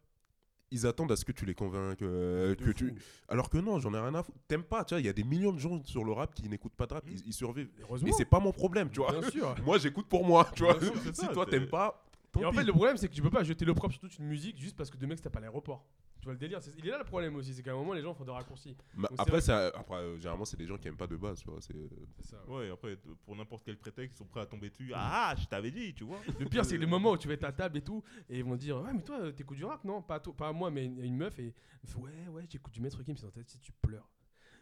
[0.73, 2.03] ils attendent à ce que tu les convainques.
[2.03, 2.73] euh, que fou.
[2.73, 2.95] tu...
[3.29, 4.37] Alors que non, j'en ai rien à foutre.
[4.49, 6.49] T'aimes pas, tu vois, il y a des millions de gens sur le rap qui
[6.49, 7.11] n'écoutent pas de rap, Mm.
[7.13, 7.71] ils, ils survivent.
[8.05, 9.13] Et c'est pas mon problème, tu vois.
[9.17, 9.55] Bien sûr.
[9.65, 10.81] Moi, j'écoute pour moi, tu vois.
[10.81, 12.05] Sûr, si ça, toi, t'aimes pas,
[12.41, 14.27] Et en fait, le problème, c'est que tu peux pas jeter l'opprobre sur toute une
[14.27, 15.85] musique juste parce que deux mecs tapent à l'aéroport.
[16.21, 17.93] Tu vois le délire c'est- Il est là le problème aussi, c'est qu'à un moment,
[17.93, 18.75] les gens font des raccourcis.
[18.97, 21.17] Donc, c'est après, vrai ça, après euh, généralement, c'est des gens qui aiment pas de
[21.17, 21.61] base, tu vois.
[21.61, 21.75] c'est-
[22.21, 22.45] C'est ça.
[22.49, 24.91] Ouais, après, pour n'importe quel prétexte, ils sont prêts à tomber dessus.
[24.95, 26.19] Ah, je t'avais dit, tu vois.
[26.41, 28.45] Le pire, c'est le moment où tu vas être à table et tout, et ils
[28.45, 30.53] vont dire Ouais, mais toi, euh, t'écoutes du rap Non, pas, à toi- pas à
[30.53, 33.23] moi, mais une, une meuf, et elle fait Ouais, ouais, j'écoute du Maître Gims, c'est
[33.27, 34.09] dans ta tête, si tu pleures.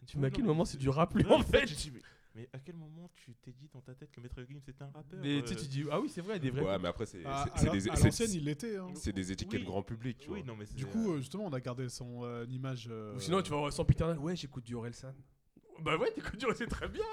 [0.07, 1.93] Tu mais à Ouais, quel moment c'est du rap, lui, en fait je dis,
[2.35, 4.91] mais- à quel moment tu t'es dit dans ta tête que Maître Gims c'était un
[4.91, 6.63] rappeur Mais tu sais, euh, tu dis Ah oui, c'est vrai, des vrais.
[6.63, 8.77] Ouais, mais après, c'est des, à c'est- l'ancienne, il l'était.
[8.77, 8.89] hein.
[8.95, 9.67] c'est des étiquettes Oui.
[9.67, 10.47] grand public, tu Oui, vois.
[10.49, 12.89] non, mais c'est, Du coup, euh, euh, justement, on a gardé son euh, image.
[12.91, 15.13] euh, Ou sinon, tu vas voir sans Piternal Ouais, j'écoute du Orelsan.
[15.83, 17.05] Bah ouais, t'écoutes du Orelsan, c'est très bien.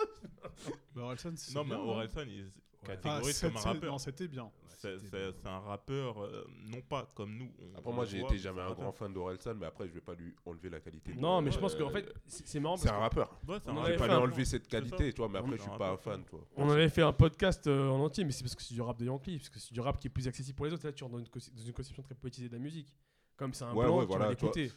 [0.95, 1.80] bah, Orelsan, c'est Non, mais hein.
[1.80, 2.51] Orelsan, il
[2.89, 3.91] est Ah, comme un rappeur.
[3.91, 4.51] Non, c'était bien.
[4.67, 7.51] C'est un rappeur, euh, non pas comme nous.
[7.59, 10.01] on- Après, on moi, j'ai été jamais un grand fan d'Orelsan, mais après, je vais
[10.01, 11.13] pas lui enlever la qualité.
[11.13, 13.29] de- Non, mais je pense euh, qu'en fait, c'est marrant c'est un rappeur.
[13.47, 15.57] Ouais, On Je avait vais pas fait lui un- enlever cette qualité, vois, mais après,
[15.57, 16.39] je suis pas un fan, toi.
[16.57, 18.97] On avait fait un podcast euh, en entier, mais c'est parce que c'est du rap
[18.97, 20.86] de Yankee, parce que c'est du rap qui est plus accessible pour les autres.
[20.86, 22.95] Là, tu rentres dans une, conception très poétisée de la musique.
[23.38, 24.53] Comme c'est un Ouais, blanc, ouais, tu vas voilà, tu vois.
[24.55, 24.75] l'écouter.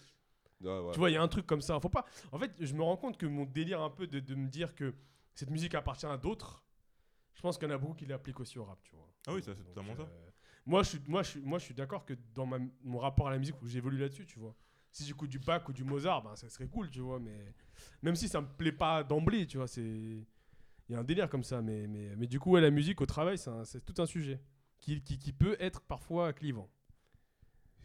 [0.63, 0.93] Ouais, ouais.
[0.93, 1.81] Tu vois, il y a un truc comme ça.
[1.81, 2.05] Faut pas.
[2.31, 4.75] En fait, je me rends compte que mon délire un peu de, de me dire
[4.75, 4.95] que
[5.35, 6.63] cette musique appartient à d'autres,
[7.35, 9.09] je pense qu'il y en a beaucoup qui l'appliquent aussi au rap, tu vois.
[9.27, 10.03] Ah oui, ça, c'est totalement ça.
[10.03, 10.31] euh,
[10.67, 13.29] Moi, je suis, moi, je suis, moi, je suis d'accord que dans ma- mon rapport
[13.29, 14.55] à la musique, où j'évolue là-dessus, tu vois.
[14.93, 17.19] Si j'écoute du Bach ou du Mozart, ben, ça serait cool, tu vois.
[17.19, 17.53] Mais
[18.03, 19.83] même si ça me plaît pas d'emblée, tu vois, c'est
[20.89, 21.61] il y a un délire comme ça.
[21.63, 24.41] Mais, mais, mais du coup, ouais, la musique au travail, c'est tout un sujet
[24.79, 26.71] qui, qui, qui peut être parfois clivant.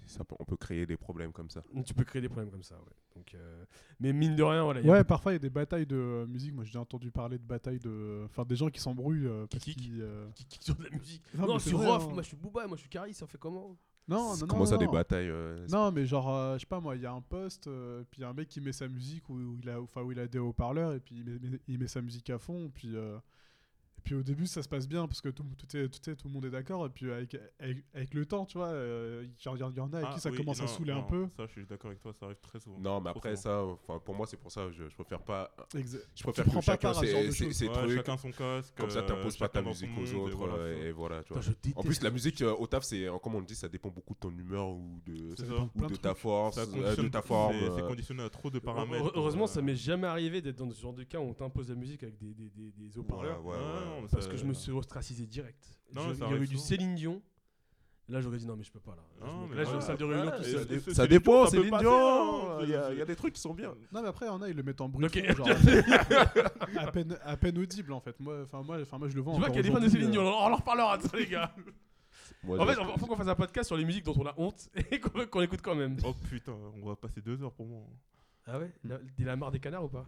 [0.09, 1.61] Ça peut- on peut créer des problèmes comme ça.
[1.85, 2.93] Tu peux créer des problèmes comme ça, ouais.
[3.15, 3.63] Donc, euh,
[3.99, 4.79] mais mine de rien, voilà.
[4.81, 6.53] il y a Ouais, parfois il y a des batailles de euh, musique.
[6.53, 8.23] Moi, j'ai déjà entendu parler de batailles de.
[8.25, 9.83] Enfin, des gens qui s'embrouillent euh, parce Qui kick.
[9.83, 10.01] qu'ils.
[10.01, 11.21] euh, qui kick sur de la musique.
[11.35, 12.13] Non, Non, mais je suis Rof, hein.
[12.13, 13.77] moi je suis Booba, moi je suis Caris, ça fait comment?
[14.07, 14.65] Non, non, Comment non.
[14.65, 14.91] ça, des non.
[14.91, 17.67] batailles euh, Non, mais genre, euh, je sais pas moi, il y a un poste,
[17.67, 19.79] euh, puis il y a un mec qui met sa musique où, où il a,
[19.79, 22.27] enfin où il a des haut-parleurs et puis il met, met- il met sa musique
[22.31, 23.19] à fond, puis euh,
[23.99, 26.15] et puis au début ça se passe bien parce que tout, tout, est, tout, est-
[26.15, 29.25] tout le monde est d'accord et puis avec, avec, avec le temps, tu vois, euh,
[29.27, 30.67] il y, en- il y en a avec Ah, qui ça oui, commence à non,
[30.69, 31.27] saouler un peu.
[31.35, 32.79] Ça, je suis d'accord avec toi, ça arrive très souvent.
[32.79, 33.75] Non, mais après, souvent.
[33.77, 35.53] ça, enfin, pour moi, c'est pour ça, je, je préfère pas.
[35.73, 37.53] Je préfère prends que pas chacun part à ce genre ses, de ses- choses.
[37.53, 37.91] ses Ouais, trucs.
[37.97, 38.73] chacun son casque.
[38.77, 40.37] Comme ça, euh, t'imposes pas ta musique aux et autres.
[40.37, 41.41] voilà, euh, et voilà, tu vois.
[41.75, 43.89] En plus, la musique euh, au taf, c'est, euh, comme on le dit, ça dépend
[43.89, 47.53] beaucoup de ton humeur ou de, ou de de ta force, euh, de ta forme.
[47.59, 47.87] c'est- euh.
[47.87, 49.11] conditionné à trop de paramètres.
[49.15, 51.69] Heureusement, euh, ça m'est jamais arrivé d'être dans ce genre de cas où on t'impose
[51.69, 53.41] la musique avec des, des, des, des haut-parleurs.
[53.89, 55.63] Non, mais Parce ça- que je me suis ostracisé direct.
[55.93, 56.57] Non, Je- ça il y eu du.
[56.57, 57.21] Céline Dion.
[58.07, 59.03] Là, j'aurais dit non, mais je peux pas là.
[59.21, 60.95] Non, je, me- mais là, je de réunion tout seul.
[60.95, 62.51] Ça dépend, ça Dion.
[62.53, 62.59] hein.
[62.63, 63.75] Il y, a- des trucs qui sont bien.
[63.91, 65.23] Non, mais après, il y en a, ils le mettent en bruit Ok.
[65.35, 65.47] fond, genre,
[66.77, 68.19] à, peine, à peine audible en fait.
[68.19, 69.33] Moi, enfin moi, enfin moi, je le vois.
[69.35, 70.23] Tu vois qu'il y a des fans de Céline Dion.
[70.25, 71.53] euh, On en reparlera de ça, les gars.
[72.43, 74.33] Moi, En fait, il faut qu'on fasse un podcast sur les musiques dont on a
[74.37, 75.97] honte et qu'on qu'on écoute quand même.
[76.03, 77.81] Oh putain, on va passer deux heures pour moi.
[78.47, 78.71] Ah ouais?
[79.19, 80.05] Il a marre des canards ou pas?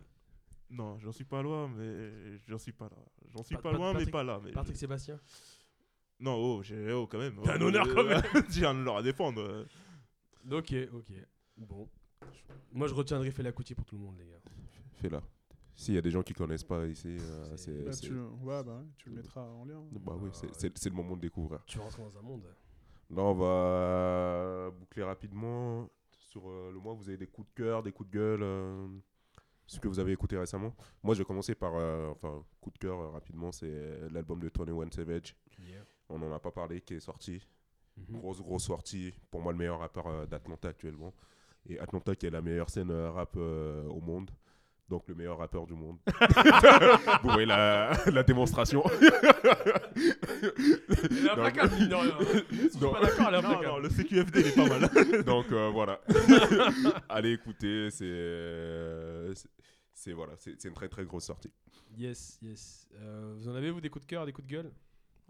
[0.71, 2.97] Non, j'en suis pas loin, mais j'en suis pas là.
[3.35, 4.39] J'en suis pas loin, mais Patrick- pas là.
[4.43, 5.19] Mais Patrick Sébastien
[6.19, 7.35] Non, oh, j'ai oh, quand même.
[7.43, 8.21] T'as un Oh, honneur, quand même.
[8.49, 9.41] J'ai un honneur à défendre.
[9.41, 9.65] euh.
[10.49, 11.11] Ok, ok.
[11.57, 11.89] Bon.
[12.71, 14.39] Moi, je retiendrai Fela Kuti pour tout le monde, les gars.
[14.93, 15.21] Fais-la.
[15.75, 18.77] S'il y a des gens qui connaissent pas ici, euh, C'est- bah, tu, ouais, bah,
[18.77, 19.81] ouais, tu le mettras en lien.
[19.91, 21.59] Bah oui, c'est- Ah, c'est c'est le moment de découvrir.
[21.65, 22.43] Tu rentres dans un monde.
[23.09, 26.93] Là, on va boucler rapidement sur euh, le mois.
[26.93, 28.87] Vous avez des coups de cœur, des coups de gueule, euh,
[29.71, 30.75] ce que vous avez écouté récemment.
[31.01, 34.37] Moi, je vais commencer par, euh, enfin, coup de cœur euh, rapidement, c'est euh, l'album
[34.41, 35.33] de Tony One Savage.
[36.09, 37.47] On n'en a pas parlé, qui est sorti.
[37.95, 38.19] Mhm.
[38.19, 39.13] Grosse, grosse sortie.
[39.29, 41.13] Pour moi, le meilleur rappeur euh, d'Atlanta actuellement.
[41.65, 44.31] Et Atlanta qui est la meilleure scène rap au monde.
[44.91, 45.97] Donc le meilleur rappeur du monde.
[47.23, 48.83] vous voyez la, la démonstration.
[49.95, 52.17] Il est implacable, mine de rien.
[52.19, 52.91] Si je suis Non.
[52.91, 55.23] pas d'accord, il est Non, non, le CQFD, il est pas mal.
[55.25, 56.01] Donc euh, voilà.
[57.09, 59.47] Allez écouter, c'est euh, c'est-
[59.93, 61.51] c'est voilà, c'est c'est une très très grosse sortie.
[61.97, 62.89] Yes, yes.
[62.95, 64.71] Euh, vous en avez, vous, des coups de cœur, des coups de gueule?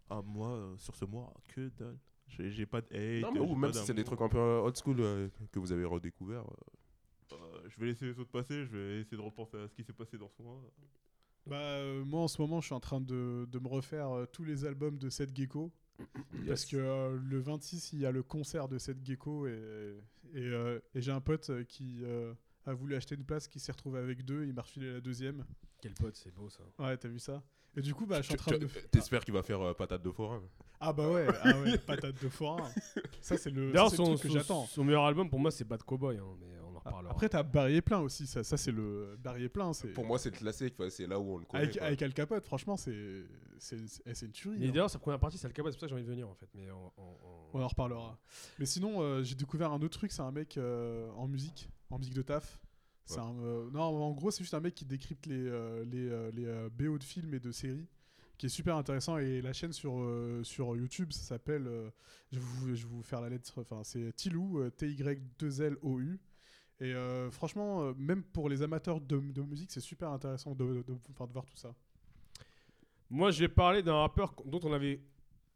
[0.10, 1.98] Ah, moi, euh, sur ce mois, que dalle.
[2.28, 3.22] J'ai pas de hate.
[3.24, 5.60] Non, mais j'ai ou même si c'est des trucs un peu old school euh, que
[5.60, 6.46] vous avez redécouvert.
[7.76, 9.94] Je vais laisser les autres passer, je vais essayer de repenser à ce qui s'est
[9.94, 10.62] passé dans ce mois.
[11.48, 14.26] Bah, euh, moi en ce moment, je suis en train de, de me refaire euh,
[14.32, 15.72] tous les albums de Seth Gecko.
[16.48, 19.52] Parce que euh, le 26, il y a le concert de Seth Gecko et,
[20.34, 22.34] et, euh, et j'ai un pote qui euh,
[22.66, 24.46] a voulu acheter une place qui s'est retrouvé avec deux.
[24.46, 25.44] Il m'a refilé la deuxième.
[25.82, 26.64] Quel pote, c'est beau ça.
[26.80, 27.42] Ouais, t'as vu ça?
[27.76, 28.68] Et du coup, bah, je suis en train tu- de.
[28.92, 30.42] T'espères qu'il va faire euh, patate de forain.
[30.80, 32.70] Ah bah ouais, ah ouais patate de forain.
[33.22, 34.66] Ça, c'est le, D'ailleurs, son, truc que j'attends.
[34.68, 36.18] son meilleur album pour moi, c'est Bad Cowboy.
[36.18, 36.48] hein, mais
[36.84, 37.12] reparlera.
[37.14, 38.28] Après, t'as Barry et plein aussi.
[38.28, 39.74] Ça, ça c'est le Barry et plein.
[39.74, 40.74] C'est Pour moi, c'est le classique.
[40.78, 41.80] enfin, C'est là où on le connaît.
[41.82, 42.46] avec, Al Capote.
[42.46, 43.26] Franchement, c'est
[43.58, 44.58] c'est une tuerie.
[44.60, 44.72] Mais hein.
[44.72, 46.28] d'ailleurs, sa première partie, c'est le cabas, c'est pour ça que j'ai envie de venir
[46.30, 46.50] en fait.
[46.56, 48.20] Mais On en reparlera.
[48.60, 50.12] Mais sinon, euh, j'ai découvert un autre truc.
[50.12, 52.60] C'est un mec euh, en musique, en musique de taf.
[53.06, 53.26] C'est Ouais.
[53.26, 56.32] un, euh, non, en gros, c'est juste un mec qui décrypte les, euh, les, euh,
[56.32, 57.88] les euh, BO de films et de séries,
[58.38, 59.18] qui est super intéressant.
[59.18, 61.68] Et la chaîne sur, euh, sur YouTube, ça s'appelle.
[61.68, 61.90] euh,
[62.32, 63.52] je, vais vous, vous faire la lettre.
[63.60, 66.20] Enfin, c'est Tilou, euh, T-Y-2-L-O-U.
[66.82, 70.84] Et euh, franchement, euh, même pour les amateurs de, de musique, c'est super intéressant de,
[70.86, 71.74] de, enfin, de voir tout ça.
[73.10, 75.00] Moi, je vais parler d'un rappeur dont on avait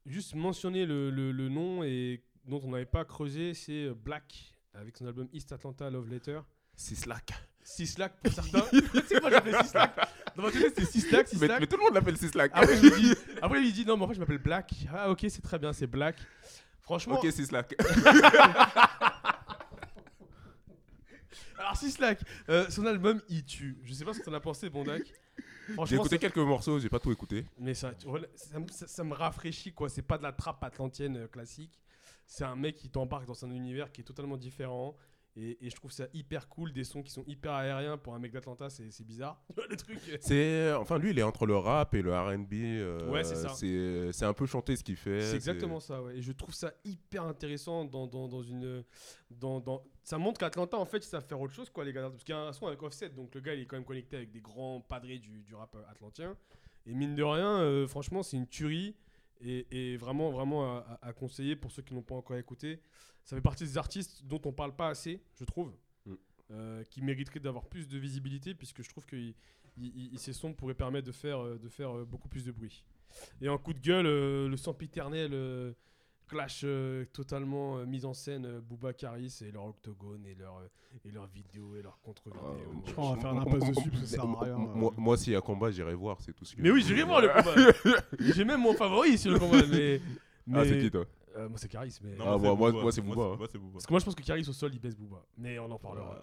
[0.06, 3.54] juste mentionné le, le- le nom et dont on n'avait pas creusé.
[3.56, 6.40] C'est euh, Black avec son album East Atlanta Love Letter.
[6.76, 7.32] C'est slack.
[7.64, 8.62] Sislac pour certains.
[9.08, 9.96] c'est moi j'appelais Sislac.
[10.36, 12.52] Dans ma tête c'était Sislac, Mais, mais tout le monde l'appelle c'est slack.
[12.54, 14.72] Après, je lui dis, après, il dit non, mais en fait, je m'appelle Black.
[14.94, 16.18] Ah, ok, c'est très bien, c'est Black.
[16.82, 17.74] Franchement, ok, c'est slack.
[21.58, 23.78] alors Sislac, euh, son album il tue.
[23.84, 25.02] Je sais pas ce que t'en as pensé, Bondac.
[25.86, 27.46] J'ai écouté quelques morceaux, j'ai pas tout écouté.
[27.58, 27.94] mais ça,
[28.72, 29.90] ça- ça me rafraîchit quoi.
[29.90, 31.80] C'est pas de la trappe atlantienne euh, classique.
[32.28, 34.96] C'est un mec qui t'embarque dans un univers qui est totalement différent.
[35.38, 38.20] Et, et je trouve ça hyper cool, des sons qui sont hyper aériens pour un
[38.20, 39.44] mec d'Atlanta, c'est bizarre.
[39.70, 40.00] Le truc?
[40.10, 42.54] euh, C'est enfin lui, il est entre le rap et le R&B.
[42.54, 43.50] euh, Ouais, c'est ça.
[43.50, 45.20] C'est c'est un peu chanté ce qu'il fait.
[45.22, 46.18] C'est exactement ça, ouais.
[46.18, 48.84] Et je trouve ça hyper intéressant dans, dans, dans une.
[49.30, 49.84] Dans, dans...
[50.04, 52.10] Ça montre qu'Atlanta, en fait, ils savent faire autre chose, quoi, les gars.
[52.10, 53.84] Parce qu'il y a un son avec Offset, donc le gars, il est quand même
[53.86, 56.38] connecté avec des grands padrés du, du rap euh, atlantien.
[56.86, 58.96] Et mine de rien, euh, franchement, c'est une tuerie.
[59.42, 62.80] Et, et vraiment, vraiment à, conseiller pour ceux qui n'ont pas encore écouté.
[63.24, 65.74] Ça fait partie des artistes dont on parle pas assez, je trouve.
[66.06, 66.14] Mm.
[66.52, 69.34] euh, qui mériteraient d'avoir plus de visibilité, puisque je trouve que il-
[69.78, 72.52] il- il- ces sons pourraient permettre de faire, euh, de faire euh, beaucoup plus de
[72.52, 72.86] bruit.
[73.42, 75.32] Et en coup de gueule, euh, le sempiternel
[76.26, 80.58] clash euh, totalement euh, mis en scène euh, Booba Caris et leur octogone et leur,
[80.58, 80.68] euh,
[81.06, 82.44] et leur vidéo et leur contre-vidéo.
[82.46, 84.58] Euh, Je crois qu'on va faire l'impasse dessus parce que ça sert à rien.
[84.58, 86.62] Moi, moi, s'il y a combat, j'irai voir, c'est tout ce que.
[86.62, 88.00] mais oui, j'irai voir le combat.
[88.20, 89.58] J'ai même mon favori sur le combat.
[89.70, 90.02] Mais,
[90.48, 91.06] mais- Ah, c'est qui toi
[91.38, 91.98] Euh, Moi, c'est Caris.
[92.04, 92.16] Mais...
[92.20, 93.36] Ah, moi- moi- moi, c'est Booba, hein.
[93.38, 93.74] Moi, c'est Booba.
[93.74, 95.24] Parce que moi, je pense que Caris au sol, il baisse Booba.
[95.38, 96.22] Mais on en parlera.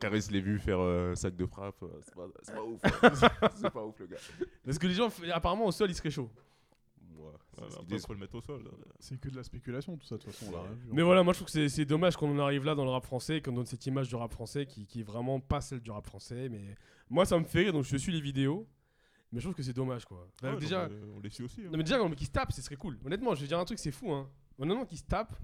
[0.00, 1.82] Caris, l'ai vu faire euh, sac de frappe.
[2.02, 2.80] C'est pas, pas ouf.
[2.84, 3.48] hein.
[3.56, 4.16] c'est pas ouf, le gars.
[4.64, 6.28] Parce que les gens, apparemment, au sol, il serait chaud.
[7.22, 8.62] Moi, c'est ce faut le mettre au sol.
[8.98, 10.50] C'est que de la spéculation, tout ça, de toute façon.
[10.52, 11.04] on l'a rien vu, Mais hein.
[11.04, 13.04] voilà, moi je trouve que c'est- c'est dommage qu'on en arrive là dans le rap
[13.04, 15.90] français, qu'on donne cette image du rap français qui, qui est vraiment pas celle du
[15.90, 16.48] rap français.
[16.48, 16.76] Mais
[17.10, 18.66] moi ça me fait rire, donc je suis les vidéos.
[19.30, 20.28] Mais je trouve que c'est dommage quoi.
[20.42, 21.60] Ouais, déjà, mais on les suit aussi.
[21.62, 21.70] hein.
[21.70, 22.98] non, mais déjà, qui se tape, ce serait cool.
[23.04, 24.12] Honnêtement, je vais dire un truc, c'est fou.
[24.12, 24.28] Hein.
[24.58, 25.34] Honnêtement, qui se tape,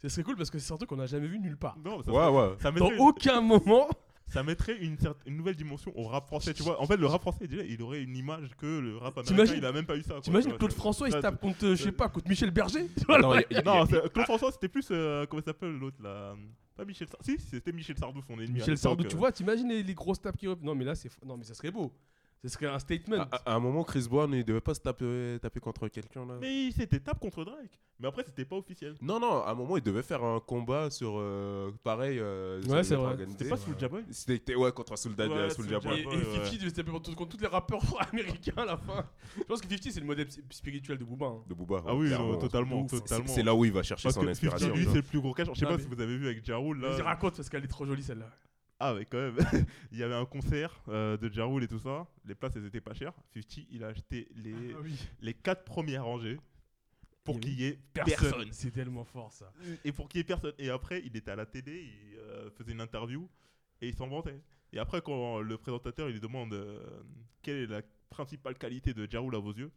[0.00, 1.76] ce serait cool parce que c'est un truc qu'on n'a jamais vu nulle part.
[1.78, 2.54] Non, ça, Ouais, ouais.
[2.60, 3.88] ça Dans aucun moment.
[4.32, 6.54] Ça mettrait une, une nouvelle dimension au rap français.
[6.54, 9.16] Tu vois, en fait, le rap français, déjà, il aurait une image que le rap
[9.18, 10.20] américain, T'imagines- il a même pas eu ça.
[10.20, 13.32] T'imagines Claude François, il se tape contre, euh, je sais pas, contre Michel Berger Non,
[14.12, 14.88] Claude François, c'était plus.
[14.90, 16.34] euh, comment s'appelle l'autre là
[16.76, 17.24] Pas Michel Sardou.
[17.24, 18.54] Si, c'était Michel Sardou, son ennemi.
[18.58, 19.08] Michel Sardou, euh.
[19.08, 21.54] tu vois, t'imagines les, les grosses tapes qui Non, mais là, c'est non, mais ça
[21.54, 21.92] serait beau.
[22.44, 23.24] Ce serait un statement.
[23.30, 26.34] À, un moment, Chris Brown, il devait pas se taper, taper contre quelqu'un là.
[26.40, 27.78] Mais il s'était tape contre Drake.
[28.00, 28.96] Mais après, c'était pas officiel.
[29.00, 31.14] Non, non, à un moment, il devait faire un combat sur.
[31.18, 32.18] euh, pareil.
[32.18, 33.16] euh, Ouais, c'est vrai.
[33.28, 36.00] C'était pas Soulja Boy C'était ouais, contre Soulja Ouais, Soulja Boy.
[36.00, 36.14] Et, et ouais.
[36.44, 37.80] 50 devait se taper contre, contre tous les rappeurs
[38.12, 39.06] américains à la fin.
[39.38, 41.26] Je pense que 50 c'est le modèle spirituel de Booba.
[41.26, 41.44] hein.
[41.48, 41.84] De Booba.
[41.86, 42.32] Ah oui, clairement.
[42.32, 42.86] non, totalement.
[42.88, 43.26] C'est- totalement.
[43.28, 44.66] C'est là où il va chercher Parce son que inspiration.
[44.66, 45.46] 50, lui, c'est le plus gros cash.
[45.52, 46.90] Je sais Non, pas mais- si vous avez vu avec Ja Rule, là.
[46.90, 48.28] Vas-y, raconte parce qu'elle est trop jolie celle-là.
[48.84, 49.36] Ah, mais quand même.
[49.92, 52.04] il y avait un concert euh, de Ja Rule et tout ça.
[52.24, 53.12] Les places, elles étaient pas chères.
[53.34, 54.98] 50, il a acheté les, Ah oui.
[55.20, 56.40] les quatre premières rangées
[57.22, 58.16] pour qu'il y ait Personne.
[58.30, 58.48] personne.
[58.52, 59.52] C'est tellement fort ça.
[59.84, 60.52] Et pour qu'il y ait personne.
[60.58, 63.28] Et après, il était à la télé, il euh, faisait une interview
[63.80, 64.40] et il s'en vantait.
[64.72, 66.80] Et après, quand le présentateur il lui demande euh,
[67.42, 69.70] quelle est la principale qualité de Ja Rule à vos yeux,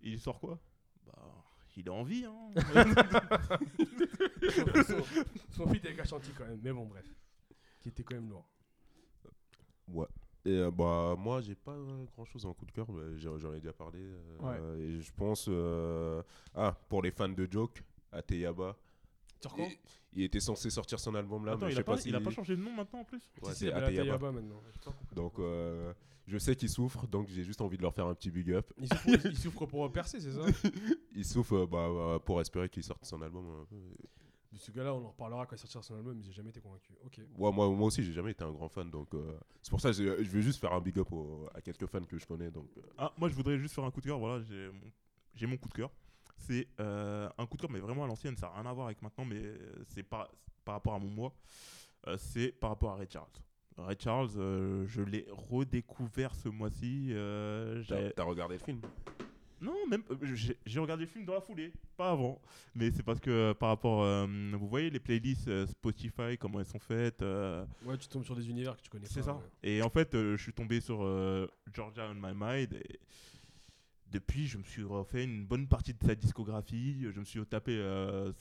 [0.00, 0.58] il sort quoi?
[1.06, 1.44] Bah,
[1.76, 2.34] il a envie, hein.
[4.86, 5.04] son,
[5.50, 6.60] son feat avec Ashanti quand même.
[6.62, 7.04] Mais bon, bref.
[7.82, 8.46] Qui était quand même lourd.
[9.88, 10.06] Ouais.
[10.44, 11.76] Et euh, bah, moi, j'ai pas
[12.16, 12.86] grand chose en coup de cœur.
[13.18, 14.00] j'en ai déjà parlé.
[14.00, 15.46] euh, Et je pense.
[15.48, 16.22] euh,
[16.54, 18.76] Ah, pour les fans de Joke, Ateyaba.
[19.58, 19.76] Il,
[20.14, 22.00] il était censé sortir son album là, Attends, mais il je a sais pas, pas
[22.00, 22.08] si.
[22.10, 24.30] il a pas changé de nom maintenant en plus Ouais, Si, c'est Ateyaba.
[24.30, 24.60] Maintenant.
[25.16, 25.92] Donc, euh,
[26.28, 28.72] je sais qu'il souffre, donc j'ai juste envie de leur faire un petit big up.
[28.78, 30.44] Il souffre, il souffre pour percer, c'est ça
[31.16, 33.66] Il souffre euh, bah, pour espérer qu'il sorte son album.
[34.52, 36.60] De ce gars-là, on en reparlera quand il sortira son album, mais j'ai jamais été
[36.60, 36.92] convaincu.
[37.06, 37.18] Ok.
[37.38, 39.88] Ouais, moi, moi aussi, j'ai jamais été un grand fan, donc euh, c'est pour ça
[39.92, 42.50] que je veux juste faire un big up au- à quelques fans que je connais.
[42.50, 44.18] Donc, euh, Ah, moi je voudrais juste faire un coup de cœur.
[44.18, 44.92] Voilà, j'ai mon,
[45.34, 45.90] j'ai mon coup de cœur.
[46.36, 48.36] C'est euh, un coup de cœur, mais vraiment à l'ancienne.
[48.36, 50.28] Ça n'a rien à voir avec maintenant, mais euh, c'est par,
[50.66, 51.32] par rapport à mon mois.
[52.08, 53.30] Euh, c'est par rapport à Ray Charles.
[53.78, 57.08] Ray Charles, euh, je l'ai redécouvert ce mois-ci.
[57.12, 57.82] euh,
[58.14, 58.80] t'as regardé le film?
[59.62, 60.16] Non, même euh,
[60.66, 62.40] j'ai regardé le film dans la foulée, pas avant.
[62.74, 64.26] Mais c'est parce que euh, par rapport, euh,
[64.58, 67.22] vous voyez les playlists euh, Spotify, comment elles sont faites.
[67.22, 69.10] euh, Ouais, tu tombes sur des univers que tu connais pas.
[69.12, 69.34] c'est ça.
[69.34, 69.40] ouais.
[69.62, 70.98] Et en fait, je suis tombé sur
[71.72, 72.74] Georgia on My Mind.
[72.74, 72.98] Et
[74.10, 77.06] depuis, je me suis refait une bonne partie de sa discographie.
[77.14, 77.76] Je me suis tapé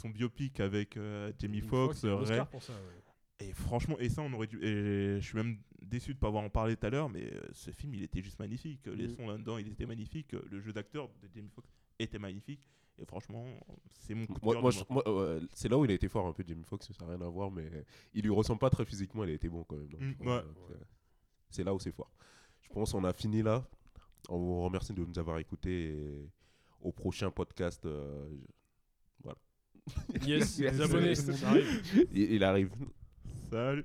[0.01, 0.97] son biopic avec
[1.39, 2.45] Jamie Foxx, Oscar Ray.
[2.51, 3.01] pour ça, ouais.
[3.41, 4.57] Et franchement, et ça, on aurait dû.
[4.63, 7.41] Et je suis même déçu de pas avoir en parlé tout à l'heure, mais euh,
[7.53, 8.85] ce film, il était juste magnifique.
[8.87, 9.15] Les Mhm.
[9.15, 10.31] sons là-dedans, il était magnifique.
[10.49, 11.69] Le jeu d'acteur de Jamie Foxx
[11.99, 12.61] était magnifique.
[12.99, 13.45] Et franchement,
[13.91, 16.27] c'est mon coup de Moi, moi, moi, euh, c'est là où il a été fort
[16.27, 17.69] un peu, Jamie Foxx, ça n'a rien à voir, mais
[18.13, 19.87] il lui ressemble pas très physiquement, il a été bon quand même.
[19.87, 20.75] Mm, euh, ouais.
[21.49, 22.11] c'est- là où c'est fort.
[22.61, 23.67] Je pense qu'on a fini là.
[24.29, 25.95] On vous remercie de nous avoir écoutés
[26.79, 27.83] au prochain podcast.
[27.85, 28.29] euh,
[29.23, 30.59] je- Yes, Yes.
[30.59, 32.07] les abonnés, ça arrive.
[32.13, 32.69] il, il arrive.
[33.51, 33.83] Serv.